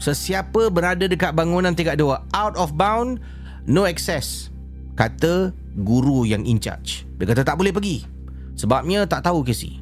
Sesiapa 0.00 0.72
berada 0.72 1.04
dekat 1.04 1.36
bangunan 1.36 1.76
tingkat 1.76 2.00
2 2.00 2.32
Out 2.32 2.54
of 2.56 2.72
bound 2.72 3.20
No 3.68 3.84
access 3.84 4.48
Kata 4.96 5.52
guru 5.78 6.26
yang 6.26 6.42
in 6.42 6.58
charge. 6.58 7.06
Dia 7.18 7.30
kata 7.30 7.46
tak 7.46 7.58
boleh 7.58 7.70
pergi. 7.70 8.02
Sebabnya 8.58 9.06
tak 9.06 9.22
tahu 9.22 9.46
Casey 9.46 9.78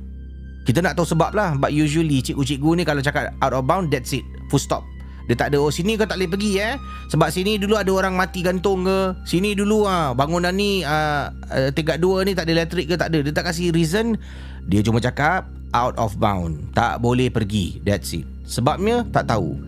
kita 0.67 0.83
nak 0.83 0.99
tahu 0.99 1.07
sebab 1.07 1.31
lah. 1.31 1.55
But 1.55 1.71
usually 1.71 2.19
cikgu-cikgu 2.21 2.71
ni 2.75 2.83
Kalau 2.83 2.99
cakap 2.99 3.31
out 3.39 3.55
of 3.55 3.65
bound 3.71 3.95
That's 3.95 4.11
it. 4.11 4.27
Full 4.51 4.59
stop. 4.59 4.83
Dia 5.31 5.39
tak 5.39 5.55
ada 5.55 5.63
Oh 5.63 5.71
sini 5.71 5.95
kau 5.95 6.07
tak 6.07 6.19
boleh 6.19 6.31
pergi 6.31 6.53
eh? 6.59 6.75
Sebab 7.11 7.31
sini 7.31 7.59
dulu 7.59 7.79
ada 7.79 7.91
orang 7.95 8.19
mati 8.19 8.43
gantung 8.43 8.83
ke? 8.83 9.15
Sini 9.23 9.55
dulu 9.55 9.87
ah 9.87 10.11
Bangunan 10.15 10.55
ni 10.55 10.83
uh, 10.83 11.31
uh, 11.31 11.71
Tingkat 11.71 12.03
dua 12.03 12.27
ni 12.27 12.35
tak 12.35 12.51
ada 12.51 12.63
elektrik 12.63 12.91
ke? 12.91 12.95
Tak 12.99 13.15
ada. 13.15 13.19
Dia 13.23 13.33
tak 13.35 13.47
kasih 13.55 13.71
reason. 13.71 14.19
Dia 14.67 14.83
cuma 14.83 14.99
cakap 14.99 15.47
Out 15.75 15.99
of 15.99 16.19
bound. 16.19 16.75
Tak 16.75 17.03
boleh 17.03 17.31
pergi. 17.31 17.83
That's 17.83 18.15
it. 18.15 18.27
Sebabnya 18.47 19.07
tak 19.11 19.31
tahu. 19.31 19.59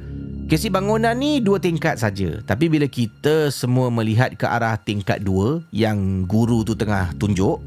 Kesi 0.49 0.72
bangunan 0.72 1.12
ni 1.12 1.44
dua 1.44 1.61
tingkat 1.61 2.01
saja. 2.01 2.40
Tapi 2.40 2.72
bila 2.72 2.88
kita 2.88 3.53
semua 3.53 3.92
melihat 3.92 4.32
ke 4.38 4.49
arah 4.49 4.78
tingkat 4.80 5.20
dua 5.20 5.61
Yang 5.74 6.24
guru 6.24 6.64
tu 6.64 6.72
tengah 6.78 7.12
tunjuk 7.18 7.61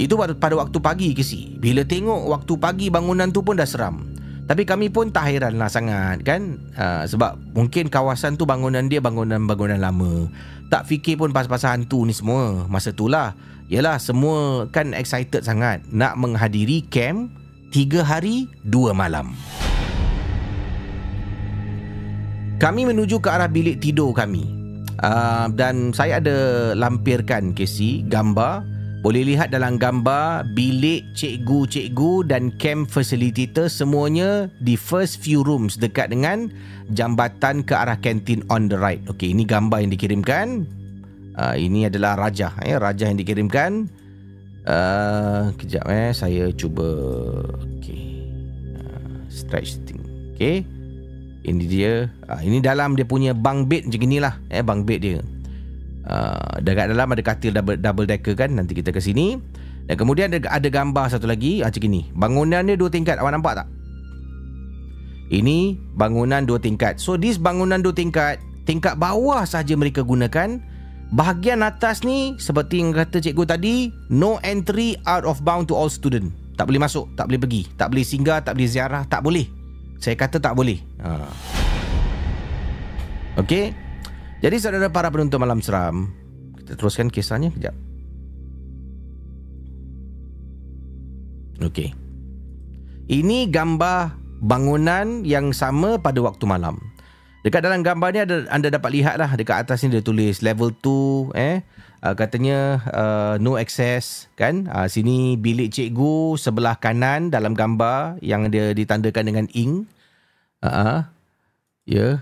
itu 0.00 0.16
pada, 0.16 0.54
waktu 0.56 0.78
pagi 0.80 1.08
ke 1.12 1.20
si? 1.20 1.60
Bila 1.60 1.84
tengok 1.84 2.32
waktu 2.32 2.52
pagi 2.56 2.86
bangunan 2.88 3.28
tu 3.28 3.44
pun 3.44 3.60
dah 3.60 3.68
seram. 3.68 4.00
Tapi 4.48 4.64
kami 4.64 4.88
pun 4.88 5.12
tak 5.12 5.28
hairan 5.28 5.60
lah 5.60 5.68
sangat 5.68 6.24
kan? 6.24 6.56
Ha, 6.74 7.04
Sebab 7.04 7.36
mungkin 7.52 7.92
kawasan 7.92 8.40
tu 8.40 8.48
bangunan 8.48 8.88
dia 8.88 8.98
bangunan-bangunan 8.98 9.76
lama. 9.76 10.26
Tak 10.72 10.88
fikir 10.88 11.20
pun 11.20 11.36
pasal-pasal 11.36 11.76
hantu 11.76 12.08
ni 12.08 12.16
semua. 12.16 12.64
Masa 12.66 12.96
tu 12.96 13.12
lah. 13.12 13.36
Yelah 13.70 14.02
semua 14.02 14.66
kan 14.74 14.90
excited 14.98 15.46
sangat 15.46 15.86
Nak 15.94 16.18
menghadiri 16.18 16.82
camp 16.90 17.30
Tiga 17.70 18.02
hari, 18.02 18.50
dua 18.66 18.90
malam. 18.90 19.30
Kami 22.58 22.82
menuju 22.90 23.22
ke 23.22 23.30
arah 23.30 23.46
bilik 23.46 23.78
tidur 23.78 24.10
kami. 24.10 24.42
Uh, 24.98 25.46
Dan 25.54 25.94
saya 25.94 26.18
ada 26.18 26.72
lampirkan 26.74 27.54
Casey 27.54 28.02
Gambar 28.10 28.79
Boleh 29.00 29.24
lihat 29.32 29.48
dalam 29.48 29.80
gambar 29.80 30.44
bilik 30.52 31.16
cikgu-cikgu 31.16 32.28
dan 32.28 32.52
camp 32.60 32.84
facilitator 32.84 33.64
semuanya 33.72 34.52
di 34.60 34.76
first 34.76 35.24
few 35.24 35.40
rooms 35.40 35.80
dekat 35.80 36.12
dengan 36.12 36.52
jambatan 36.92 37.64
ke 37.64 37.72
arah 37.72 37.96
kantin 37.96 38.44
on 38.52 38.68
the 38.68 38.76
right. 38.76 39.00
Okey, 39.08 39.32
ini 39.32 39.48
gambar 39.48 39.80
yang 39.80 39.92
dikirimkan. 39.96 40.68
Uh, 41.32 41.56
ini 41.56 41.88
adalah 41.88 42.12
raja, 42.12 42.52
eh, 42.60 42.76
raja 42.76 43.08
yang 43.08 43.16
dikirimkan. 43.16 43.88
Uh, 44.68 45.48
kejap 45.56 45.88
eh, 45.88 46.12
saya 46.12 46.52
cuba. 46.52 46.92
Okey, 47.80 48.28
uh, 48.84 49.24
stretch 49.32 49.80
thing. 49.88 50.04
Okey, 50.36 50.60
ini 51.48 51.64
dia. 51.64 52.12
Uh, 52.28 52.44
ini 52.44 52.60
dalam 52.60 53.00
dia 53.00 53.08
punya 53.08 53.32
bunk 53.32 53.72
bed 53.72 53.88
macam 53.88 54.04
inilah, 54.04 54.34
eh, 54.52 54.60
bunk 54.60 54.84
bed 54.84 55.00
dia. 55.00 55.24
Uh, 56.10 56.58
dekat 56.58 56.90
dalam 56.90 57.06
ada 57.14 57.22
katil 57.22 57.54
double, 57.54 57.78
double 57.78 58.02
decker 58.02 58.34
kan 58.34 58.50
Nanti 58.50 58.74
kita 58.74 58.90
ke 58.90 58.98
sini. 58.98 59.38
Dan 59.86 59.94
kemudian 59.94 60.34
ada, 60.34 60.42
ada 60.50 60.66
gambar 60.66 61.06
satu 61.06 61.30
lagi 61.30 61.62
Macam 61.62 61.86
ni 61.86 62.10
Bangunan 62.10 62.66
dia 62.66 62.74
dua 62.74 62.90
tingkat 62.90 63.22
Awak 63.22 63.30
nampak 63.38 63.62
tak? 63.62 63.66
Ini 65.30 65.78
bangunan 65.94 66.42
dua 66.42 66.58
tingkat. 66.58 66.98
So 66.98 67.14
this 67.14 67.38
bangunan 67.38 67.78
dua 67.78 67.94
tingkat 67.94 68.42
Tingkat 68.66 68.98
bawah 68.98 69.46
saja 69.46 69.78
mereka 69.78 70.02
gunakan. 70.02 70.58
Bahagian 71.14 71.62
atas 71.62 72.02
ni 72.02 72.34
Seperti 72.42 72.82
yang 72.82 72.90
kata 72.90 73.22
cikgu 73.22 73.46
tadi 73.46 73.94
No 74.10 74.42
entry 74.42 74.98
out 75.06 75.22
of 75.22 75.46
bound 75.46 75.70
to 75.70 75.78
all 75.78 75.86
student. 75.86 76.34
Tak 76.58 76.66
boleh 76.66 76.82
masuk 76.82 77.06
Tak 77.14 77.30
boleh 77.30 77.38
pergi. 77.38 77.62
Tak 77.78 77.94
boleh 77.94 78.02
singgah 78.02 78.42
Tak 78.42 78.58
boleh 78.58 78.66
ziarah 78.66 79.06
Tak 79.06 79.22
boleh. 79.22 79.46
Saya 80.02 80.18
kata 80.18 80.42
tak 80.42 80.58
boleh. 80.58 80.82
Ha. 80.98 81.30
Okay 83.38 83.89
jadi 84.40 84.56
saudara 84.56 84.88
para 84.88 85.12
penonton 85.12 85.36
malam 85.36 85.60
seram, 85.60 86.08
kita 86.56 86.72
teruskan 86.80 87.12
kisahnya 87.12 87.52
kejap. 87.52 87.76
Okey. 91.60 91.92
Ini 93.10 93.52
gambar 93.52 94.16
bangunan 94.40 95.28
yang 95.28 95.52
sama 95.52 96.00
pada 96.00 96.24
waktu 96.24 96.48
malam. 96.48 96.80
Dekat 97.40 97.64
dalam 97.64 97.80
gambar 97.84 98.08
ni 98.12 98.20
ada 98.20 98.36
anda 98.52 98.68
dapat 98.68 98.90
lihat 99.00 99.16
lah 99.16 99.32
dekat 99.32 99.64
atas 99.64 99.80
ni 99.84 99.96
dia 99.96 100.04
tulis 100.04 100.44
level 100.44 100.76
2 100.76 101.32
eh 101.40 101.64
uh, 102.04 102.12
katanya 102.12 102.84
uh, 102.92 103.34
no 103.40 103.56
access 103.56 104.28
kan 104.36 104.68
uh, 104.68 104.84
sini 104.84 105.40
bilik 105.40 105.72
cikgu 105.72 106.36
sebelah 106.36 106.76
kanan 106.76 107.32
dalam 107.32 107.56
gambar 107.56 108.20
yang 108.20 108.52
dia 108.52 108.76
ditandakan 108.76 109.24
dengan 109.24 109.46
ink 109.56 109.88
uh, 110.60 110.68
uh, 110.68 110.98
ya 111.88 111.96
yeah. 111.96 112.14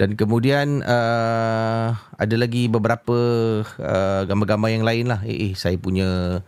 Dan 0.00 0.16
kemudian 0.16 0.80
uh, 0.80 1.92
ada 1.92 2.36
lagi 2.40 2.72
beberapa 2.72 3.12
uh, 3.60 4.22
gambar-gambar 4.24 4.72
yang 4.72 4.84
lain 4.88 5.12
lah. 5.12 5.20
Eh, 5.28 5.52
eh 5.52 5.52
saya 5.52 5.76
punya... 5.76 6.40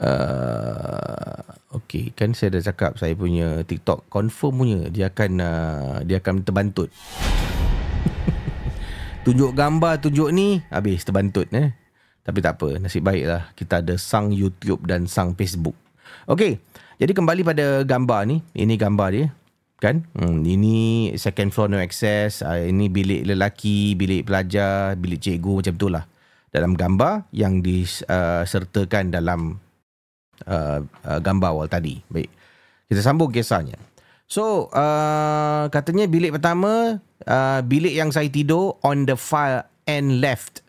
Uh, 0.00 1.44
okay, 1.76 2.08
kan 2.16 2.32
saya 2.32 2.56
dah 2.56 2.72
cakap 2.72 2.96
saya 2.96 3.12
punya 3.12 3.68
TikTok 3.68 4.08
confirm 4.08 4.64
punya. 4.64 4.80
Dia 4.88 5.12
akan 5.12 5.32
uh, 5.44 5.96
dia 6.08 6.24
akan 6.24 6.40
terbantut. 6.40 6.88
tunjuk 9.28 9.52
gambar, 9.52 10.00
tunjuk 10.00 10.32
ni, 10.32 10.64
habis 10.72 11.04
terbantut. 11.04 11.52
Eh? 11.52 11.76
Tapi 12.24 12.38
tak 12.40 12.56
apa, 12.56 12.80
nasib 12.80 13.04
baiklah. 13.04 13.52
Kita 13.60 13.84
ada 13.84 14.00
sang 14.00 14.32
YouTube 14.32 14.88
dan 14.88 15.04
sang 15.04 15.36
Facebook. 15.36 15.76
Okay, 16.24 16.56
jadi 16.96 17.12
kembali 17.12 17.44
pada 17.44 17.84
gambar 17.84 18.24
ni. 18.24 18.40
Ini 18.56 18.80
gambar 18.80 19.08
dia 19.12 19.28
kan? 19.80 20.04
Hmm, 20.12 20.44
ini 20.44 21.10
second 21.16 21.50
floor 21.50 21.72
no 21.72 21.80
access 21.80 22.44
uh, 22.44 22.60
ini 22.60 22.92
bilik 22.92 23.24
lelaki 23.24 23.96
bilik 23.96 24.28
pelajar 24.28 24.94
bilik 25.00 25.18
cikgu 25.18 25.64
macam 25.64 25.74
itulah 25.74 26.04
dalam 26.52 26.76
gambar 26.76 27.26
yang 27.32 27.64
disertakan 27.64 29.08
uh, 29.08 29.12
dalam 29.16 29.40
uh, 30.46 30.78
uh, 30.84 31.18
gambar 31.24 31.48
awal 31.50 31.66
tadi. 31.66 31.98
Baik. 32.12 32.28
Kita 32.90 33.00
sambung 33.00 33.32
kisahnya. 33.32 33.78
So 34.30 34.70
uh, 34.70 35.66
katanya 35.74 36.06
bilik 36.06 36.38
pertama 36.38 37.02
uh, 37.26 37.60
bilik 37.66 37.94
yang 37.94 38.14
saya 38.14 38.30
tidur 38.30 38.78
on 38.86 39.08
the 39.08 39.18
far 39.18 39.66
end 39.90 40.22
left. 40.22 40.62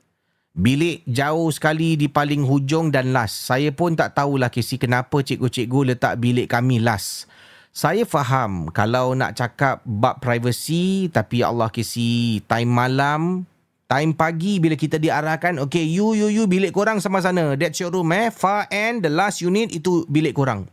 Bilik 0.51 1.07
jauh 1.07 1.47
sekali 1.47 1.95
di 1.95 2.11
paling 2.11 2.43
hujung 2.43 2.91
dan 2.91 3.15
last. 3.15 3.47
Saya 3.47 3.71
pun 3.71 3.95
tak 3.95 4.19
tahulah 4.19 4.51
kisi 4.51 4.75
kenapa 4.75 5.23
cikgu-cikgu 5.23 5.95
letak 5.95 6.19
bilik 6.19 6.51
kami 6.51 6.83
last. 6.83 7.30
Saya 7.71 8.03
faham 8.03 8.67
kalau 8.75 9.15
nak 9.15 9.31
cakap 9.39 9.79
bab 9.87 10.19
privacy 10.19 11.07
tapi 11.07 11.39
Allah 11.39 11.71
kisi 11.71 12.43
time 12.43 12.67
malam 12.67 13.47
time 13.87 14.11
pagi 14.11 14.59
bila 14.59 14.75
kita 14.75 14.99
diarahkan 14.99 15.55
okay 15.55 15.87
you 15.87 16.11
you 16.11 16.27
you 16.27 16.43
bilik 16.51 16.75
korang 16.75 16.99
sama 16.99 17.23
sana. 17.23 17.55
That's 17.55 17.79
your 17.79 17.95
room 17.95 18.11
eh? 18.11 18.27
Far 18.27 18.67
end 18.67 19.07
the 19.07 19.11
last 19.11 19.39
unit 19.39 19.71
itu 19.71 20.03
bilik 20.11 20.35
korang. 20.35 20.67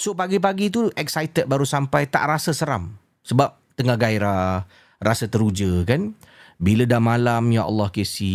So 0.00 0.16
pagi-pagi 0.16 0.72
tu 0.72 0.88
excited 0.96 1.44
baru 1.44 1.68
sampai 1.68 2.08
tak 2.08 2.24
rasa 2.24 2.56
seram. 2.56 2.96
Sebab 3.28 3.52
tengah 3.76 4.00
gairah 4.00 4.64
rasa 5.04 5.28
teruja 5.28 5.84
kan? 5.84 6.16
Bila 6.56 6.88
dah 6.88 6.96
malam 6.96 7.52
ya 7.52 7.68
Allah 7.68 7.92
kisi 7.92 8.32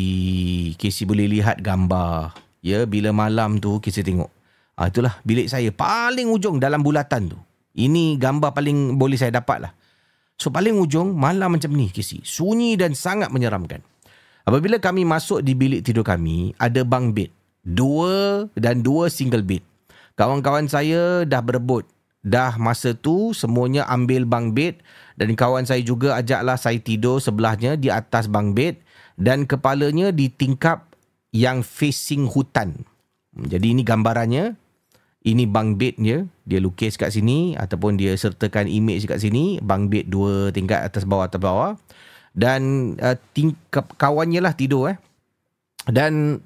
kisi 0.78 1.01
boleh 1.09 1.26
lihat 1.26 1.66
gambar. 1.66 2.30
Ya 2.61 2.86
bila 2.86 3.09
malam 3.09 3.57
tu 3.57 3.82
kisi 3.82 4.05
tengok. 4.05 4.30
Ah 4.78 4.93
itulah 4.93 5.18
bilik 5.26 5.49
saya 5.49 5.74
paling 5.74 6.30
ujung 6.30 6.61
dalam 6.61 6.86
bulatan 6.86 7.34
tu 7.34 7.41
ini 7.74 8.17
gambar 8.21 8.53
paling 8.53 8.97
boleh 8.97 9.17
saya 9.17 9.34
dapat 9.34 9.69
lah. 9.69 9.74
So 10.38 10.49
paling 10.49 10.78
ujung 10.78 11.13
malam 11.13 11.57
macam 11.57 11.74
ni 11.74 11.89
Kisi. 11.89 12.21
Sunyi 12.26 12.78
dan 12.78 12.97
sangat 12.97 13.30
menyeramkan. 13.30 13.82
Apabila 14.43 14.76
kami 14.78 15.07
masuk 15.07 15.39
di 15.39 15.55
bilik 15.55 15.86
tidur 15.88 16.03
kami, 16.03 16.51
ada 16.59 16.84
bunk 16.84 17.15
bed. 17.15 17.32
Dua 17.63 18.45
dan 18.59 18.84
dua 18.84 19.07
single 19.07 19.45
bed. 19.45 19.63
Kawan-kawan 20.19 20.67
saya 20.67 21.24
dah 21.24 21.39
berebut. 21.39 21.88
Dah 22.24 22.55
masa 22.55 22.95
tu 22.95 23.36
semuanya 23.36 23.84
ambil 23.88 24.24
bunk 24.24 24.55
bed 24.55 24.80
dan 25.19 25.36
kawan 25.36 25.67
saya 25.67 25.84
juga 25.84 26.15
ajaklah 26.15 26.55
saya 26.55 26.80
tidur 26.80 27.19
sebelahnya 27.19 27.76
di 27.76 27.91
atas 27.91 28.32
bunk 28.32 28.55
bed 28.55 28.80
dan 29.19 29.43
kepalanya 29.43 30.11
di 30.11 30.32
tingkap 30.32 30.93
yang 31.36 31.65
facing 31.65 32.30
hutan. 32.30 32.88
Jadi 33.34 33.76
ini 33.76 33.82
gambarannya 33.84 34.55
ini 35.24 35.47
bunk 35.47 35.80
bed 35.80 35.95
dia. 35.99 36.28
Dia 36.43 36.59
lukis 36.59 36.99
kat 36.99 37.15
sini 37.15 37.55
ataupun 37.55 37.95
dia 37.95 38.11
sertakan 38.15 38.67
image 38.67 39.07
kat 39.07 39.24
sini. 39.24 39.59
Bunk 39.63 39.88
bed 39.88 40.11
dua 40.11 40.51
tingkat 40.51 40.84
atas 40.84 41.07
bawah 41.07 41.26
atas 41.28 41.39
bawah. 41.39 41.71
Dan 42.36 42.93
uh, 42.99 43.15
tingkap 43.32 43.95
kawannya 43.95 44.43
lah 44.43 44.53
tidur 44.53 44.91
eh. 44.91 44.97
Dan 45.88 46.43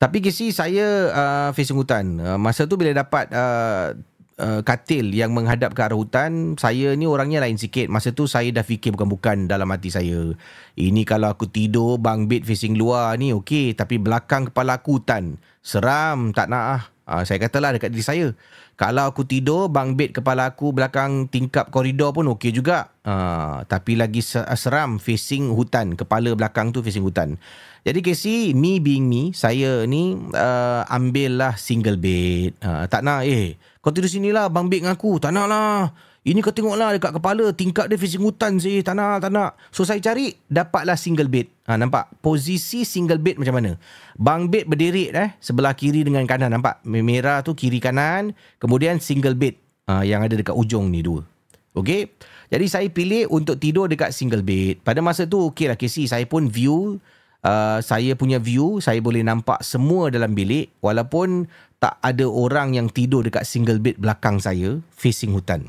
tapi 0.00 0.20
kisi 0.20 0.52
saya 0.52 0.86
uh, 1.12 1.48
facing 1.56 1.80
hutan. 1.80 2.20
Uh, 2.20 2.36
masa 2.36 2.68
tu 2.68 2.76
bila 2.76 2.92
dapat 2.92 3.28
uh, 3.32 3.96
uh, 4.40 4.60
katil 4.66 5.12
yang 5.12 5.34
menghadap 5.34 5.74
ke 5.74 5.80
arah 5.84 5.98
hutan 5.98 6.58
saya 6.58 6.94
ni 6.94 7.04
orangnya 7.04 7.42
lain 7.42 7.58
sikit 7.58 7.90
masa 7.90 8.14
tu 8.14 8.30
saya 8.30 8.50
dah 8.50 8.62
fikir 8.66 8.94
bukan-bukan 8.94 9.50
dalam 9.50 9.68
hati 9.70 9.90
saya 9.90 10.34
ini 10.78 11.02
kalau 11.06 11.30
aku 11.30 11.50
tidur 11.50 11.98
bunk 11.98 12.30
bed 12.30 12.42
facing 12.46 12.78
luar 12.78 13.14
ni 13.18 13.34
okey 13.34 13.74
tapi 13.74 13.98
belakang 14.00 14.50
kepala 14.50 14.80
aku 14.82 15.02
hutan 15.02 15.38
Seram, 15.64 16.36
tak 16.36 16.52
nak 16.52 16.64
ah. 16.68 16.82
Uh, 17.04 17.24
saya 17.24 17.40
katalah 17.40 17.72
dekat 17.72 17.92
diri 17.92 18.04
saya. 18.04 18.26
Kalau 18.74 19.06
aku 19.06 19.22
tidur, 19.22 19.70
bang 19.70 19.94
bed 19.94 20.18
kepala 20.18 20.50
aku 20.50 20.74
belakang 20.74 21.30
tingkap 21.30 21.70
koridor 21.70 22.10
pun 22.10 22.26
okey 22.34 22.50
juga. 22.50 22.90
Uh, 23.06 23.62
tapi 23.70 23.94
lagi 23.94 24.18
seram 24.58 24.98
facing 24.98 25.54
hutan. 25.54 25.94
Kepala 25.94 26.34
belakang 26.34 26.74
tu 26.74 26.82
facing 26.82 27.06
hutan. 27.06 27.38
Jadi 27.86 28.02
Casey, 28.02 28.50
me 28.50 28.82
being 28.82 29.06
me, 29.06 29.30
saya 29.30 29.86
ni 29.86 30.18
uh, 30.34 30.82
ambillah 30.90 31.54
single 31.54 32.02
bed. 32.02 32.58
Uh, 32.58 32.90
tak 32.90 33.06
nak, 33.06 33.22
eh, 33.22 33.54
kau 33.78 33.94
tidur 33.94 34.10
sini 34.10 34.34
lah 34.34 34.50
bang 34.50 34.66
bed 34.66 34.82
dengan 34.82 34.98
aku. 34.98 35.22
Tak 35.22 35.30
nak 35.30 35.46
lah. 35.46 35.94
Ini 36.26 36.42
kau 36.42 36.50
tengoklah 36.50 36.98
dekat 36.98 37.14
kepala 37.14 37.54
tingkap 37.54 37.86
dia 37.86 37.94
facing 37.94 38.26
hutan 38.26 38.58
sih. 38.58 38.82
Tak 38.82 38.98
nak, 38.98 39.22
tak 39.22 39.30
nak. 39.30 39.54
So 39.70 39.86
saya 39.86 40.02
cari 40.02 40.34
dapatlah 40.50 40.98
single 40.98 41.30
bed. 41.30 41.53
Ha, 41.64 41.80
nampak? 41.80 42.12
Posisi 42.20 42.84
single 42.84 43.16
bed 43.16 43.40
macam 43.40 43.56
mana? 43.56 43.72
Bang 44.20 44.52
bed 44.52 44.68
berdiri 44.68 45.08
eh 45.08 45.32
sebelah 45.40 45.72
kiri 45.72 46.04
dengan 46.04 46.28
kanan 46.28 46.52
nampak? 46.52 46.84
Merah 46.84 47.40
tu 47.40 47.56
kiri 47.56 47.80
kanan, 47.80 48.36
kemudian 48.60 49.00
single 49.00 49.32
bed 49.32 49.56
ha, 49.88 50.04
yang 50.04 50.20
ada 50.20 50.36
dekat 50.36 50.52
ujung 50.52 50.92
ni 50.92 51.00
dua. 51.00 51.24
Okey. 51.72 52.12
Jadi 52.52 52.66
saya 52.68 52.86
pilih 52.92 53.32
untuk 53.32 53.56
tidur 53.56 53.88
dekat 53.88 54.12
single 54.12 54.44
bed. 54.44 54.84
Pada 54.84 55.00
masa 55.00 55.24
tu 55.24 55.40
okeylah 55.50 55.74
Casey, 55.80 56.04
saya 56.04 56.28
pun 56.28 56.46
view 56.46 57.00
uh, 57.44 57.78
saya 57.84 58.16
punya 58.16 58.40
view, 58.40 58.80
saya 58.80 58.98
boleh 58.98 59.20
nampak 59.20 59.60
semua 59.60 60.08
dalam 60.08 60.32
bilik 60.32 60.72
walaupun 60.80 61.46
tak 61.78 62.00
ada 62.00 62.24
orang 62.24 62.72
yang 62.72 62.88
tidur 62.88 63.20
dekat 63.20 63.44
single 63.44 63.78
bed 63.78 64.00
belakang 64.00 64.40
saya 64.40 64.80
facing 64.96 65.36
hutan. 65.36 65.68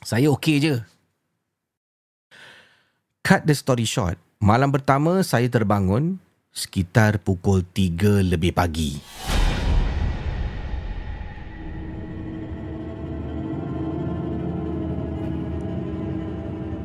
Saya 0.00 0.32
okey 0.32 0.56
je. 0.64 0.74
Cut 3.20 3.44
the 3.44 3.52
story 3.52 3.84
short. 3.84 4.16
Malam 4.40 4.72
pertama 4.72 5.20
saya 5.20 5.52
terbangun 5.52 6.16
sekitar 6.48 7.20
pukul 7.20 7.60
3 7.60 8.24
lebih 8.24 8.56
pagi. 8.56 8.96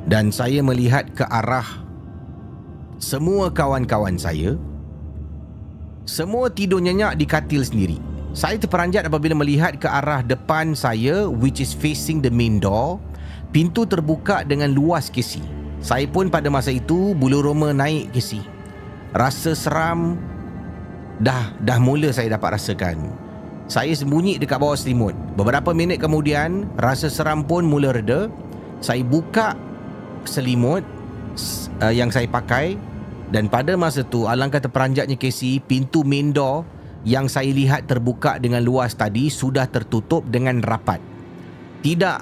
Dan 0.04 0.36
saya 0.36 0.60
melihat 0.60 1.08
ke 1.16 1.24
arah 1.32 1.64
semua 3.00 3.48
kawan-kawan 3.48 4.20
saya 4.20 4.60
Semua 6.04 6.52
tidur 6.52 6.84
nyenyak 6.84 7.16
di 7.16 7.24
katil 7.24 7.64
sendiri. 7.64 8.04
Saya 8.36 8.60
terperanjat 8.60 9.08
apabila 9.08 9.32
melihat 9.32 9.80
ke 9.80 9.88
arah 9.88 10.20
depan 10.20 10.76
saya 10.76 11.24
which 11.32 11.64
is 11.64 11.72
facing 11.72 12.20
the 12.20 12.28
main 12.28 12.60
door. 12.60 13.00
Pintu 13.56 13.88
terbuka 13.88 14.44
dengan 14.44 14.76
luas 14.76 15.08
kesi. 15.08 15.65
Saya 15.86 16.10
pun 16.10 16.34
pada 16.34 16.50
masa 16.50 16.74
itu 16.74 17.14
bulu 17.14 17.46
roma 17.46 17.70
naik 17.70 18.10
kesi. 18.10 18.42
Rasa 19.14 19.54
seram 19.54 20.18
dah 21.22 21.54
dah 21.62 21.78
mula 21.78 22.10
saya 22.10 22.34
dapat 22.34 22.58
rasakan. 22.58 23.14
Saya 23.70 23.94
sembunyi 23.94 24.42
dekat 24.42 24.58
bawah 24.58 24.74
selimut. 24.74 25.14
Beberapa 25.38 25.78
minit 25.78 26.02
kemudian, 26.02 26.66
rasa 26.82 27.06
seram 27.06 27.46
pun 27.46 27.70
mula 27.70 27.94
reda. 27.94 28.34
Saya 28.82 29.06
buka 29.06 29.54
selimut 30.26 30.82
uh, 31.86 31.94
yang 31.94 32.10
saya 32.10 32.26
pakai 32.34 32.82
dan 33.30 33.46
pada 33.46 33.78
masa 33.78 34.02
tu 34.02 34.26
alangkah 34.26 34.66
terperanjatnya 34.66 35.22
Casey, 35.22 35.62
pintu 35.62 36.02
main 36.02 36.34
door 36.34 36.66
yang 37.06 37.30
saya 37.30 37.54
lihat 37.54 37.86
terbuka 37.86 38.42
dengan 38.42 38.66
luas 38.66 38.98
tadi 38.98 39.30
sudah 39.30 39.70
tertutup 39.70 40.26
dengan 40.34 40.66
rapat. 40.66 40.98
Tidak 41.86 42.18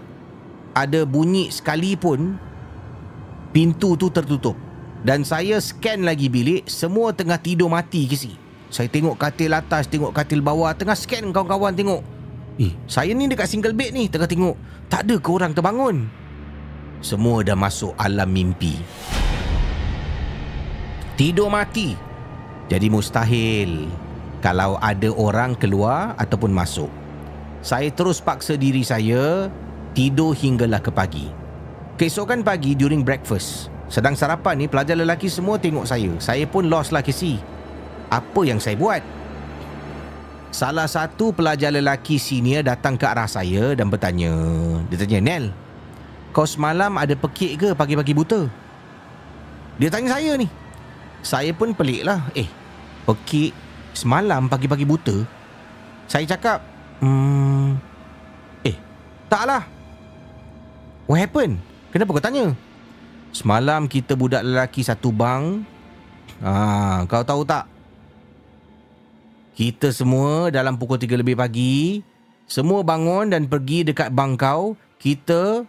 ada 0.75 1.01
bunyi 1.07 1.47
sekalipun 1.47 2.51
pintu 3.53 3.95
tu 3.95 4.09
tertutup. 4.09 4.57
Dan 5.05 5.21
saya 5.21 5.61
scan 5.61 6.03
lagi 6.03 6.27
bilik, 6.27 6.65
semua 6.65 7.13
tengah 7.13 7.37
tidur 7.37 7.69
mati 7.69 8.09
Casey. 8.09 8.35
Saya 8.73 8.89
tengok 8.89 9.21
katil 9.21 9.53
atas, 9.53 9.85
tengok 9.85 10.09
katil 10.09 10.41
bawah, 10.41 10.73
tengah 10.73 10.97
scan 10.97 11.29
kawan-kawan 11.29 11.77
tengok. 11.77 12.01
Eh, 12.57 12.73
saya 12.89 13.13
ni 13.13 13.29
dekat 13.29 13.45
single 13.45 13.77
bed 13.77 13.93
ni, 13.93 14.09
tengah 14.09 14.25
tengok. 14.25 14.57
Tak 14.89 15.05
ada 15.05 15.15
ke 15.21 15.29
orang 15.29 15.53
terbangun? 15.53 16.09
Semua 17.03 17.45
dah 17.45 17.53
masuk 17.53 17.93
alam 17.99 18.31
mimpi. 18.31 18.79
Tidur 21.13 21.51
mati. 21.53 21.93
Jadi 22.71 22.87
mustahil 22.89 23.85
kalau 24.41 24.79
ada 24.81 25.11
orang 25.13 25.53
keluar 25.53 26.17
ataupun 26.17 26.49
masuk. 26.49 26.89
Saya 27.61 27.91
terus 27.91 28.23
paksa 28.23 28.57
diri 28.57 28.81
saya 28.81 29.51
tidur 29.93 30.33
hinggalah 30.33 30.81
ke 30.81 30.89
pagi. 30.89 31.42
Keesokan 31.93 32.41
pagi 32.41 32.73
during 32.73 33.05
breakfast, 33.05 33.69
sedang 33.85 34.17
sarapan 34.17 34.57
ni 34.57 34.65
pelajar 34.65 34.97
lelaki 34.97 35.29
semua 35.29 35.61
tengok 35.61 35.85
saya. 35.85 36.09
Saya 36.17 36.49
pun 36.49 36.65
lost 36.65 36.89
lah 36.89 37.05
kesi. 37.05 37.37
Apa 38.09 38.41
yang 38.41 38.57
saya 38.57 38.73
buat? 38.73 39.05
Salah 40.49 40.89
satu 40.89 41.29
pelajar 41.29 41.69
lelaki 41.69 42.17
senior 42.17 42.65
datang 42.65 42.97
ke 42.97 43.05
arah 43.05 43.29
saya 43.29 43.77
dan 43.77 43.93
bertanya. 43.93 44.33
Dia 44.89 45.05
tanya, 45.05 45.21
Nel, 45.21 45.53
kau 46.33 46.49
semalam 46.49 46.97
ada 46.97 47.13
pekik 47.13 47.61
ke 47.61 47.69
pagi-pagi 47.77 48.17
buta? 48.17 48.49
Dia 49.77 49.93
tanya 49.93 50.17
saya 50.17 50.33
ni. 50.33 50.49
Saya 51.21 51.53
pun 51.53 51.77
pelik 51.77 52.09
lah. 52.09 52.25
Eh, 52.33 52.49
pekik 53.05 53.53
semalam 53.93 54.49
pagi-pagi 54.49 54.81
buta? 54.81 55.29
Saya 56.09 56.25
cakap, 56.25 56.57
hmm, 57.05 57.77
eh, 58.65 58.77
taklah. 59.29 59.61
What 61.05 61.21
happened? 61.21 61.72
Kenapa 61.93 62.09
kau 62.09 62.25
tanya? 62.25 62.57
Semalam 63.29 63.85
kita 63.85 64.17
budak 64.17 64.41
lelaki 64.41 64.81
satu 64.81 65.13
bang. 65.13 65.61
Ah, 66.41 67.05
kau 67.05 67.21
tahu 67.21 67.45
tak? 67.45 67.69
Kita 69.53 69.93
semua 69.93 70.49
dalam 70.49 70.81
pukul 70.81 70.97
3 70.97 71.21
lebih 71.21 71.37
pagi, 71.37 72.01
semua 72.49 72.81
bangun 72.81 73.29
dan 73.29 73.45
pergi 73.45 73.85
dekat 73.85 74.09
bangkau. 74.09 74.73
Kita 74.97 75.61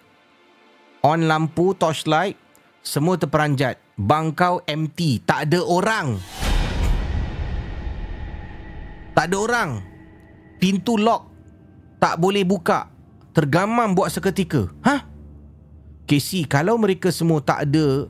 on 1.04 1.20
lampu 1.28 1.76
torchlight, 1.76 2.40
semua 2.80 3.20
terperanjat. 3.20 3.76
Bangkau 4.00 4.64
empty, 4.64 5.20
tak 5.28 5.52
ada 5.52 5.60
orang. 5.60 6.16
Tak 9.12 9.28
ada 9.28 9.36
orang. 9.36 9.70
Pintu 10.56 10.96
lock. 10.96 11.28
Tak 12.00 12.16
boleh 12.16 12.48
buka. 12.48 12.88
Tergamam 13.36 13.92
buat 13.92 14.08
seketika. 14.08 14.72
Hah? 14.80 15.13
Casey, 16.04 16.44
kalau 16.44 16.76
mereka 16.76 17.08
semua 17.08 17.40
tak 17.40 17.68
ada 17.70 18.08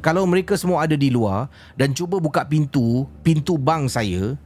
kalau 0.00 0.24
mereka 0.24 0.56
semua 0.56 0.86
ada 0.86 0.96
di 0.96 1.12
luar 1.12 1.52
dan 1.76 1.92
cuba 1.92 2.16
buka 2.16 2.46
pintu, 2.46 3.04
pintu 3.20 3.60
bang 3.60 3.84
saya, 3.84 4.38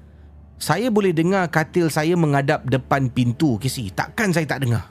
saya 0.59 0.91
boleh 0.91 1.15
dengar 1.15 1.47
katil 1.47 1.87
saya 1.87 2.19
menghadap 2.19 2.67
depan 2.67 3.07
pintu, 3.07 3.55
Casey. 3.63 3.95
Takkan 3.95 4.35
saya 4.35 4.49
tak 4.49 4.67
dengar? 4.67 4.91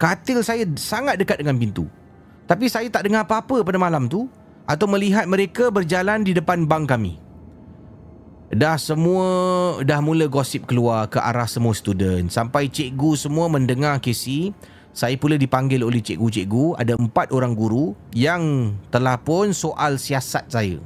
Katil 0.00 0.40
saya 0.40 0.64
sangat 0.80 1.20
dekat 1.20 1.44
dengan 1.44 1.60
pintu. 1.60 1.84
Tapi 2.48 2.64
saya 2.72 2.88
tak 2.88 3.04
dengar 3.04 3.28
apa-apa 3.28 3.60
pada 3.60 3.76
malam 3.76 4.08
tu 4.08 4.30
atau 4.64 4.88
melihat 4.88 5.28
mereka 5.28 5.68
berjalan 5.68 6.24
di 6.24 6.32
depan 6.32 6.64
bang 6.64 6.88
kami. 6.88 7.20
Dah 8.48 8.80
semua 8.80 9.26
dah 9.84 10.00
mula 10.00 10.24
gosip 10.24 10.64
keluar 10.64 11.04
ke 11.12 11.20
arah 11.20 11.44
semua 11.44 11.76
student 11.76 12.32
sampai 12.32 12.72
cikgu 12.72 13.20
semua 13.20 13.52
mendengar 13.52 14.00
Casey. 14.00 14.56
Saya 14.92 15.14
pula 15.20 15.38
dipanggil 15.38 15.84
oleh 15.84 16.02
cikgu-cikgu 16.02 16.80
Ada 16.80 16.98
empat 16.98 17.30
orang 17.30 17.54
guru 17.54 17.94
Yang 18.10 18.74
telah 18.90 19.20
pun 19.20 19.54
soal 19.54 20.00
siasat 20.00 20.50
saya. 20.50 20.78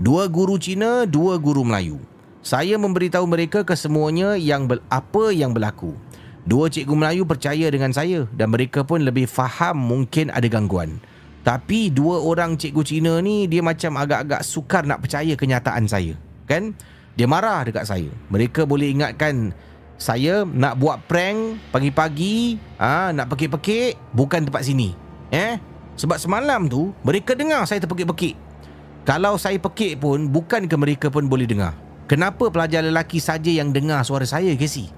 Dua 0.00 0.30
guru 0.30 0.56
Cina 0.56 1.04
Dua 1.04 1.36
guru 1.36 1.66
Melayu. 1.66 2.00
Saya 2.42 2.74
memberitahu 2.74 3.22
mereka 3.28 3.62
kesemuanya 3.62 4.34
yang 4.34 4.66
ber, 4.66 4.82
Apa 4.90 5.30
yang 5.30 5.54
berlaku. 5.54 5.94
Dua 6.42 6.66
cikgu 6.66 6.94
Melayu 6.94 7.22
percaya 7.22 7.70
dengan 7.70 7.94
saya 7.94 8.26
Dan 8.34 8.50
mereka 8.50 8.82
pun 8.82 9.02
lebih 9.02 9.30
faham 9.30 9.78
mungkin 9.78 10.32
ada 10.34 10.48
gangguan. 10.50 10.98
Tapi 11.42 11.90
dua 11.90 12.22
orang 12.22 12.54
cikgu 12.54 12.82
Cina 12.86 13.18
ni 13.22 13.50
Dia 13.50 13.62
macam 13.62 13.98
agak-agak 13.98 14.42
sukar 14.46 14.86
nak 14.86 15.02
percaya 15.06 15.34
kenyataan 15.34 15.86
saya 15.90 16.14
Kan? 16.46 16.74
Dia 17.12 17.28
marah 17.28 17.60
dekat 17.68 17.84
saya. 17.84 18.08
Mereka 18.32 18.64
boleh 18.64 18.88
ingatkan 18.88 19.52
saya 20.00 20.42
nak 20.44 20.76
buat 20.80 21.00
prank 21.06 21.58
pagi-pagi, 21.70 22.58
ah 22.80 23.10
nak 23.14 23.30
pekik-pekik 23.32 23.96
bukan 24.12 24.48
tempat 24.48 24.66
sini. 24.66 24.94
Eh? 25.32 25.56
Sebab 25.96 26.18
semalam 26.18 26.66
tu 26.66 26.90
mereka 27.04 27.36
dengar 27.36 27.64
saya 27.68 27.80
terpekik-pekik. 27.84 28.34
Kalau 29.02 29.34
saya 29.34 29.58
pekik 29.58 29.98
pun 29.98 30.30
bukan 30.30 30.70
ke 30.70 30.76
mereka 30.78 31.06
pun 31.10 31.26
boleh 31.26 31.46
dengar. 31.46 31.74
Kenapa 32.06 32.50
pelajar 32.50 32.84
lelaki 32.84 33.18
saja 33.18 33.50
yang 33.50 33.70
dengar 33.74 34.02
suara 34.04 34.26
saya, 34.26 34.52
Casey? 34.54 34.90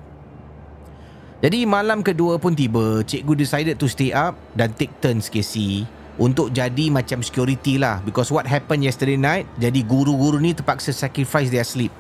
Jadi 1.45 1.69
malam 1.69 2.01
kedua 2.01 2.41
pun 2.41 2.57
tiba, 2.57 3.05
cikgu 3.05 3.33
decided 3.37 3.77
to 3.77 3.85
stay 3.85 4.17
up 4.17 4.33
dan 4.57 4.73
take 4.73 4.93
turns 5.05 5.29
Casey 5.29 5.85
untuk 6.17 6.55
jadi 6.55 6.89
macam 6.89 7.21
security 7.21 7.77
lah 7.77 7.99
because 8.07 8.31
what 8.31 8.47
happened 8.47 8.87
yesterday 8.87 9.19
night 9.19 9.45
jadi 9.59 9.83
guru-guru 9.83 10.39
ni 10.39 10.55
terpaksa 10.55 10.95
sacrifice 10.95 11.53
their 11.53 11.67
sleep. 11.67 11.93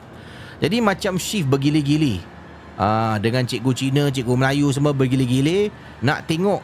Jadi 0.62 0.80
macam 0.80 1.20
shift 1.20 1.50
bergili-gili. 1.50 2.22
Ah, 2.74 3.22
dengan 3.22 3.46
cikgu 3.46 3.70
Cina, 3.70 4.04
cikgu 4.10 4.34
Melayu 4.34 4.66
semua 4.74 4.90
bergila-gila 4.90 5.70
nak 6.02 6.26
tengok 6.26 6.58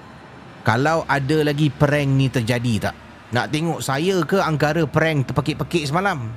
kalau 0.66 1.06
ada 1.06 1.46
lagi 1.46 1.70
prank 1.70 2.10
ni 2.10 2.26
terjadi 2.26 2.90
tak. 2.90 2.94
Nak 3.30 3.46
tengok 3.54 3.78
saya 3.78 4.18
ke 4.26 4.42
angkara 4.42 4.84
prank 4.90 5.30
terpekik-pekik 5.30 5.86
semalam. 5.86 6.34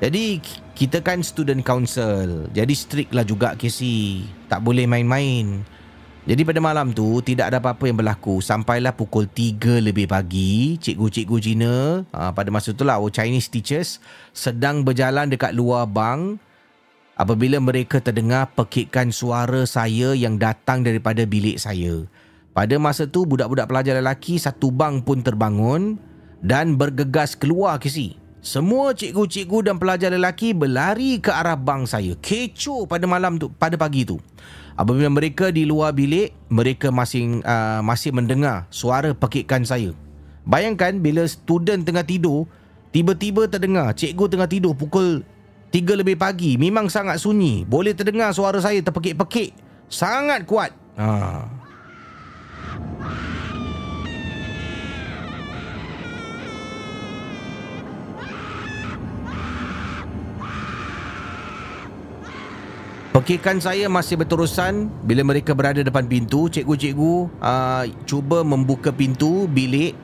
Jadi 0.00 0.40
kita 0.74 1.04
kan 1.04 1.20
student 1.22 1.62
council. 1.62 2.48
Jadi 2.50 2.74
strict 2.74 3.12
lah 3.14 3.22
juga 3.22 3.54
Casey. 3.54 4.26
Tak 4.48 4.64
boleh 4.64 4.88
main-main. 4.88 5.62
Jadi 6.22 6.42
pada 6.46 6.62
malam 6.62 6.94
tu 6.94 7.18
tidak 7.20 7.50
ada 7.50 7.58
apa-apa 7.58 7.90
yang 7.90 7.98
berlaku 7.98 8.38
sampailah 8.38 8.94
pukul 8.94 9.26
3 9.26 9.82
lebih 9.82 10.06
pagi 10.06 10.78
cikgu-cikgu 10.78 11.36
Cina 11.42 11.74
ah, 12.14 12.30
pada 12.30 12.46
masa 12.46 12.70
itulah 12.70 13.02
our 13.02 13.10
Chinese 13.10 13.50
teachers 13.50 13.98
sedang 14.30 14.86
berjalan 14.86 15.26
dekat 15.26 15.50
luar 15.50 15.82
bang 15.90 16.38
apabila 17.22 17.62
mereka 17.62 18.02
terdengar 18.02 18.50
pekikan 18.58 19.14
suara 19.14 19.62
saya 19.62 20.10
yang 20.10 20.42
datang 20.42 20.82
daripada 20.82 21.22
bilik 21.22 21.54
saya. 21.54 22.10
Pada 22.50 22.74
masa 22.82 23.06
tu 23.06 23.22
budak-budak 23.22 23.70
pelajar 23.70 23.94
lelaki 24.02 24.42
satu 24.42 24.74
bang 24.74 24.98
pun 24.98 25.22
terbangun 25.22 26.02
dan 26.42 26.74
bergegas 26.74 27.38
keluar 27.38 27.78
kesi. 27.78 28.18
Semua 28.42 28.90
cikgu-cikgu 28.90 29.70
dan 29.70 29.78
pelajar 29.78 30.10
lelaki 30.10 30.50
berlari 30.50 31.22
ke 31.22 31.30
arah 31.30 31.54
bang 31.54 31.86
saya. 31.86 32.18
Kecoh 32.18 32.90
pada 32.90 33.06
malam 33.06 33.38
tu, 33.38 33.54
pada 33.54 33.78
pagi 33.78 34.02
tu. 34.02 34.18
Apabila 34.74 35.06
mereka 35.06 35.54
di 35.54 35.62
luar 35.62 35.94
bilik, 35.94 36.34
mereka 36.50 36.90
masing 36.90 37.38
uh, 37.46 37.78
masih 37.86 38.10
mendengar 38.10 38.66
suara 38.74 39.14
pekikan 39.14 39.62
saya. 39.62 39.94
Bayangkan 40.42 40.98
bila 40.98 41.22
student 41.30 41.86
tengah 41.86 42.02
tidur, 42.02 42.50
tiba-tiba 42.90 43.46
terdengar 43.46 43.94
cikgu 43.94 44.26
tengah 44.26 44.50
tidur 44.50 44.74
pukul 44.74 45.22
3 45.72 46.04
lebih 46.04 46.20
pagi 46.20 46.60
memang 46.60 46.92
sangat 46.92 47.16
sunyi. 47.16 47.64
Boleh 47.64 47.96
terdengar 47.96 48.36
suara 48.36 48.60
saya 48.60 48.84
terpekik-pekik. 48.84 49.56
Sangat 49.88 50.44
kuat. 50.44 50.68
Ha. 51.00 51.48
Pekikan 63.12 63.60
saya 63.60 63.88
masih 63.92 64.20
berterusan 64.20 64.92
bila 65.08 65.24
mereka 65.24 65.56
berada 65.56 65.80
depan 65.80 66.04
pintu. 66.04 66.52
Cikgu-cikgu 66.52 67.32
uh, 67.40 67.84
cuba 68.04 68.44
membuka 68.44 68.92
pintu 68.92 69.48
bilik 69.48 69.96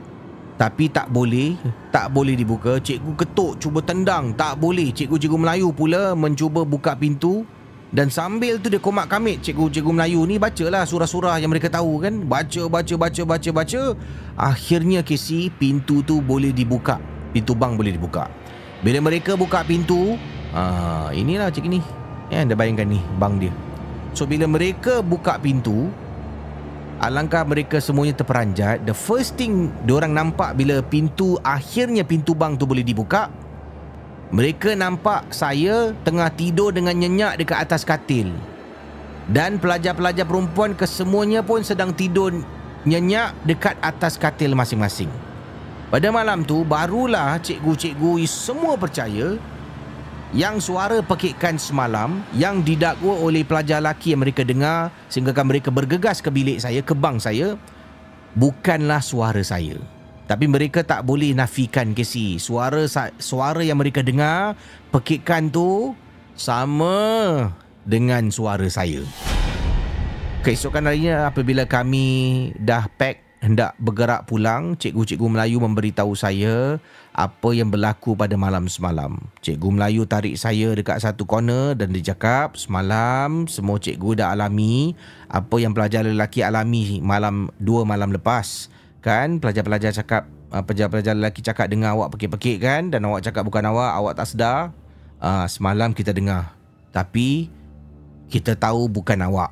Tapi 0.59 0.91
tak 0.91 1.07
boleh, 1.15 1.55
tak 1.95 2.11
boleh 2.11 2.35
dibuka. 2.35 2.83
Cikgu 2.83 3.15
ketuk, 3.15 3.63
cuba 3.63 3.79
tendang, 3.79 4.35
tak 4.35 4.59
boleh. 4.59 4.91
Cikgu-cikgu 4.91 5.39
Melayu 5.39 5.71
pula 5.71 6.19
mencuba 6.19 6.67
buka 6.67 6.99
pintu 6.99 7.47
dan 7.89 8.13
sambil 8.13 8.61
tu 8.61 8.69
dia 8.69 8.77
komak 8.77 9.09
kamit 9.09 9.41
cikgu-cikgu 9.41 9.89
Melayu 9.89 10.21
ni 10.29 10.37
bacalah 10.37 10.85
surah-surah 10.85 11.41
yang 11.41 11.49
mereka 11.49 11.73
tahu 11.73 12.05
kan. 12.05 12.21
Baca, 12.21 12.69
baca, 12.69 12.95
baca, 13.01 13.23
baca, 13.25 13.51
baca. 13.55 13.83
Akhirnya 14.37 15.01
Casey, 15.01 15.49
pintu 15.49 16.05
tu 16.05 16.21
boleh 16.21 16.53
dibuka. 16.53 17.01
Pintu 17.33 17.57
bang 17.57 17.79
boleh 17.79 17.97
dibuka. 17.97 18.29
Bila 18.85 19.01
mereka 19.01 19.41
buka 19.41 19.65
pintu, 19.65 20.21
ah, 20.53 21.09
inilah 21.17 21.49
cik 21.49 21.65
ni. 21.65 21.81
Ya, 22.29 22.45
anda 22.45 22.53
bayangkan 22.53 22.93
ni 22.93 23.01
bang 23.17 23.41
dia. 23.41 23.53
So 24.13 24.29
bila 24.29 24.45
mereka 24.45 25.01
buka 25.01 25.41
pintu, 25.41 25.89
Alangkah 26.99 27.47
mereka 27.47 27.79
semuanya 27.79 28.11
terperanjat 28.19 28.83
The 28.83 28.91
first 28.91 29.39
thing 29.39 29.71
Diorang 29.87 30.11
nampak 30.11 30.59
bila 30.59 30.83
pintu 30.83 31.39
Akhirnya 31.47 32.03
pintu 32.03 32.35
bang 32.35 32.59
tu 32.59 32.67
boleh 32.67 32.83
dibuka 32.83 33.31
Mereka 34.35 34.75
nampak 34.75 35.31
saya 35.31 35.95
Tengah 36.03 36.27
tidur 36.35 36.75
dengan 36.75 36.99
nyenyak 36.99 37.39
Dekat 37.39 37.59
atas 37.71 37.87
katil. 37.87 38.35
Dan 39.31 39.63
pelajar-pelajar 39.63 40.27
perempuan 40.27 40.75
Kesemuanya 40.75 41.47
pun 41.47 41.63
sedang 41.63 41.95
tidur 41.95 42.35
Nyenyak 42.83 43.47
dekat 43.47 43.75
atas 43.79 44.19
katil 44.19 44.59
masing-masing. 44.59 45.11
Pada 45.95 46.11
malam 46.11 46.43
tu 46.43 46.67
Barulah 46.67 47.39
cikgu-cikgu 47.39 48.27
Semua 48.27 48.75
percaya 48.75 49.39
yang 50.37 50.61
suara 50.61 51.01
pekikan 51.01 51.57
semalam 51.57 52.21
yang 52.37 52.61
didakwa 52.61 53.17
oleh 53.17 53.49
pelajar 53.49 53.81
lelaki 53.81 54.13
yang 54.13 54.21
mereka 54.21 54.45
dengar 54.45 54.93
sehinggakan 55.09 55.49
mereka 55.49 55.73
bergegas 55.73 56.21
ke 56.21 56.29
bilik 56.29 56.61
saya, 56.61 56.85
ke 56.85 56.93
bank 56.93 57.25
saya 57.25 57.57
bukanlah 58.37 59.01
suara 59.01 59.41
saya. 59.41 59.81
Tapi 60.29 60.45
mereka 60.45 60.85
tak 60.85 61.09
boleh 61.09 61.33
nafikan 61.33 61.97
Casey. 61.97 62.37
Suara 62.37 62.85
suara 63.17 63.65
yang 63.65 63.81
mereka 63.81 64.05
dengar 64.05 64.61
pekikan 64.93 65.49
tu 65.49 65.97
sama 66.37 67.49
dengan 67.89 68.29
suara 68.29 68.69
saya. 68.69 69.01
Keesokan 70.45 70.85
harinya 70.85 71.33
apabila 71.33 71.65
kami 71.65 72.53
dah 72.61 72.85
pack 73.01 73.41
hendak 73.41 73.73
bergerak 73.81 74.29
pulang, 74.29 74.77
cikgu-cikgu 74.77 75.27
Melayu 75.27 75.65
memberitahu 75.65 76.13
saya 76.13 76.77
apa 77.19 77.51
yang 77.51 77.67
berlaku 77.67 78.15
pada 78.15 78.39
malam 78.39 78.71
semalam. 78.71 79.19
Cikgu 79.43 79.75
Melayu 79.75 80.07
tarik 80.07 80.39
saya 80.39 80.71
dekat 80.71 81.03
satu 81.03 81.27
corner 81.27 81.75
dan 81.75 81.91
dia 81.91 82.15
cakap, 82.15 82.55
semalam 82.55 83.51
semua 83.51 83.83
cikgu 83.83 84.23
dah 84.23 84.31
alami 84.31 84.95
apa 85.27 85.59
yang 85.59 85.75
pelajar 85.75 86.07
lelaki 86.07 86.47
alami 86.47 87.03
malam 87.03 87.51
dua 87.59 87.83
malam 87.83 88.15
lepas. 88.15 88.71
Kan 89.03 89.43
pelajar-pelajar 89.43 89.91
cakap, 89.99 90.31
uh, 90.55 90.63
pelajar-pelajar 90.63 91.19
lelaki 91.19 91.43
cakap 91.43 91.67
dengar 91.67 91.99
awak 91.99 92.15
pekik-pekik 92.15 92.63
kan 92.63 92.95
dan 92.95 93.03
awak 93.03 93.27
cakap 93.27 93.43
bukan 93.43 93.67
awak, 93.67 93.99
awak 93.99 94.15
tak 94.15 94.31
sedar. 94.31 94.71
Uh, 95.19 95.51
semalam 95.51 95.91
kita 95.91 96.15
dengar. 96.15 96.55
Tapi 96.95 97.51
kita 98.31 98.55
tahu 98.55 98.87
bukan 98.87 99.19
awak. 99.27 99.51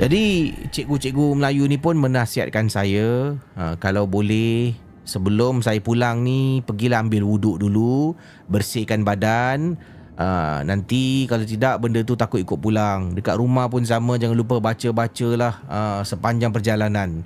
Jadi 0.00 0.56
cikgu-cikgu 0.72 1.36
Melayu 1.36 1.68
ni 1.68 1.76
pun 1.76 2.00
menasihatkan 2.00 2.72
saya 2.72 3.36
uh, 3.36 3.74
kalau 3.76 4.08
boleh 4.08 4.72
sebelum 5.02 5.60
saya 5.62 5.78
pulang 5.82 6.22
ni 6.22 6.62
pergilah 6.62 7.02
ambil 7.02 7.26
wuduk 7.26 7.56
dulu, 7.62 8.14
bersihkan 8.46 9.02
badan. 9.02 9.78
Uh, 10.12 10.60
nanti 10.68 11.24
kalau 11.24 11.42
tidak 11.42 11.80
benda 11.80 12.04
tu 12.04 12.14
takut 12.14 12.38
ikut 12.38 12.58
pulang. 12.60 13.16
Dekat 13.16 13.40
rumah 13.40 13.66
pun 13.66 13.82
sama 13.82 14.20
jangan 14.20 14.36
lupa 14.36 14.60
baca-bacalah 14.60 15.54
uh, 15.66 16.00
sepanjang 16.04 16.52
perjalanan. 16.52 17.24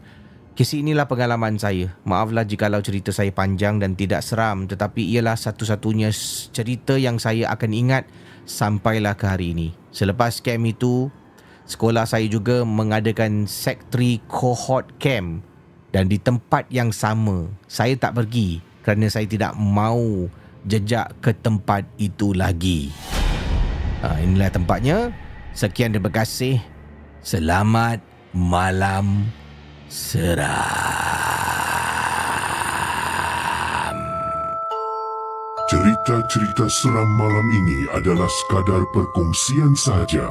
Kisah 0.56 0.80
inilah 0.80 1.04
pengalaman 1.04 1.60
saya. 1.60 1.92
Maaflah 2.08 2.48
jikalau 2.48 2.80
cerita 2.80 3.12
saya 3.12 3.28
panjang 3.28 3.76
dan 3.76 3.92
tidak 3.92 4.24
seram 4.24 4.64
tetapi 4.64 5.04
ialah 5.12 5.36
satu-satunya 5.36 6.08
cerita 6.54 6.96
yang 6.96 7.20
saya 7.20 7.52
akan 7.52 7.70
ingat 7.76 8.08
sampailah 8.48 9.18
ke 9.20 9.28
hari 9.28 9.52
ini. 9.52 9.68
Selepas 9.92 10.40
camp 10.40 10.64
itu, 10.64 11.12
sekolah 11.68 12.08
saya 12.08 12.24
juga 12.30 12.64
mengadakan 12.64 13.44
Secretary 13.44 14.22
Cohort 14.30 14.96
Camp 14.96 15.44
dan 15.94 16.10
di 16.10 16.18
tempat 16.18 16.66
yang 16.70 16.90
sama 16.90 17.46
saya 17.70 17.94
tak 17.98 18.18
pergi 18.18 18.62
kerana 18.86 19.10
saya 19.10 19.26
tidak 19.26 19.52
mau 19.58 20.30
jejak 20.66 21.14
ke 21.22 21.34
tempat 21.34 21.86
itu 21.98 22.34
lagi. 22.34 22.90
Ha, 24.02 24.22
inilah 24.22 24.50
tempatnya. 24.50 25.10
Sekian 25.56 25.90
terima 25.90 26.12
kasih. 26.12 26.62
Selamat 27.22 27.98
malam 28.30 29.26
seram. 29.90 30.46
Cerita-cerita 35.66 36.70
seram 36.70 37.10
malam 37.18 37.46
ini 37.50 37.90
adalah 37.90 38.30
sekadar 38.30 38.86
perkongsian 38.94 39.74
sahaja 39.74 40.30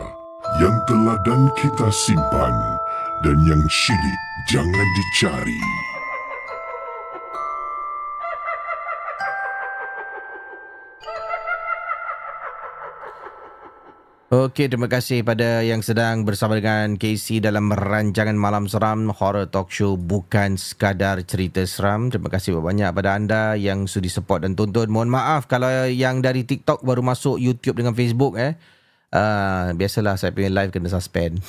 yang 0.63 0.75
telah 0.87 1.19
dan 1.27 1.51
kita 1.59 1.91
simpan 1.91 2.55
dan 3.19 3.35
yang 3.43 3.59
syilid 3.67 4.21
jangan 4.45 4.87
dicari. 4.93 5.61
Okey, 14.35 14.67
terima 14.67 14.89
kasih 14.91 15.21
pada 15.21 15.63
yang 15.63 15.79
sedang 15.85 16.25
bersama 16.27 16.57
dengan 16.59 16.97
Casey 16.97 17.39
dalam 17.39 17.71
rancangan 17.71 18.35
Malam 18.35 18.67
Seram 18.67 19.07
Horror 19.13 19.47
Talk 19.47 19.71
Show 19.71 19.95
Bukan 19.95 20.59
Sekadar 20.59 21.21
Cerita 21.23 21.63
Seram. 21.63 22.11
Terima 22.11 22.27
kasih 22.27 22.57
banyak 22.57 22.89
pada 22.91 23.15
anda 23.15 23.55
yang 23.55 23.85
sudi 23.85 24.11
support 24.11 24.43
dan 24.43 24.57
tonton. 24.57 24.91
Mohon 24.91 25.13
maaf 25.13 25.47
kalau 25.47 25.69
yang 25.87 26.19
dari 26.19 26.43
TikTok 26.43 26.83
baru 26.83 27.05
masuk 27.05 27.39
YouTube 27.39 27.79
dengan 27.79 27.95
Facebook 27.95 28.35
eh. 28.35 28.57
Uh, 29.15 29.71
biasalah 29.77 30.19
saya 30.19 30.35
punya 30.35 30.51
live 30.51 30.73
kena 30.73 30.91
suspend. 30.91 31.39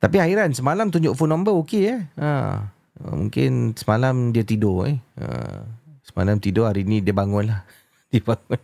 Tapi 0.00 0.16
akhiran 0.16 0.56
semalam 0.56 0.88
tunjuk 0.88 1.12
phone 1.12 1.36
number 1.36 1.52
okey 1.60 1.92
eh. 1.92 2.00
Uh, 2.16 2.64
mungkin 3.04 3.76
semalam 3.76 4.32
dia 4.32 4.48
tidur 4.48 4.88
eh. 4.88 4.96
Uh, 5.20 5.60
semalam 6.00 6.40
tidur 6.40 6.72
hari 6.72 6.88
ni 6.88 7.04
dia 7.04 7.12
bangun 7.12 7.52
lah. 7.52 7.62
Dia 8.10 8.26
bangun. 8.26 8.58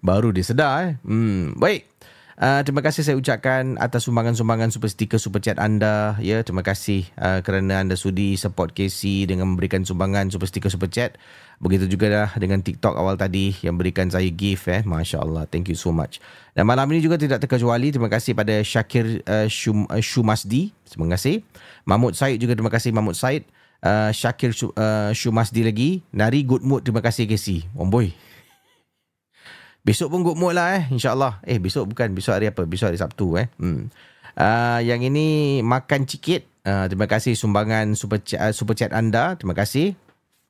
Baru 0.00 0.32
dia 0.32 0.40
sedar 0.40 0.88
eh. 0.88 0.92
Hmm, 1.04 1.52
baik. 1.60 1.91
Uh, 2.40 2.64
terima 2.64 2.80
kasih 2.80 3.04
saya 3.04 3.16
ucapkan 3.20 3.76
atas 3.76 4.08
sumbangan-sumbangan 4.08 4.72
super 4.72 4.88
sticker 4.88 5.20
super 5.20 5.36
chat 5.44 5.60
anda. 5.60 6.16
Ya 6.16 6.40
terima 6.40 6.64
kasih 6.64 7.04
uh, 7.20 7.44
kerana 7.44 7.84
anda 7.84 7.92
sudi 7.92 8.40
support 8.40 8.72
KC 8.72 9.28
dengan 9.28 9.52
memberikan 9.52 9.84
sumbangan 9.84 10.32
super 10.32 10.48
sticker 10.48 10.72
super 10.72 10.88
chat. 10.88 11.20
Begitu 11.60 11.92
juga 11.92 12.08
dah 12.08 12.30
dengan 12.40 12.64
TikTok 12.64 12.96
awal 12.96 13.20
tadi 13.20 13.52
yang 13.60 13.76
berikan 13.76 14.08
saya 14.08 14.26
gift 14.32 14.66
eh. 14.66 14.80
masya-Allah 14.82 15.44
thank 15.52 15.68
you 15.68 15.76
so 15.76 15.92
much. 15.92 16.24
Dan 16.56 16.64
malam 16.64 16.88
ini 16.96 17.04
juga 17.04 17.20
tidak 17.20 17.44
terkecuali 17.44 17.92
terima 17.92 18.08
kasih 18.08 18.32
pada 18.32 18.64
Syakir 18.64 19.20
uh, 19.28 19.46
Shum, 19.52 19.84
uh, 19.92 20.00
Shumasdi. 20.00 20.72
Terima 20.88 21.12
kasih. 21.12 21.44
Mahmud 21.84 22.16
Said 22.16 22.40
juga 22.40 22.56
terima 22.56 22.72
kasih 22.72 22.96
Mahmud 22.96 23.12
Said. 23.12 23.44
Uh, 23.84 24.08
Syakir 24.14 24.56
uh, 24.56 25.12
Shumasdi 25.12 25.68
lagi. 25.68 26.00
Nari 26.16 26.48
Good 26.48 26.64
Mood 26.64 26.80
terima 26.88 27.04
kasih 27.04 27.28
KC 27.28 27.68
Omboy 27.76 28.31
Besok 29.82 30.14
pun 30.14 30.20
good 30.22 30.38
mood 30.38 30.54
lah 30.54 30.78
eh. 30.78 30.82
InsyaAllah. 30.94 31.42
Eh 31.42 31.58
besok 31.58 31.90
bukan. 31.90 32.14
Besok 32.14 32.38
hari 32.38 32.46
apa? 32.50 32.62
Besok 32.62 32.94
hari 32.94 32.98
Sabtu 33.02 33.34
eh. 33.34 33.50
Hmm. 33.58 33.90
Uh, 34.38 34.80
yang 34.80 35.02
ini 35.02 35.60
makan 35.60 36.06
cikit. 36.06 36.46
Uh, 36.62 36.86
terima 36.86 37.10
kasih 37.10 37.34
sumbangan 37.34 37.98
super 37.98 38.22
chat, 38.22 38.38
uh, 38.38 38.54
super 38.54 38.78
chat 38.78 38.94
anda. 38.94 39.34
Terima 39.34 39.58
kasih. 39.58 39.98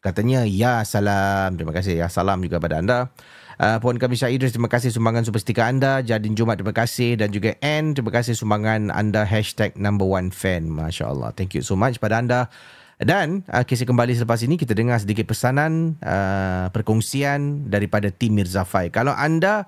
Katanya 0.05 0.45
ya 0.45 0.85
salam. 0.85 1.57
Terima 1.57 1.72
kasih 1.72 1.97
ya 1.97 2.12
salam 2.12 2.45
juga 2.45 2.61
pada 2.61 2.85
anda. 2.85 3.09
Uh, 3.57 3.78
Puan 3.80 3.97
kami 3.97 4.18
Syah 4.18 4.33
Idris, 4.33 4.53
terima 4.53 4.66
kasih 4.66 4.91
sumbangan 4.91 5.22
super 5.24 5.41
stiker 5.41 5.64
anda. 5.64 6.05
Jadin 6.05 6.37
Jumat, 6.37 6.61
terima 6.61 6.74
kasih. 6.76 7.16
Dan 7.16 7.33
juga 7.33 7.57
N, 7.62 7.97
terima 7.97 8.12
kasih 8.12 8.37
sumbangan 8.37 8.93
anda. 8.93 9.24
Hashtag 9.24 9.78
number 9.80 10.05
one 10.05 10.28
fan. 10.28 10.68
Masya 10.68 11.09
Allah. 11.09 11.30
Thank 11.33 11.57
you 11.57 11.62
so 11.64 11.72
much 11.72 12.03
pada 12.03 12.20
anda. 12.20 12.53
Dan 13.03 13.42
uh, 13.50 13.66
kisah 13.66 13.82
kembali 13.82 14.14
selepas 14.14 14.38
ini 14.46 14.55
kita 14.55 14.78
dengar 14.78 15.03
sedikit 15.03 15.26
pesanan 15.26 15.98
uh, 16.07 16.70
perkongsian 16.70 17.66
daripada 17.66 18.14
tim 18.14 18.38
Mirza 18.38 18.62
Fai. 18.62 18.94
Kalau 18.94 19.11
anda 19.11 19.66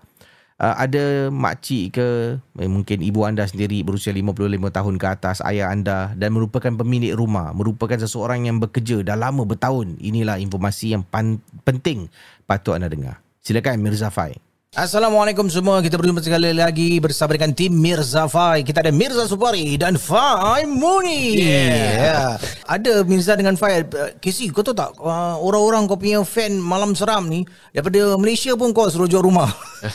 uh, 0.62 0.74
ada 0.78 1.34
makcik 1.34 1.98
ke 1.98 2.08
eh, 2.38 2.70
mungkin 2.70 3.02
ibu 3.02 3.26
anda 3.26 3.42
sendiri 3.42 3.82
berusia 3.82 4.14
55 4.14 4.38
tahun 4.70 4.94
ke 5.02 5.06
atas, 5.10 5.42
ayah 5.42 5.74
anda 5.74 6.14
dan 6.14 6.30
merupakan 6.30 6.70
pemilik 6.70 7.18
rumah, 7.18 7.50
merupakan 7.50 7.98
seseorang 7.98 8.46
yang 8.46 8.62
bekerja 8.62 9.02
dah 9.02 9.18
lama 9.18 9.42
bertahun, 9.42 9.98
inilah 9.98 10.38
informasi 10.38 10.94
yang 10.94 11.02
pan- 11.02 11.42
penting 11.66 12.06
patut 12.46 12.78
anda 12.78 12.86
dengar. 12.86 13.18
Silakan 13.42 13.82
Mirza 13.82 14.14
Fai. 14.14 14.38
Assalamualaikum 14.74 15.46
semua. 15.46 15.78
Kita 15.86 15.94
berjumpa 15.94 16.18
sekali 16.18 16.50
lagi 16.50 16.98
bersama 16.98 17.38
dengan 17.38 17.54
tim 17.54 17.70
Mirza 17.70 18.26
Fai. 18.26 18.66
Kita 18.66 18.82
ada 18.82 18.90
Mirza 18.90 19.22
Supari 19.22 19.78
dan 19.78 19.94
Fai 19.94 20.66
Muni. 20.66 21.38
Yeah. 21.38 22.34
Ada 22.66 23.06
Mirza 23.06 23.38
dengan 23.38 23.54
Fai. 23.54 23.86
Casey, 24.18 24.50
kau 24.50 24.66
tahu 24.66 24.74
tak 24.74 24.98
uh, 24.98 25.38
orang-orang 25.38 25.86
kau 25.86 25.94
punya 25.94 26.26
fan 26.26 26.58
malam 26.58 26.90
seram 26.98 27.30
ni 27.30 27.46
daripada 27.70 28.18
Malaysia 28.18 28.50
pun 28.58 28.74
kau 28.74 28.90
suruh 28.90 29.06
jual 29.06 29.22
rumah. 29.22 29.46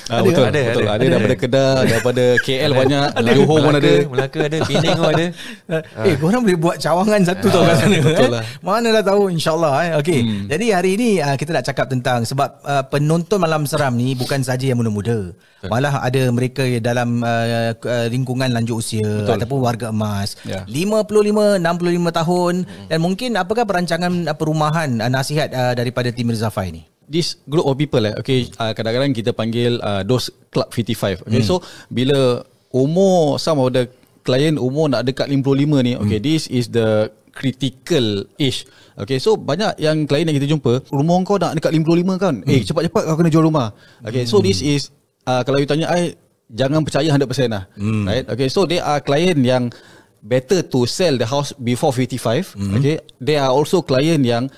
Ah, 0.08 0.22
betul, 0.24 0.48
ada, 0.48 0.62
betul. 0.72 0.86
Ada, 0.86 0.96
ada, 0.96 1.06
daripada 1.12 1.36
Kedah, 1.36 1.74
daripada 1.84 2.24
KL 2.46 2.72
banyak, 2.72 3.08
Johor 3.36 3.60
pun 3.60 3.76
ada. 3.76 3.94
Melaka 4.06 4.40
ada, 4.46 4.58
Penang 4.64 4.96
pun 4.96 5.10
ada. 5.12 5.26
Eh, 6.08 6.16
korang 6.18 6.42
boleh 6.46 6.58
buat 6.58 6.78
cawangan 6.80 7.22
satu 7.26 7.48
tau 7.52 7.62
kat 7.66 7.76
sana. 7.84 7.98
betul 8.00 8.30
eh? 8.30 8.32
lah. 8.32 8.44
Mana 8.62 8.88
dah 8.96 9.04
tahu 9.04 9.30
insyaAllah. 9.34 9.74
Eh? 9.82 9.92
Okay. 10.02 10.20
Hmm. 10.24 10.46
Jadi 10.48 10.66
hari 10.72 10.92
ni 10.96 11.10
uh, 11.20 11.36
kita 11.36 11.52
nak 11.52 11.66
cakap 11.66 11.86
tentang 11.92 12.24
sebab 12.24 12.50
uh, 12.64 12.84
penonton 12.88 13.42
malam 13.42 13.66
seram 13.68 13.94
ni 13.98 14.14
bukan 14.14 14.42
saja 14.42 14.69
yang 14.70 14.80
muda-muda. 14.80 15.34
Malah 15.68 16.00
ada 16.00 16.22
mereka 16.32 16.64
dalam 16.80 17.20
uh, 17.20 17.76
uh, 17.76 18.08
lingkungan 18.08 18.48
lanjut 18.54 18.80
usia 18.80 19.04
Betul. 19.04 19.36
ataupun 19.42 19.60
warga 19.60 19.88
emas. 19.92 20.40
Ya. 20.48 20.64
55, 20.64 21.60
65 21.60 22.20
tahun 22.24 22.54
dan 22.88 23.00
mungkin 23.04 23.30
apakah 23.36 23.68
perancangan 23.68 24.12
uh, 24.30 24.36
perumahan 24.38 25.04
uh, 25.04 25.12
nasihat 25.12 25.52
uh, 25.52 25.74
daripada 25.76 26.14
tim 26.16 26.32
Mirza 26.32 26.48
Fai 26.48 26.72
ni? 26.72 26.88
This 27.10 27.42
group 27.50 27.66
of 27.66 27.74
people 27.74 28.06
eh, 28.06 28.14
okay, 28.22 28.48
uh, 28.62 28.72
kadang-kadang 28.72 29.18
kita 29.18 29.34
panggil 29.34 29.82
uh, 29.82 30.06
those 30.06 30.30
club 30.54 30.70
55. 30.72 31.26
Okay, 31.26 31.42
so 31.42 31.60
bila 31.90 32.46
umur 32.70 33.42
some 33.42 33.58
of 33.58 33.74
the 33.74 33.90
client 34.22 34.62
umur 34.62 34.94
nak 34.94 35.10
dekat 35.10 35.26
55 35.26 35.82
ni, 35.82 35.98
okay, 35.98 36.22
this 36.22 36.46
is 36.54 36.70
the 36.70 37.10
critical 37.40 38.28
age. 38.36 38.68
Okay, 39.00 39.16
so 39.16 39.40
banyak 39.40 39.80
yang 39.80 40.04
klien 40.04 40.28
yang 40.28 40.36
kita 40.36 40.52
jumpa, 40.52 40.92
rumah 40.92 41.24
kau 41.24 41.40
nak 41.40 41.56
dekat 41.56 41.72
55 41.72 42.20
kan? 42.20 42.36
Eh, 42.44 42.68
cepat-cepat 42.68 43.02
kau 43.08 43.16
kena 43.16 43.32
jual 43.32 43.48
rumah. 43.48 43.72
Okay, 44.04 44.28
so 44.28 44.44
this 44.44 44.60
is, 44.60 44.92
uh, 45.24 45.40
kalau 45.48 45.64
you 45.64 45.64
tanya 45.64 45.88
I, 45.88 46.20
jangan 46.52 46.84
percaya 46.84 47.08
100% 47.08 47.24
lah. 47.48 47.64
Right? 48.04 48.28
Okay, 48.28 48.52
so 48.52 48.68
they 48.68 48.84
are 48.84 49.00
client 49.00 49.40
yang 49.48 49.72
better 50.20 50.60
to 50.60 50.84
sell 50.84 51.16
the 51.16 51.24
house 51.24 51.56
before 51.56 51.96
55. 51.96 52.60
Okay, 52.76 53.00
they 53.24 53.40
are 53.40 53.56
also 53.56 53.80
client 53.80 54.28
yang 54.28 54.52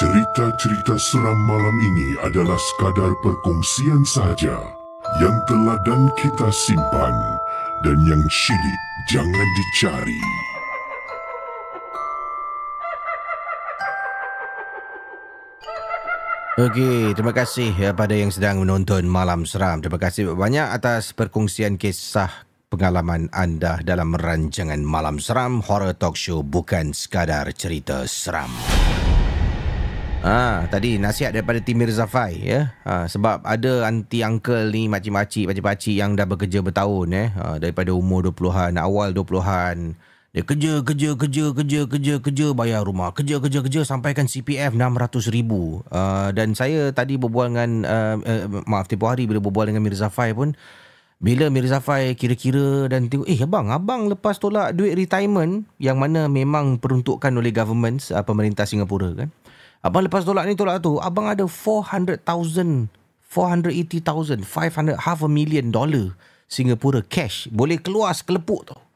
Cerita-cerita 0.00 0.96
seram 0.96 1.36
malam 1.44 1.76
ini 1.76 2.16
adalah 2.24 2.56
sekadar 2.56 3.12
perkongsian 3.20 4.00
sahaja 4.08 4.56
yang 5.20 5.36
telah 5.44 5.76
dan 5.84 6.08
kita 6.16 6.48
simpan 6.48 7.12
dan 7.84 8.00
yang 8.08 8.24
syilid 8.32 8.80
jangan 9.12 9.48
dicari. 9.60 10.48
Okey, 16.60 17.16
terima 17.16 17.32
kasih 17.32 17.72
kepada 17.72 18.12
yang 18.12 18.28
sedang 18.28 18.60
menonton 18.60 19.08
Malam 19.08 19.48
Seram. 19.48 19.80
Terima 19.80 19.96
kasih 19.96 20.36
banyak 20.36 20.68
atas 20.68 21.16
perkongsian 21.16 21.80
kisah 21.80 22.28
pengalaman 22.68 23.32
anda 23.32 23.80
dalam 23.80 24.12
rancangan 24.12 24.76
Malam 24.84 25.16
Seram 25.24 25.64
Horror 25.64 25.96
Talk 25.96 26.20
Show 26.20 26.44
bukan 26.44 26.92
sekadar 26.92 27.48
cerita 27.56 28.04
seram. 28.04 28.52
Ah, 30.20 30.68
tadi 30.68 31.00
nasihat 31.00 31.32
daripada 31.32 31.64
tim 31.64 31.80
Mirza 31.80 32.04
Fai 32.04 32.36
ya. 32.44 32.76
Ha, 32.84 33.08
sebab 33.08 33.40
ada 33.40 33.88
anti 33.88 34.20
uncle 34.20 34.68
ni 34.68 34.84
makcik-makcik, 34.84 35.48
pakcik-pakcik 35.48 35.96
yang 35.96 36.12
dah 36.12 36.28
bekerja 36.28 36.60
bertahun 36.60 37.08
eh. 37.16 37.32
Ha, 37.40 37.56
daripada 37.56 37.96
umur 37.96 38.28
20-an, 38.28 38.76
awal 38.76 39.16
20-an. 39.16 39.96
Dia 40.30 40.46
kerja, 40.46 40.78
kerja, 40.86 41.18
kerja, 41.18 41.44
kerja, 41.50 41.80
kerja, 41.90 42.14
kerja, 42.22 42.46
bayar 42.54 42.86
rumah. 42.86 43.10
Kerja, 43.10 43.42
kerja, 43.42 43.66
kerja, 43.66 43.82
sampaikan 43.82 44.30
CPF 44.30 44.78
RM600,000. 44.78 45.42
Uh, 45.42 46.30
dan 46.30 46.54
saya 46.54 46.94
tadi 46.94 47.18
berbual 47.18 47.50
dengan, 47.50 47.82
uh, 47.82 48.16
uh, 48.22 48.62
maaf, 48.62 48.86
tempoh 48.86 49.10
hari 49.10 49.26
bila 49.26 49.42
berbual 49.42 49.74
dengan 49.74 49.82
Mirza 49.82 50.06
Fai 50.06 50.30
pun, 50.30 50.54
bila 51.18 51.50
Mirza 51.50 51.82
Fai 51.82 52.14
kira-kira 52.14 52.86
dan 52.86 53.10
tengok, 53.10 53.26
eh 53.26 53.42
abang, 53.42 53.74
abang 53.74 54.06
lepas 54.06 54.38
tolak 54.38 54.70
duit 54.70 54.94
retirement 54.94 55.66
yang 55.82 55.98
mana 55.98 56.30
memang 56.30 56.78
peruntukkan 56.78 57.34
oleh 57.34 57.50
government, 57.50 57.98
uh, 58.14 58.22
pemerintah 58.22 58.70
Singapura 58.70 59.10
kan. 59.18 59.34
Abang 59.82 60.06
lepas 60.06 60.22
tolak 60.22 60.46
ni 60.46 60.54
tolak 60.54 60.78
tu, 60.78 61.02
abang 61.02 61.26
ada 61.26 61.42
400,000, 61.42 62.86
480,000, 63.26 64.46
500, 64.46 64.94
half 64.94 65.26
a 65.26 65.30
million 65.30 65.74
dollar 65.74 66.14
Singapura 66.46 67.02
cash. 67.02 67.50
Boleh 67.50 67.82
keluar 67.82 68.14
sekelepuk 68.14 68.70
tau. 68.70 68.89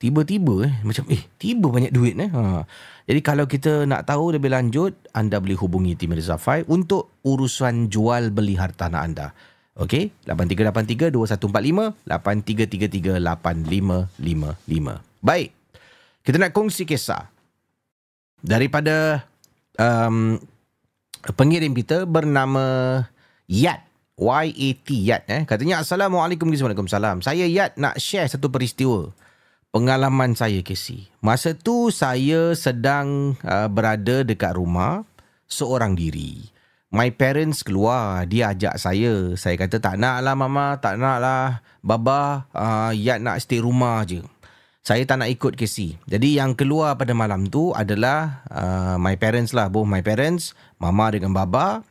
Tiba-tiba 0.00 0.64
eh, 0.64 0.72
macam 0.80 1.04
eh, 1.12 1.20
tiba 1.36 1.68
banyak 1.68 1.92
duit 1.92 2.16
eh. 2.16 2.32
Ha. 2.32 2.64
Jadi 3.04 3.20
kalau 3.20 3.44
kita 3.44 3.84
nak 3.84 4.08
tahu 4.08 4.32
lebih 4.32 4.48
lanjut, 4.48 4.96
anda 5.12 5.36
boleh 5.36 5.60
hubungi 5.60 5.92
Tim 5.92 6.16
Mirza 6.16 6.40
Fai 6.40 6.64
untuk 6.72 7.20
urusan 7.20 7.92
jual 7.92 8.32
beli 8.32 8.56
hartanah 8.56 9.04
anda. 9.04 9.36
Okey, 9.76 10.08
8383-2145, 10.24 12.08
8333-8555. 12.08 15.04
Baik, 15.20 15.52
kita 16.24 16.36
nak 16.40 16.56
kongsi 16.56 16.88
kisah 16.88 17.28
daripada 18.40 19.28
um, 19.76 20.40
pengirim 21.36 21.76
kita 21.76 22.08
bernama 22.08 23.04
Yat. 23.52 23.84
Y-A-T 24.20 24.88
Yat 25.00 25.24
eh. 25.32 25.48
Katanya 25.48 25.80
Assalamualaikum 25.80 26.52
Waalaikumsalam. 26.52 27.24
Saya 27.24 27.48
Yat 27.48 27.80
nak 27.80 27.96
share 27.96 28.28
satu 28.28 28.52
peristiwa. 28.52 29.08
Pengalaman 29.70 30.34
saya 30.34 30.66
Casey. 30.66 31.06
Masa 31.22 31.54
tu 31.54 31.94
saya 31.94 32.58
sedang 32.58 33.38
uh, 33.46 33.70
berada 33.70 34.26
dekat 34.26 34.58
rumah 34.58 35.06
seorang 35.46 35.94
diri. 35.94 36.50
My 36.90 37.14
parents 37.14 37.62
keluar, 37.62 38.26
dia 38.26 38.50
ajak 38.50 38.74
saya. 38.82 39.38
Saya 39.38 39.54
kata 39.54 39.78
tak 39.78 39.94
nak 39.94 40.26
lah 40.26 40.34
mama, 40.34 40.74
tak 40.82 40.98
nak 40.98 41.22
lah. 41.22 41.62
Baba, 41.86 42.50
uh, 42.50 42.90
Yat 42.90 43.22
nak 43.22 43.38
stay 43.38 43.62
rumah 43.62 44.02
je 44.02 44.26
saya 44.80 45.04
tak 45.04 45.22
nak 45.22 45.30
ikut 45.30 45.54
KC. 45.54 46.02
Jadi 46.08 46.40
yang 46.40 46.56
keluar 46.56 46.96
pada 46.96 47.12
malam 47.12 47.46
tu 47.46 47.70
adalah 47.76 48.42
uh, 48.48 48.96
my 48.96 49.14
parents 49.20 49.52
lah, 49.52 49.68
both 49.68 49.86
my 49.86 50.00
parents, 50.00 50.56
mama 50.80 51.12
dengan 51.12 51.36
baba, 51.36 51.84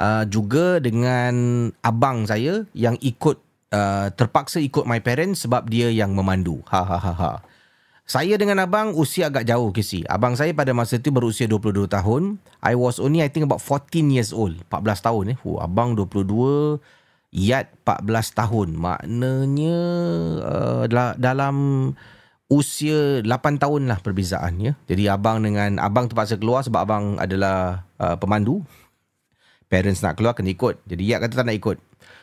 uh, 0.00 0.24
juga 0.24 0.80
dengan 0.80 1.68
abang 1.84 2.24
saya 2.24 2.64
yang 2.72 2.96
ikut 3.04 3.38
uh, 3.74 4.10
terpaksa 4.14 4.58
ikut 4.62 4.84
my 4.86 5.00
parents 5.02 5.46
sebab 5.46 5.66
dia 5.66 5.88
yang 5.90 6.14
memandu. 6.14 6.62
Ha 6.70 6.82
ha 6.82 6.98
ha 6.98 7.14
ha. 7.14 7.32
Saya 8.10 8.34
dengan 8.34 8.58
abang 8.58 8.90
usia 8.98 9.30
agak 9.30 9.46
jauh 9.46 9.70
KC. 9.70 10.02
Abang 10.10 10.34
saya 10.34 10.50
pada 10.50 10.74
masa 10.74 10.98
itu 10.98 11.14
berusia 11.14 11.46
22 11.46 11.86
tahun. 11.86 12.42
I 12.58 12.74
was 12.74 12.98
only 12.98 13.22
I 13.22 13.30
think 13.30 13.46
about 13.46 13.62
14 13.62 14.10
years 14.10 14.34
old. 14.34 14.58
14 14.66 14.98
tahun 14.98 15.24
eh. 15.30 15.38
Oh, 15.46 15.62
abang 15.62 15.94
22, 15.94 16.82
Yat 17.30 17.70
14 17.86 18.34
tahun. 18.34 18.74
Maknanya 18.74 19.78
uh, 20.42 20.84
dalam 21.22 21.54
usia 22.50 23.22
8 23.22 23.62
tahun 23.62 23.86
lah 23.86 24.02
perbezaan 24.02 24.58
ya. 24.58 24.72
Jadi 24.90 25.06
abang 25.06 25.38
dengan 25.46 25.78
abang 25.78 26.10
terpaksa 26.10 26.34
keluar 26.34 26.66
sebab 26.66 26.82
abang 26.82 27.04
adalah 27.22 27.86
uh, 28.02 28.18
pemandu. 28.18 28.66
Parents 29.70 30.02
nak 30.02 30.18
keluar 30.18 30.34
kena 30.34 30.50
ikut. 30.50 30.82
Jadi 30.82 31.14
ya 31.14 31.22
kata 31.22 31.38
tak 31.38 31.46
nak 31.46 31.54
ikut. 31.54 31.78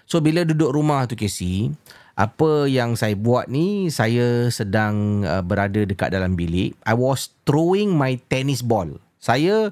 So 0.07 0.23
bila 0.23 0.47
duduk 0.47 0.71
rumah 0.71 1.03
tu 1.03 1.19
Casey, 1.19 1.75
apa 2.15 2.65
yang 2.65 2.95
saya 2.95 3.13
buat 3.13 3.51
ni 3.51 3.91
saya 3.91 4.47
sedang 4.49 5.21
uh, 5.27 5.43
berada 5.43 5.83
dekat 5.83 6.09
dalam 6.15 6.33
bilik. 6.33 6.73
I 6.87 6.95
was 6.95 7.35
throwing 7.43 7.93
my 7.93 8.15
tennis 8.31 8.63
ball. 8.63 8.87
Saya 9.19 9.69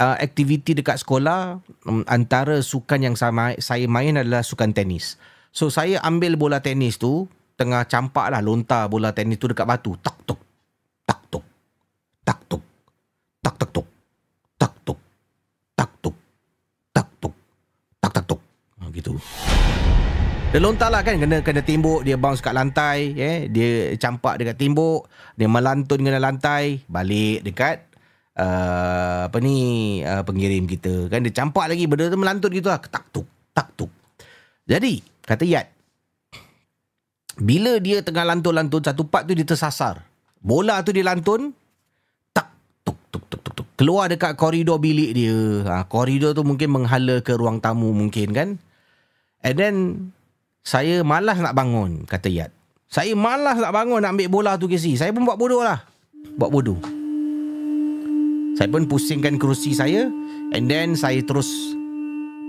uh, 0.00 0.16
aktiviti 0.16 0.72
dekat 0.72 1.04
sekolah 1.04 1.60
um, 1.86 2.02
antara 2.08 2.64
sukan 2.64 3.06
yang 3.06 3.14
saya, 3.14 3.54
saya 3.60 3.84
main 3.84 4.16
adalah 4.16 4.40
sukan 4.40 4.72
tenis. 4.72 5.20
So 5.52 5.68
saya 5.68 6.00
ambil 6.02 6.40
bola 6.40 6.64
tenis 6.64 6.96
tu 6.96 7.28
tengah 7.54 7.84
campak 7.84 8.32
lah 8.32 8.40
lontar 8.40 8.88
bola 8.88 9.12
tenis 9.12 9.36
tu 9.36 9.52
dekat 9.52 9.68
batu. 9.68 9.92
Tak 10.00 10.16
tuk. 10.24 10.40
Tak 11.04 11.20
tuk. 11.28 11.44
Tak 12.24 12.38
tuk. 12.48 12.62
Tak 13.44 13.54
tak 13.60 13.70
tuk. 13.70 13.86
Tak 14.56 14.72
tuk. 14.82 14.98
Tak 15.76 15.90
tuk. 16.00 16.16
Tak 16.96 17.08
tuk. 17.20 17.34
Tak 18.00 18.10
tak 18.10 18.24
tuk. 18.24 18.40
Ha, 18.80 18.88
gitu. 18.90 19.12
Dia 20.56 20.64
lontar 20.64 20.88
lah 20.88 21.04
kan 21.04 21.20
kena 21.20 21.44
kena 21.44 21.60
timbuk 21.60 22.00
dia 22.00 22.16
bounce 22.16 22.40
kat 22.40 22.56
lantai 22.56 23.12
eh 23.12 23.44
dia 23.52 23.92
campak 24.00 24.40
dekat 24.40 24.56
timbuk 24.56 25.04
dia 25.36 25.52
melantun 25.52 26.00
kena 26.00 26.16
lantai 26.16 26.80
balik 26.88 27.44
dekat 27.44 27.84
uh, 28.40 29.28
apa 29.28 29.36
ni 29.44 30.00
uh, 30.00 30.24
pengirim 30.24 30.64
kita 30.64 31.12
kan 31.12 31.20
dia 31.20 31.36
campak 31.36 31.68
lagi 31.68 31.84
benda 31.84 32.08
tu 32.08 32.16
melantun 32.16 32.48
gitu 32.56 32.72
lah 32.72 32.80
tak 32.80 33.04
tuk 33.12 33.28
tak 33.52 33.68
tuk 33.76 33.92
jadi 34.64 35.04
kata 35.28 35.44
Yat 35.44 35.76
bila 37.36 37.76
dia 37.76 38.00
tengah 38.00 38.24
lantun-lantun 38.24 38.80
satu 38.80 39.04
part 39.04 39.28
tu 39.28 39.36
dia 39.36 39.44
tersasar. 39.44 40.08
Bola 40.40 40.80
tu 40.80 40.96
dia 40.96 41.04
lantun 41.04 41.52
tak 42.32 42.48
tuk 42.80 42.96
tuk 43.12 43.28
tuk 43.28 43.40
tuk 43.44 43.52
tuk 43.60 43.68
keluar 43.76 44.08
dekat 44.08 44.32
koridor 44.40 44.80
bilik 44.80 45.12
dia. 45.12 45.36
Ha, 45.68 45.84
koridor 45.84 46.32
tu 46.32 46.48
mungkin 46.48 46.72
menghala 46.72 47.20
ke 47.20 47.36
ruang 47.36 47.60
tamu 47.60 47.92
mungkin 47.92 48.32
kan. 48.32 48.48
And 49.44 49.56
then 49.60 49.74
saya 50.66 51.06
malas 51.06 51.38
nak 51.38 51.54
bangun 51.54 52.02
kata 52.10 52.26
Yat. 52.26 52.50
Saya 52.90 53.14
malas 53.14 53.54
nak 53.62 53.70
bangun 53.70 54.02
nak 54.02 54.18
ambil 54.18 54.26
bola 54.26 54.58
tu 54.58 54.66
kesi. 54.66 54.98
Saya 54.98 55.14
pun 55.14 55.22
buat 55.22 55.38
bodoh 55.38 55.62
lah. 55.62 55.86
Buat 56.34 56.50
bodoh. 56.50 56.82
Saya 58.58 58.66
pun 58.66 58.90
pusingkan 58.90 59.38
kerusi 59.38 59.78
saya 59.78 60.10
and 60.50 60.66
then 60.66 60.98
saya 60.98 61.22
terus 61.22 61.46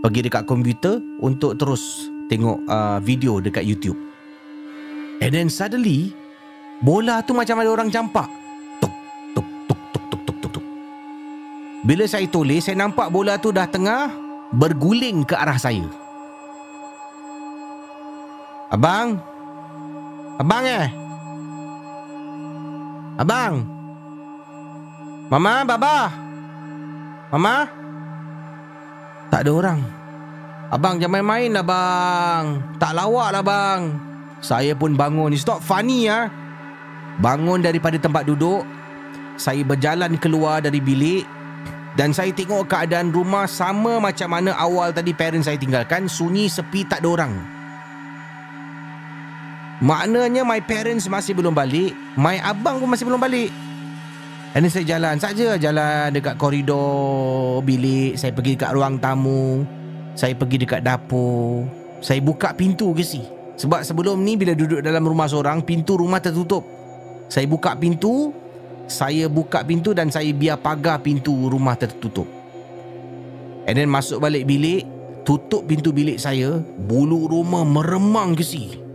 pergi 0.02 0.26
dekat 0.26 0.50
komputer 0.50 0.98
untuk 1.22 1.62
terus 1.62 2.10
tengok 2.26 2.58
uh, 2.66 2.98
video 3.06 3.38
dekat 3.38 3.62
YouTube. 3.70 3.98
And 5.22 5.38
then 5.38 5.54
suddenly 5.54 6.10
Bola 6.78 7.26
tu 7.26 7.34
macam 7.34 7.58
ada 7.58 7.74
orang 7.74 7.90
campak 7.90 8.30
tuk, 8.78 8.94
tuk, 9.34 9.48
tuk, 9.66 9.82
tuk, 9.90 10.06
tuk, 10.14 10.22
tuk, 10.30 10.38
tuk, 10.42 10.52
tuk. 10.62 10.66
Bila 11.82 12.06
saya 12.06 12.30
tulis 12.30 12.62
Saya 12.62 12.78
nampak 12.78 13.10
bola 13.10 13.42
tu 13.42 13.50
dah 13.50 13.66
tengah 13.66 14.14
Berguling 14.54 15.26
ke 15.26 15.34
arah 15.34 15.58
saya 15.58 16.07
Abang 18.68 19.20
Abang 20.38 20.66
eh 20.68 20.88
Abang 23.18 23.54
Mama, 25.28 25.54
Baba 25.68 25.98
Mama 27.34 27.56
Tak 29.32 29.44
ada 29.44 29.52
orang 29.52 29.80
Abang 30.68 31.00
jangan 31.00 31.24
main-main 31.24 31.52
lah 31.52 31.66
bang 31.66 32.46
Tak 32.80 32.92
lawak 32.92 33.30
lah 33.36 33.44
bang 33.44 34.08
saya 34.42 34.78
pun 34.78 34.94
bangun. 34.94 35.34
It's 35.34 35.48
not 35.48 35.66
funny 35.66 36.10
ya. 36.10 36.30
Bangun 37.18 37.66
daripada 37.66 37.98
tempat 37.98 38.30
duduk. 38.30 38.62
Saya 39.38 39.62
berjalan 39.66 40.18
keluar 40.22 40.62
dari 40.62 40.78
bilik. 40.82 41.26
Dan 41.98 42.14
saya 42.14 42.30
tengok 42.30 42.70
keadaan 42.70 43.10
rumah 43.10 43.50
sama 43.50 43.98
macam 43.98 44.30
mana 44.30 44.54
awal 44.54 44.94
tadi 44.94 45.18
parents 45.18 45.50
saya 45.50 45.58
tinggalkan. 45.58 46.06
Sunyi, 46.06 46.46
sepi, 46.46 46.86
tak 46.86 47.02
ada 47.02 47.10
orang. 47.10 47.34
Maknanya 49.78 50.42
my 50.42 50.58
parents 50.66 51.06
masih 51.06 51.38
belum 51.38 51.54
balik. 51.54 51.94
My 52.18 52.42
abang 52.42 52.82
pun 52.82 52.90
masih 52.90 53.06
belum 53.06 53.22
balik. 53.22 53.54
Dan 54.58 54.66
saya 54.74 54.98
jalan 54.98 55.22
saja 55.22 55.54
jalan 55.54 56.10
dekat 56.10 56.34
koridor 56.34 57.62
bilik. 57.62 58.18
Saya 58.18 58.34
pergi 58.34 58.58
dekat 58.58 58.74
ruang 58.74 58.98
tamu. 58.98 59.62
Saya 60.18 60.34
pergi 60.34 60.66
dekat 60.66 60.82
dapur. 60.82 61.70
Saya 62.02 62.18
buka 62.26 62.58
pintu 62.58 62.90
ke 62.98 63.06
sih. 63.06 63.22
Sebab 63.58 63.86
sebelum 63.86 64.22
ni 64.22 64.34
bila 64.38 64.54
duduk 64.54 64.86
dalam 64.86 65.02
rumah 65.02 65.26
seorang 65.26 65.66
Pintu 65.66 65.98
rumah 65.98 66.22
tertutup 66.22 66.62
Saya 67.26 67.50
buka 67.50 67.74
pintu 67.74 68.30
Saya 68.86 69.26
buka 69.26 69.66
pintu 69.66 69.98
dan 69.98 70.14
saya 70.14 70.30
biar 70.30 70.62
pagar 70.62 71.02
pintu 71.02 71.34
rumah 71.50 71.74
tertutup 71.74 72.30
And 73.66 73.74
then 73.74 73.90
masuk 73.90 74.22
balik 74.22 74.46
bilik 74.46 74.86
Tutup 75.26 75.66
pintu 75.66 75.90
bilik 75.90 76.22
saya 76.22 76.62
Bulu 76.62 77.26
rumah 77.26 77.66
meremang 77.66 78.38
ke 78.38 78.46
si 78.46 78.87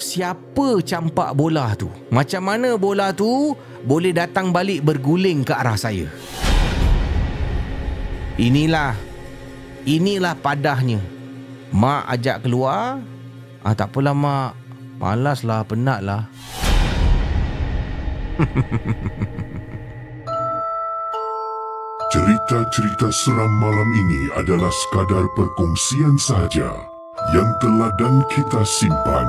Siapa 0.00 0.80
campak 0.80 1.36
bola 1.36 1.76
tu? 1.76 1.92
Macam 2.08 2.42
mana 2.48 2.74
bola 2.80 3.12
tu 3.12 3.52
Boleh 3.84 4.16
datang 4.16 4.48
balik 4.48 4.80
berguling 4.80 5.44
ke 5.44 5.52
arah 5.52 5.76
saya 5.76 6.08
Inilah 8.40 8.96
Inilah 9.84 10.34
padahnya 10.40 11.04
Mak 11.76 12.08
ajak 12.16 12.48
keluar 12.48 13.04
Ah 13.60 13.76
tak 13.76 13.92
apalah 13.92 14.16
mak. 14.16 14.56
Malas 14.96 15.44
lah, 15.44 15.60
penat 15.64 16.00
lah. 16.00 16.24
Cerita-cerita 22.10 23.12
seram 23.12 23.52
malam 23.60 23.86
ini 23.94 24.32
adalah 24.34 24.72
sekadar 24.72 25.28
perkongsian 25.36 26.16
sahaja 26.18 26.72
yang 27.36 27.46
telah 27.60 27.92
dan 28.00 28.24
kita 28.32 28.64
simpan 28.64 29.28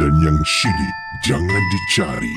dan 0.00 0.12
yang 0.24 0.38
syilid 0.48 0.96
jangan 1.20 1.62
dicari. 1.68 2.36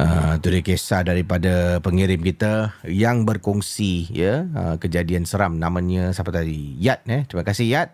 Ah, 0.00 0.38
itu 0.38 0.48
dia 0.48 0.62
kisah 0.64 1.02
daripada 1.04 1.82
pengirim 1.82 2.22
kita 2.22 2.72
yang 2.88 3.26
berkongsi 3.28 4.08
ya. 4.08 4.46
Uh, 4.54 4.76
kejadian 4.80 5.28
seram 5.28 5.60
namanya 5.60 6.14
siapa 6.14 6.32
tadi? 6.32 6.78
Yat 6.80 7.04
eh. 7.10 7.26
Terima 7.28 7.44
kasih 7.44 7.66
Yat 7.68 7.90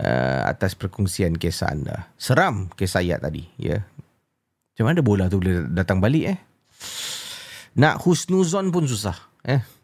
uh, 0.00 0.48
atas 0.48 0.78
perkongsian 0.78 1.36
kisah 1.36 1.76
anda. 1.76 2.08
Seram 2.16 2.72
kisah 2.72 3.04
Yat 3.04 3.20
tadi 3.26 3.44
ya. 3.60 3.84
Macam 4.72 4.84
mana 4.88 5.00
bola 5.04 5.28
tu 5.28 5.42
boleh 5.42 5.68
datang 5.68 6.00
balik 6.00 6.24
eh? 6.24 6.38
Nak 7.76 8.00
husnuzon 8.06 8.72
pun 8.72 8.88
susah 8.88 9.18
eh 9.44 9.75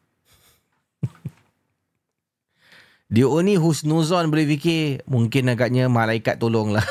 dia 3.13 3.29
ni 3.45 3.61
husnuzon 3.61 4.33
boleh 4.33 4.49
fikir 4.57 5.05
mungkin 5.05 5.53
agaknya 5.53 5.93
malaikat 5.93 6.41
tolonglah 6.41 6.85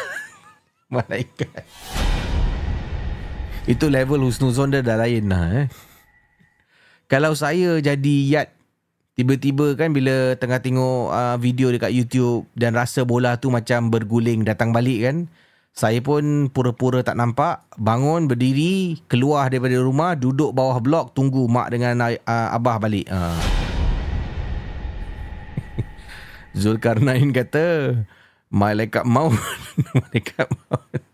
malaikat 0.94 1.66
itu 3.66 3.90
level 3.90 4.22
husnuzon 4.30 4.70
dia 4.70 4.86
dah 4.86 5.02
lain 5.02 5.26
lah 5.30 5.66
eh. 5.66 5.68
Kalau 7.12 7.36
saya 7.36 7.84
jadi 7.84 8.16
yat 8.24 8.48
Tiba-tiba 9.20 9.76
kan 9.76 9.92
bila 9.92 10.40
tengah 10.40 10.64
tengok 10.64 11.12
uh, 11.12 11.36
video 11.36 11.68
dekat 11.68 11.92
YouTube 11.92 12.48
Dan 12.56 12.72
rasa 12.72 13.04
bola 13.04 13.36
tu 13.36 13.52
macam 13.52 13.92
berguling 13.92 14.48
datang 14.48 14.72
balik 14.72 15.04
kan 15.04 15.18
Saya 15.76 16.00
pun 16.00 16.48
pura-pura 16.48 17.04
tak 17.04 17.20
nampak 17.20 17.68
Bangun 17.76 18.32
berdiri 18.32 18.96
Keluar 19.12 19.52
daripada 19.52 19.76
rumah 19.84 20.16
Duduk 20.16 20.56
bawah 20.56 20.80
blok 20.80 21.12
Tunggu 21.12 21.52
mak 21.52 21.76
dengan 21.76 22.00
uh, 22.00 22.56
abah 22.56 22.80
balik 22.80 23.12
uh. 23.12 23.61
Zulkarnain 26.52 27.32
kata 27.32 27.96
Malaikat 28.52 29.08
maut 29.08 29.36
Malaikat 29.98 30.48
maut 30.68 31.12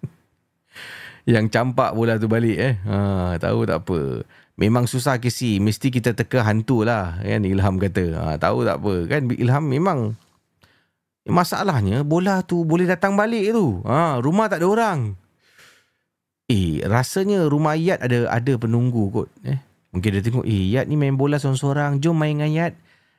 yang 1.27 1.51
campak 1.51 1.91
bola 1.91 2.15
tu 2.15 2.31
balik 2.31 2.55
eh. 2.55 2.79
Ha, 2.87 3.35
tahu 3.35 3.67
tak 3.67 3.83
apa. 3.83 4.23
Memang 4.55 4.87
susah 4.87 5.19
kesi. 5.19 5.59
Mesti 5.59 5.91
kita 5.91 6.15
teka 6.15 6.39
hantu 6.39 6.87
lah. 6.87 7.19
Kan 7.19 7.43
Ilham 7.43 7.75
kata. 7.75 8.05
Ha, 8.15 8.23
tahu 8.39 8.63
tak 8.63 8.79
apa. 8.79 8.93
Kan 9.11 9.27
Ilham 9.35 9.67
memang. 9.67 10.15
Masalahnya 11.27 12.07
bola 12.07 12.39
tu 12.47 12.63
boleh 12.63 12.87
datang 12.87 13.19
balik 13.19 13.51
tu. 13.51 13.83
Ha, 13.83 14.23
rumah 14.23 14.47
tak 14.47 14.63
ada 14.63 14.71
orang. 14.71 14.99
Eh 16.47 16.79
rasanya 16.87 17.43
rumah 17.51 17.75
Yat 17.75 17.99
ada 17.99 18.31
ada 18.31 18.53
penunggu 18.55 19.11
kot. 19.11 19.27
Eh. 19.43 19.59
Mungkin 19.91 20.09
dia 20.15 20.23
tengok. 20.23 20.47
Eh 20.47 20.79
Yat 20.79 20.87
ni 20.87 20.95
main 20.95 21.19
bola 21.19 21.35
seorang-seorang. 21.35 21.99
Jom 21.99 22.15
main 22.15 22.39
dengan 22.39 22.47
Yat. 22.55 22.73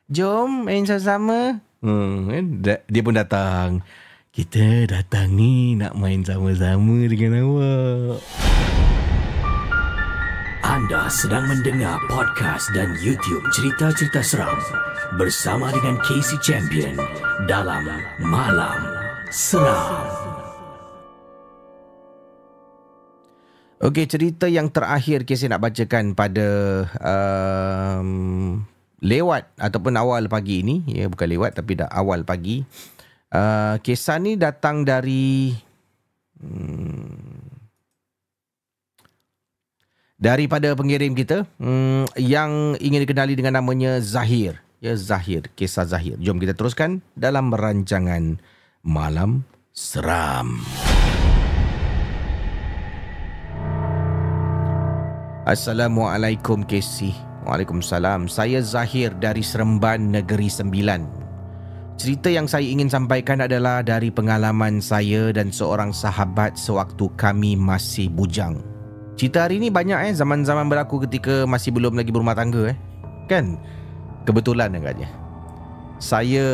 Jom 0.09 0.65
main 0.65 0.89
sama-sama. 0.89 1.61
Hmm, 1.79 2.27
kan? 2.27 2.45
Dia 2.91 3.03
pun 3.07 3.15
datang. 3.15 3.87
Kita 4.35 4.87
datang 4.87 5.31
ni 5.35 5.79
nak 5.79 5.95
main 5.95 6.27
sama-sama 6.27 7.07
dengan 7.07 7.39
awak. 7.43 8.19
Anda 10.67 11.07
sedang 11.07 11.47
mendengar 11.47 12.03
podcast 12.11 12.71
dan 12.75 12.99
YouTube 12.99 13.47
cerita-cerita 13.55 14.21
seram 14.27 14.59
bersama 15.23 15.71
dengan 15.71 16.03
Casey 16.03 16.39
Champion 16.43 16.99
dalam 17.47 17.87
Malam 18.27 18.79
Seram. 19.31 20.03
Okey, 23.79 24.11
cerita 24.11 24.51
yang 24.51 24.75
terakhir 24.75 25.23
Casey 25.23 25.47
nak 25.47 25.63
bacakan 25.63 26.19
pada 26.19 26.47
um, 26.99 28.67
lewat 28.99 29.47
ataupun 29.59 29.95
awal 29.99 30.27
pagi 30.27 30.63
ini. 30.63 30.83
Ya, 30.87 31.07
bukan 31.07 31.29
lewat 31.29 31.59
tapi 31.59 31.79
dah 31.79 31.91
awal 31.91 32.23
pagi. 32.27 32.63
Uh, 33.29 33.77
kisah 33.85 34.17
ni 34.17 34.41
datang 34.41 34.89
dari 34.89 35.53
hmm, 36.41 37.45
daripada 40.17 40.73
pengirim 40.73 41.13
kita 41.13 41.45
hmm, 41.61 42.17
yang 42.17 42.75
ingin 42.81 43.05
dikenali 43.05 43.37
dengan 43.37 43.61
namanya 43.61 44.01
Zahir. 44.01 44.59
Ya 44.79 44.95
Zahir, 44.95 45.51
kisah 45.59 45.85
Zahir. 45.85 46.15
Jom 46.23 46.39
kita 46.39 46.55
teruskan 46.55 47.03
dalam 47.19 47.51
rancangan 47.51 48.39
Malam 48.87 49.43
Seram. 49.75 50.63
Assalamualaikum 55.49 56.63
Casey. 56.69 57.28
Waalaikumsalam. 57.47 58.27
Saya 58.27 58.59
Zahir 58.65 59.15
dari 59.19 59.45
Seremban 59.45 60.11
Negeri 60.11 60.51
Sembilan. 60.51 61.07
Cerita 61.99 62.31
yang 62.31 62.47
saya 62.47 62.63
ingin 62.63 62.87
sampaikan 62.87 63.43
adalah 63.43 63.83
dari 63.83 64.11
pengalaman 64.15 64.79
saya 64.79 65.35
dan 65.35 65.51
seorang 65.51 65.91
sahabat 65.91 66.55
sewaktu 66.55 67.11
kami 67.19 67.59
masih 67.59 68.07
bujang. 68.07 68.63
Cerita 69.19 69.47
hari 69.51 69.59
ini 69.59 69.67
banyak 69.67 69.99
eh 70.07 70.15
zaman-zaman 70.15 70.71
berlaku 70.71 71.03
ketika 71.11 71.43
masih 71.43 71.75
belum 71.75 71.99
lagi 71.99 72.15
berumah 72.15 72.39
tangga 72.39 72.71
eh. 72.71 72.79
Kan? 73.27 73.59
Kebetulan 74.23 74.79
agaknya. 74.79 75.11
Saya 75.99 76.47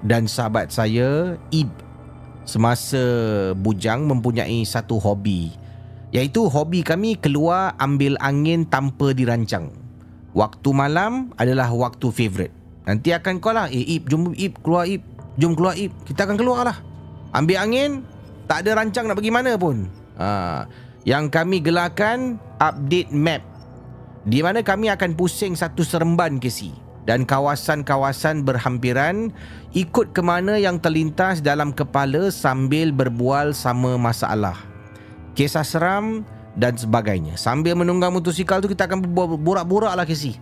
dan 0.00 0.24
sahabat 0.24 0.72
saya 0.72 1.36
Ib 1.52 1.68
semasa 2.48 3.04
bujang 3.52 4.08
mempunyai 4.08 4.64
satu 4.64 4.96
hobi 4.96 5.52
iaitu 6.16 6.48
hobi 6.48 6.80
kami 6.80 7.20
keluar 7.20 7.76
ambil 7.76 8.16
angin 8.24 8.64
tanpa 8.64 9.12
dirancang. 9.12 9.85
Waktu 10.36 10.68
malam 10.76 11.32
adalah 11.40 11.72
waktu 11.72 12.12
favourite. 12.12 12.52
Nanti 12.84 13.10
akan 13.16 13.40
call 13.40 13.56
lah 13.56 13.66
Eh 13.72 13.96
Ip 13.96 14.12
jom 14.12 14.36
Ip 14.36 14.60
keluar 14.60 14.84
Ip. 14.84 15.00
Jom 15.40 15.56
keluar 15.56 15.72
Ip. 15.80 15.96
Kita 16.04 16.28
akan 16.28 16.36
keluar 16.36 16.68
lah. 16.68 16.76
Ambil 17.32 17.56
angin 17.56 18.04
Tak 18.44 18.62
ada 18.62 18.76
rancang 18.76 19.08
nak 19.08 19.16
pergi 19.16 19.32
mana 19.32 19.56
pun. 19.56 19.88
Ha. 20.20 20.68
Yang 21.08 21.32
kami 21.32 21.64
gelarkan 21.64 22.36
Update 22.60 23.16
map. 23.16 23.40
Di 24.28 24.44
mana 24.44 24.60
kami 24.60 24.92
akan 24.92 25.16
pusing 25.16 25.56
satu 25.56 25.80
seremban 25.80 26.36
kesi 26.36 26.76
Dan 27.08 27.24
kawasan-kawasan 27.24 28.44
berhampiran 28.44 29.32
Ikut 29.72 30.12
ke 30.12 30.20
mana 30.20 30.60
yang 30.60 30.76
terlintas 30.76 31.40
dalam 31.40 31.72
kepala 31.72 32.28
Sambil 32.28 32.92
berbual 32.92 33.56
sama 33.56 33.96
masalah. 33.96 34.60
Kisah 35.32 35.64
seram 35.64 36.28
dan 36.56 36.74
sebagainya 36.74 37.36
Sambil 37.36 37.76
menunggang 37.76 38.10
motosikal 38.10 38.64
tu 38.64 38.72
Kita 38.72 38.88
akan 38.88 39.04
borak-borak 39.44 39.92
lah 39.92 40.08
kesi 40.08 40.40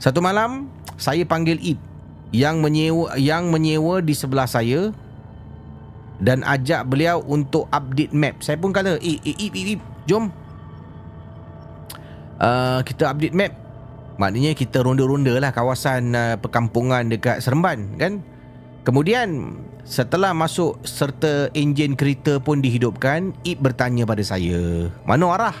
Satu 0.00 0.24
malam 0.24 0.72
saya 0.96 1.28
panggil 1.28 1.60
Ip 1.60 1.78
yang 2.34 2.58
menyewa 2.58 3.14
yang 3.14 3.52
menyewa 3.52 4.02
di 4.02 4.10
sebelah 4.16 4.50
saya 4.50 4.90
dan 6.16 6.40
ajak 6.42 6.88
beliau 6.88 7.20
untuk 7.28 7.68
update 7.68 8.10
map. 8.16 8.40
Saya 8.40 8.56
pun 8.56 8.72
kata, 8.72 8.96
"Eh, 9.04 9.20
Ip, 9.20 9.36
Ip, 9.36 9.52
Ip, 9.52 9.66
Ip 9.76 9.80
jom. 10.08 10.32
Uh, 12.36 12.80
kita 12.84 13.12
update 13.12 13.36
map. 13.36 13.52
Maknanya 14.16 14.56
kita 14.56 14.80
ronda-ronda 14.80 15.36
lah 15.36 15.52
kawasan 15.52 16.16
uh, 16.16 16.34
perkampungan 16.40 17.08
dekat 17.12 17.44
Seremban, 17.44 18.00
kan? 18.00 18.24
Kemudian 18.84 19.60
setelah 19.86 20.34
masuk 20.34 20.82
serta 20.82 21.46
enjin 21.54 21.94
kereta 21.94 22.42
pun 22.42 22.58
dihidupkan, 22.58 23.30
Ip 23.46 23.62
bertanya 23.62 24.02
pada 24.02 24.26
saya, 24.26 24.90
"Mana 25.06 25.30
arah? 25.38 25.56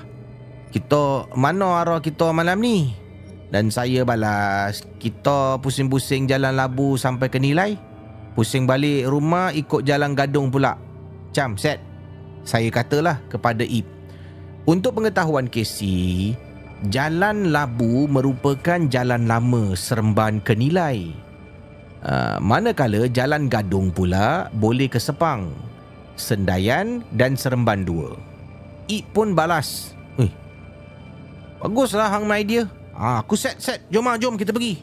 Kita 0.74 1.30
mana 1.38 1.86
arah 1.86 2.02
kita 2.02 2.34
malam 2.34 2.58
ni?" 2.58 3.06
Dan 3.50 3.70
saya 3.70 4.02
balas 4.02 4.82
Kita 4.98 5.62
pusing-pusing 5.62 6.26
jalan 6.26 6.58
labu 6.58 6.98
sampai 6.98 7.30
ke 7.30 7.38
nilai 7.38 7.78
Pusing 8.34 8.66
balik 8.66 9.06
rumah 9.06 9.54
ikut 9.54 9.86
jalan 9.86 10.18
gadung 10.18 10.50
pula 10.50 10.74
Cam, 11.30 11.54
set 11.54 11.78
Saya 12.42 12.68
katalah 12.74 13.22
kepada 13.30 13.62
Ip 13.62 13.86
Untuk 14.66 14.98
pengetahuan 14.98 15.46
Casey 15.46 16.34
Jalan 16.90 17.54
labu 17.54 18.10
merupakan 18.10 18.82
jalan 18.90 19.30
lama 19.30 19.72
seremban 19.78 20.42
ke 20.42 20.52
nilai 20.52 21.25
uh, 22.02 22.36
Manakala 22.42 23.08
jalan 23.08 23.48
gadung 23.48 23.94
pula 23.94 24.52
boleh 24.52 24.90
ke 24.90 25.00
Sepang 25.00 25.54
Sendayan 26.16 27.06
dan 27.14 27.38
seremban 27.38 27.86
dua 27.86 28.16
Ip 28.90 29.06
pun 29.14 29.32
balas 29.32 29.94
Eh, 30.20 30.32
Baguslah 31.62 32.12
hang 32.12 32.28
my 32.28 32.40
idea 32.40 32.66
Ah, 32.96 33.20
aku 33.20 33.36
set 33.36 33.60
set. 33.60 33.84
Jom 33.92 34.08
ah, 34.08 34.16
jom 34.16 34.40
kita 34.40 34.56
pergi. 34.56 34.80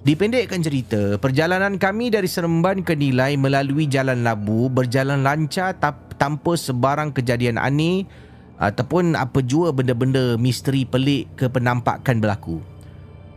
Dipendekkan 0.00 0.58
cerita, 0.64 1.20
perjalanan 1.20 1.76
kami 1.78 2.10
dari 2.10 2.26
Seremban 2.26 2.82
ke 2.82 2.96
Nilai 2.96 3.36
melalui 3.36 3.84
Jalan 3.84 4.24
Labu 4.24 4.72
berjalan 4.72 5.20
lancar 5.20 5.76
tanpa 6.16 6.56
sebarang 6.56 7.12
kejadian 7.12 7.60
aneh 7.60 8.08
ataupun 8.56 9.12
apa 9.12 9.44
jua 9.44 9.76
benda-benda 9.76 10.40
misteri 10.40 10.88
pelik 10.88 11.36
ke 11.36 11.46
penampakan 11.52 12.16
berlaku. 12.16 12.64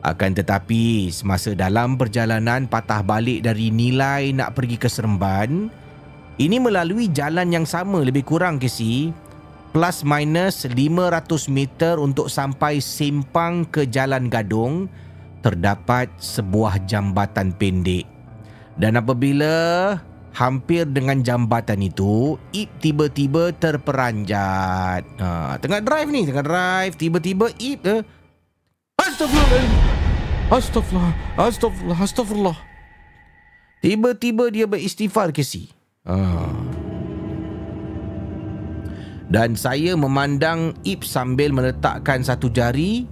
Akan 0.04 0.36
tetapi 0.36 1.08
semasa 1.16 1.56
dalam 1.56 1.96
perjalanan 1.96 2.68
patah 2.68 3.00
balik 3.00 3.48
dari 3.48 3.72
nilai 3.72 4.36
nak 4.36 4.52
pergi 4.52 4.76
ke 4.76 4.92
Seremban, 4.92 5.72
ini 6.44 6.60
melalui 6.60 7.08
jalan 7.08 7.48
yang 7.56 7.64
sama 7.64 8.04
lebih 8.04 8.28
kurang 8.28 8.60
Casey, 8.60 9.16
plus 9.72 10.04
minus 10.04 10.68
500 10.68 11.48
meter 11.48 11.96
untuk 12.04 12.28
sampai 12.28 12.84
simpang 12.84 13.64
ke 13.64 13.88
Jalan 13.88 14.28
Gadong, 14.28 14.92
terdapat 15.40 16.12
sebuah 16.20 16.84
jambatan 16.84 17.56
pendek. 17.56 18.04
Dan 18.76 19.00
apabila 19.00 19.56
hampir 20.34 20.84
dengan 20.90 21.22
jambatan 21.24 21.80
itu, 21.80 22.36
Ip 22.52 22.70
tiba-tiba 22.84 23.56
terperanjat. 23.56 25.06
Ha, 25.22 25.56
tengah 25.64 25.80
drive 25.80 26.10
ni, 26.10 26.28
tengah 26.28 26.44
drive, 26.44 26.94
tiba-tiba 26.98 27.54
Ip 27.56 27.82
eh, 27.88 28.02
Astagfirullahaladzim. 29.14 29.72
Astagfirullah. 30.50 31.14
Astagfirullah. 31.38 32.00
Astagfirullah. 32.02 32.58
Tiba-tiba 33.86 34.50
dia 34.50 34.66
beristighfar 34.66 35.30
ke 35.30 35.46
si. 35.46 35.70
Ha. 36.10 36.18
Dan 39.30 39.54
saya 39.54 39.94
memandang 39.94 40.74
Ip 40.82 41.06
sambil 41.06 41.54
meletakkan 41.54 42.26
satu 42.26 42.50
jari 42.50 43.06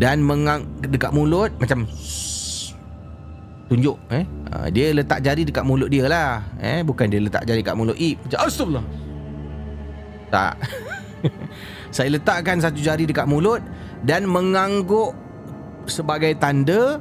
dan 0.00 0.24
mengang 0.24 0.64
dekat 0.80 1.12
mulut 1.12 1.52
macam 1.60 1.84
tunjuk 3.68 3.98
eh 4.14 4.24
ha, 4.48 4.70
dia 4.72 4.94
letak 4.94 5.20
jari 5.20 5.42
dekat 5.42 5.66
mulut 5.66 5.90
dia 5.90 6.06
lah 6.06 6.40
eh 6.62 6.80
bukan 6.86 7.10
dia 7.10 7.18
letak 7.18 7.42
jari 7.44 7.66
dekat 7.66 7.74
mulut 7.76 7.98
Ip 7.98 8.16
macam 8.24 8.38
astagfirullah 8.46 8.86
tak 10.30 10.54
saya 11.96 12.08
letakkan 12.14 12.62
satu 12.62 12.78
jari 12.78 13.10
dekat 13.10 13.26
mulut 13.26 13.58
dan 14.06 14.28
mengangguk 14.28 15.16
sebagai 15.88 16.36
tanda 16.36 17.00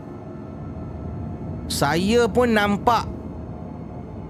saya 1.67 2.31
pun 2.31 2.55
nampak 2.55 3.03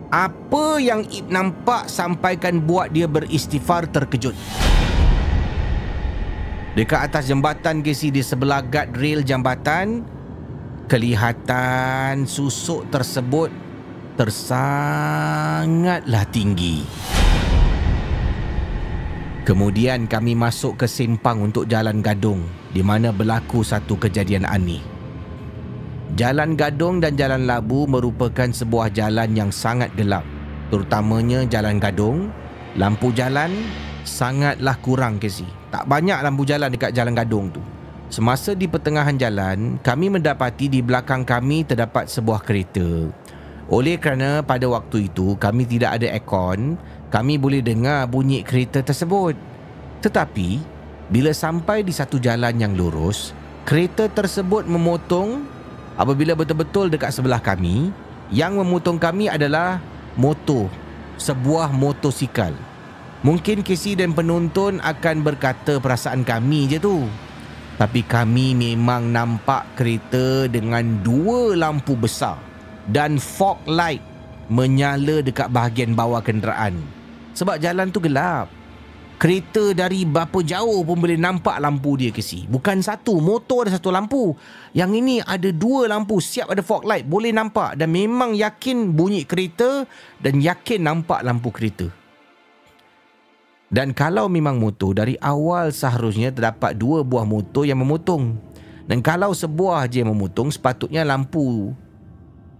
apa 0.09 0.81
yang 0.81 1.05
Ib 1.05 1.29
nampak 1.29 1.85
sampaikan 1.91 2.63
buat 2.63 2.89
dia 2.89 3.05
beristighfar 3.05 3.85
terkejut. 3.91 4.33
Dekat 6.73 7.09
atas 7.09 7.25
jambatan 7.29 7.81
KC 7.81 8.13
di 8.13 8.21
sebelah 8.21 8.61
guardrail 8.61 9.25
jambatan 9.25 10.05
kelihatan 10.87 12.23
susuk 12.29 12.87
tersebut 12.93 13.51
tersangatlah 14.15 14.65
tinggi. 16.29 16.85
Kemudian 19.43 20.07
kami 20.11 20.35
masuk 20.35 20.75
ke 20.83 20.87
simpang 20.91 21.39
untuk 21.39 21.65
Jalan 21.71 22.03
Gadung 22.03 22.56
di 22.71 22.81
mana 22.83 23.11
berlaku 23.11 23.63
satu 23.63 23.95
kejadian 23.95 24.43
aneh. 24.47 24.83
Jalan 26.17 26.57
Gadung 26.57 27.03
dan 27.03 27.13
Jalan 27.13 27.45
Labu 27.45 27.85
merupakan 27.85 28.49
sebuah 28.49 28.89
jalan 28.89 29.37
yang 29.37 29.51
sangat 29.53 29.93
gelap. 29.93 30.25
Terutamanya 30.73 31.45
Jalan 31.45 31.77
Gadung, 31.77 32.33
lampu 32.73 33.13
jalan 33.13 33.53
sangatlah 34.07 34.79
kurang 34.81 35.19
Casey. 35.19 35.45
Tak 35.69 35.85
banyak 35.85 36.17
lampu 36.23 36.47
jalan 36.47 36.71
dekat 36.71 36.95
Jalan 36.95 37.13
Gadung 37.13 37.51
tu. 37.51 37.61
Semasa 38.07 38.55
di 38.55 38.71
pertengahan 38.71 39.19
jalan, 39.19 39.83
kami 39.83 40.07
mendapati 40.07 40.71
di 40.71 40.79
belakang 40.79 41.27
kami 41.27 41.67
terdapat 41.67 42.07
sebuah 42.07 42.39
kereta. 42.39 43.11
Oleh 43.67 43.99
kerana 43.99 44.39
pada 44.39 44.63
waktu 44.71 45.11
itu 45.11 45.35
kami 45.35 45.67
tidak 45.67 45.99
ada 45.99 46.07
aircon, 46.15 46.79
kami 47.11 47.35
boleh 47.35 47.59
dengar 47.59 48.07
bunyi 48.07 48.47
kereta 48.47 48.79
tersebut. 48.79 49.35
Tetapi, 49.99 50.76
bila 51.07 51.31
sampai 51.31 51.87
di 51.87 51.95
satu 51.95 52.19
jalan 52.19 52.59
yang 52.59 52.75
lurus, 52.75 53.31
kereta 53.63 54.11
tersebut 54.11 54.67
memotong 54.67 55.47
apabila 55.95 56.35
betul-betul 56.35 56.91
dekat 56.91 57.15
sebelah 57.15 57.39
kami, 57.39 57.95
yang 58.27 58.59
memotong 58.59 58.99
kami 58.99 59.31
adalah 59.31 59.79
motor, 60.19 60.67
sebuah 61.15 61.71
motosikal. 61.71 62.51
Mungkin 63.23 63.63
Casey 63.63 63.95
dan 63.97 64.11
penonton 64.13 64.83
akan 64.83 65.25
berkata 65.25 65.79
perasaan 65.79 66.21
kami 66.27 66.69
je 66.69 66.77
tu. 66.77 67.07
Tapi 67.77 68.01
kami 68.01 68.57
memang 68.57 69.13
nampak 69.13 69.77
kereta 69.77 70.49
dengan 70.49 70.81
dua 71.05 71.53
lampu 71.53 71.93
besar 71.93 72.41
dan 72.89 73.21
fog 73.21 73.61
light 73.69 74.01
menyala 74.49 75.21
dekat 75.21 75.47
bahagian 75.53 75.93
bawah 75.93 76.19
kenderaan. 76.19 76.81
Sebab 77.37 77.61
jalan 77.61 77.93
tu 77.93 78.01
gelap. 78.01 78.56
Kereta 79.17 79.73
dari 79.73 80.05
berapa 80.05 80.45
jauh 80.45 80.85
pun 80.85 81.01
boleh 81.01 81.17
nampak 81.17 81.57
lampu 81.57 81.97
dia 81.97 82.13
ke 82.13 82.21
si. 82.21 82.45
Bukan 82.45 82.85
satu, 82.85 83.17
motor 83.17 83.65
ada 83.65 83.81
satu 83.81 83.89
lampu. 83.89 84.37
Yang 84.77 84.91
ini 85.01 85.15
ada 85.25 85.49
dua 85.49 85.89
lampu, 85.89 86.21
siap 86.21 86.53
ada 86.53 86.61
fog 86.61 86.85
light, 86.85 87.09
boleh 87.09 87.33
nampak. 87.33 87.81
Dan 87.81 87.89
memang 87.89 88.37
yakin 88.37 88.93
bunyi 88.93 89.25
kereta 89.25 89.89
dan 90.21 90.37
yakin 90.37 90.85
nampak 90.85 91.25
lampu 91.25 91.49
kereta. 91.49 91.89
Dan 93.73 93.97
kalau 93.97 94.29
memang 94.29 94.61
motor, 94.61 94.93
dari 94.93 95.17
awal 95.17 95.73
seharusnya 95.73 96.29
terdapat 96.29 96.77
dua 96.77 97.01
buah 97.01 97.25
motor 97.25 97.65
yang 97.65 97.81
memotong. 97.81 98.37
Dan 98.85 99.01
kalau 99.01 99.33
sebuah 99.33 99.89
je 99.89 100.05
yang 100.05 100.13
memotong, 100.13 100.53
sepatutnya 100.53 101.01
lampu 101.01 101.73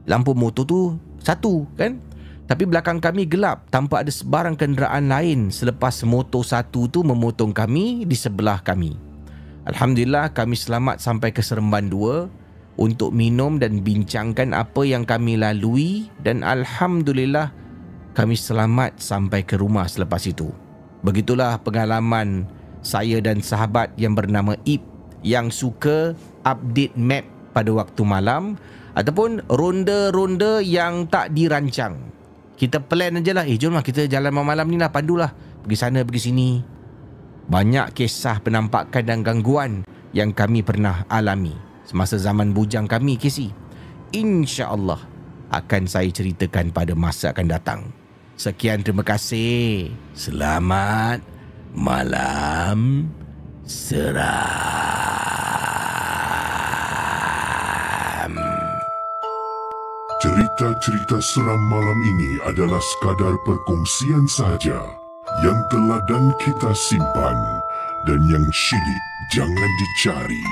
lampu 0.07 0.31
motor 0.31 0.63
tu 0.63 0.79
satu 1.19 1.67
kan? 1.75 1.99
Tapi 2.48 2.64
belakang 2.64 3.03
kami 3.03 3.28
gelap 3.28 3.68
tanpa 3.68 4.07
ada 4.07 4.11
sebarang 4.11 4.56
kenderaan 4.56 5.11
lain 5.11 5.52
selepas 5.52 6.07
motor 6.07 6.48
satu 6.48 6.88
tu 6.88 7.03
memotong 7.03 7.52
kami 7.52 8.07
di 8.07 8.15
sebelah 8.15 8.64
kami. 8.64 8.95
Alhamdulillah 9.68 10.32
kami 10.32 10.56
selamat 10.56 11.03
sampai 11.03 11.36
ke 11.36 11.44
Seremban 11.44 11.91
2 11.91 12.80
untuk 12.80 13.11
minum 13.11 13.60
dan 13.60 13.84
bincangkan 13.84 14.56
apa 14.56 14.88
yang 14.88 15.03
kami 15.03 15.36
lalui 15.36 16.07
dan 16.24 16.40
Alhamdulillah 16.40 17.52
kami 18.15 18.40
selamat 18.40 18.95
sampai 18.95 19.44
ke 19.44 19.60
rumah 19.60 19.84
selepas 19.91 20.24
itu. 20.24 20.48
Begitulah 21.03 21.60
pengalaman 21.60 22.48
saya 22.80 23.19
dan 23.19 23.44
sahabat 23.44 23.91
yang 23.99 24.15
bernama 24.15 24.56
Ip 24.64 24.88
yang 25.19 25.52
suka 25.52 26.15
update 26.48 26.95
map 26.95 27.28
pada 27.52 27.76
waktu 27.76 28.07
malam 28.07 28.56
ataupun 28.95 29.44
ronda-ronda 29.52 30.64
yang 30.64 31.11
tak 31.11 31.36
dirancang 31.36 32.15
kita 32.57 32.81
plan 32.81 33.21
aja 33.21 33.31
lah. 33.38 33.45
Eh 33.45 33.55
jom 33.55 33.77
lah 33.77 33.85
kita 33.85 34.09
jalan 34.09 34.34
malam-malam 34.34 34.65
ni 34.67 34.77
lah 34.81 34.89
Pandu 34.89 35.15
lah 35.15 35.29
Pergi 35.61 35.77
sana 35.77 36.01
pergi 36.01 36.21
sini. 36.34 36.49
Banyak 37.47 37.93
kisah 37.93 38.41
penampakan 38.41 39.03
dan 39.05 39.21
gangguan 39.21 39.85
Yang 40.11 40.35
kami 40.35 40.65
pernah 40.65 41.05
alami 41.07 41.55
Semasa 41.88 42.19
zaman 42.19 42.51
bujang 42.51 42.89
kami 42.89 43.15
Casey 43.15 43.53
InsyaAllah 44.11 44.99
Akan 45.53 45.88
saya 45.88 46.11
ceritakan 46.11 46.75
pada 46.75 46.91
masa 46.91 47.31
akan 47.31 47.47
datang. 47.47 47.81
Sekian 48.38 48.84
terima 48.84 49.01
kasih. 49.01 49.89
Selamat 50.11 51.23
Malam. 51.71 53.09
Seram 53.67 54.86
Cerita-cerita 60.57 61.21
seram 61.21 61.69
malam 61.69 61.99
ini 62.01 62.41
adalah 62.41 62.81
sekadar 62.81 63.38
perkongsian 63.45 64.25
sahaja 64.25 64.89
yang 65.45 65.61
telah 65.69 66.01
dan 66.09 66.34
kita 66.41 66.73
simpan 66.73 67.38
dan 68.09 68.17
yang 68.25 68.41
syilid 68.49 69.03
jangan 69.38 69.71
dicari. 69.77 70.45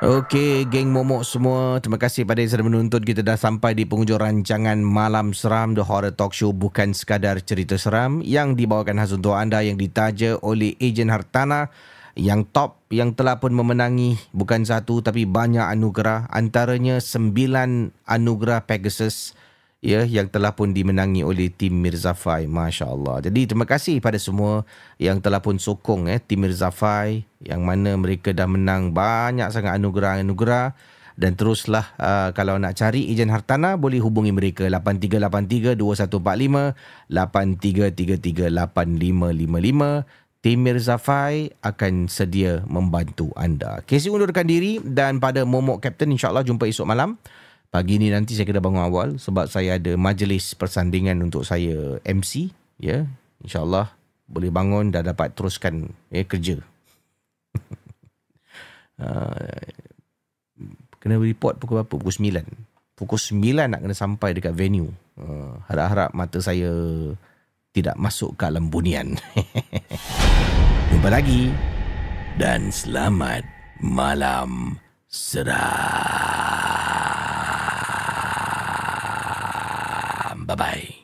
Okey, 0.00 0.64
geng 0.72 0.88
momok 0.88 1.28
semua. 1.28 1.84
Terima 1.84 2.00
kasih 2.00 2.24
pada 2.24 2.40
yang 2.40 2.48
sudah 2.48 2.64
menonton. 2.64 3.04
Kita 3.04 3.20
dah 3.20 3.36
sampai 3.36 3.76
di 3.76 3.84
penghujung 3.84 4.24
rancangan 4.24 4.80
Malam 4.80 5.36
Seram 5.36 5.76
The 5.76 5.84
Horror 5.84 6.16
Talk 6.16 6.32
Show 6.32 6.56
bukan 6.56 6.96
sekadar 6.96 7.44
cerita 7.44 7.76
seram 7.76 8.24
yang 8.24 8.56
dibawakan 8.56 9.04
khas 9.04 9.12
untuk 9.12 9.36
anda 9.36 9.60
yang 9.60 9.76
ditaja 9.76 10.40
oleh 10.40 10.80
ejen 10.80 11.12
Hartana 11.12 11.68
yang 12.14 12.46
top 12.46 12.86
yang 12.94 13.10
telah 13.14 13.42
pun 13.42 13.50
memenangi 13.50 14.14
bukan 14.30 14.62
satu 14.62 15.02
tapi 15.02 15.26
banyak 15.26 15.66
anugerah. 15.66 16.30
Antaranya 16.30 17.02
sembilan 17.02 17.90
anugerah 18.06 18.62
Pegasus 18.66 19.34
ya 19.84 20.06
yang 20.06 20.30
telah 20.30 20.54
pun 20.54 20.72
dimenangi 20.72 21.26
oleh 21.26 21.50
tim 21.50 21.74
Mirzafai 21.76 22.46
masya-Allah. 22.46 23.28
Jadi 23.28 23.50
terima 23.50 23.66
kasih 23.66 23.98
pada 23.98 24.16
semua 24.16 24.64
yang 24.96 25.20
telah 25.20 25.42
pun 25.42 25.58
sokong 25.58 26.08
eh 26.08 26.22
tim 26.22 26.46
Mirzafai 26.46 27.26
yang 27.42 27.66
mana 27.66 27.98
mereka 27.98 28.30
dah 28.32 28.46
menang 28.46 28.94
banyak 28.94 29.50
sangat 29.50 29.76
anugerah-anugerah. 29.76 30.72
Dan 31.14 31.38
teruslah 31.38 31.94
uh, 31.94 32.34
kalau 32.34 32.58
nak 32.58 32.74
cari 32.74 33.06
ejen 33.06 33.30
Hartana 33.30 33.78
boleh 33.78 34.02
hubungi 34.02 34.34
mereka. 34.34 34.66
8383 34.66 35.78
2145 35.78 36.74
8333 37.06 38.50
8555 38.50 40.23
Tim 40.44 40.60
Mirzafai 40.60 41.56
akan 41.64 42.04
sedia 42.04 42.60
membantu 42.68 43.32
anda. 43.32 43.80
Casey 43.88 44.12
undurkan 44.12 44.44
diri 44.44 44.76
dan 44.76 45.16
pada 45.16 45.40
Momok 45.48 45.80
Captain 45.80 46.12
insyaAllah 46.12 46.44
jumpa 46.44 46.68
esok 46.68 46.84
malam. 46.84 47.16
Pagi 47.72 47.96
ni 47.96 48.12
nanti 48.12 48.36
saya 48.36 48.44
kena 48.44 48.60
bangun 48.60 48.84
awal 48.84 49.08
sebab 49.16 49.48
saya 49.48 49.80
ada 49.80 49.96
majlis 49.96 50.52
persandingan 50.52 51.16
untuk 51.24 51.48
saya 51.48 51.96
MC. 52.04 52.52
Ya, 52.76 53.08
InsyaAllah 53.40 53.96
boleh 54.28 54.52
bangun 54.52 54.92
dah 54.92 55.00
dapat 55.00 55.32
teruskan 55.32 55.96
eh, 56.12 56.28
kerja. 56.28 56.60
uh, 59.00 59.48
kena 61.00 61.24
report 61.24 61.56
pukul 61.56 61.80
berapa? 61.80 61.88
Pukul 61.88 62.12
9. 62.12 63.00
Pukul 63.00 63.16
9 63.16 63.64
nak 63.64 63.80
kena 63.80 63.96
sampai 63.96 64.36
dekat 64.36 64.52
venue. 64.52 64.92
Uh, 65.16 65.56
harap-harap 65.72 66.12
mata 66.12 66.36
saya 66.44 66.68
tidak 67.74 67.98
masuk 67.98 68.38
ke 68.38 68.46
alam 68.46 68.70
bunian. 68.70 69.18
Jumpa 70.94 71.10
lagi 71.10 71.50
dan 72.38 72.70
selamat 72.70 73.42
malam 73.82 74.78
seram. 75.10 75.58
Bye-bye. 80.46 81.03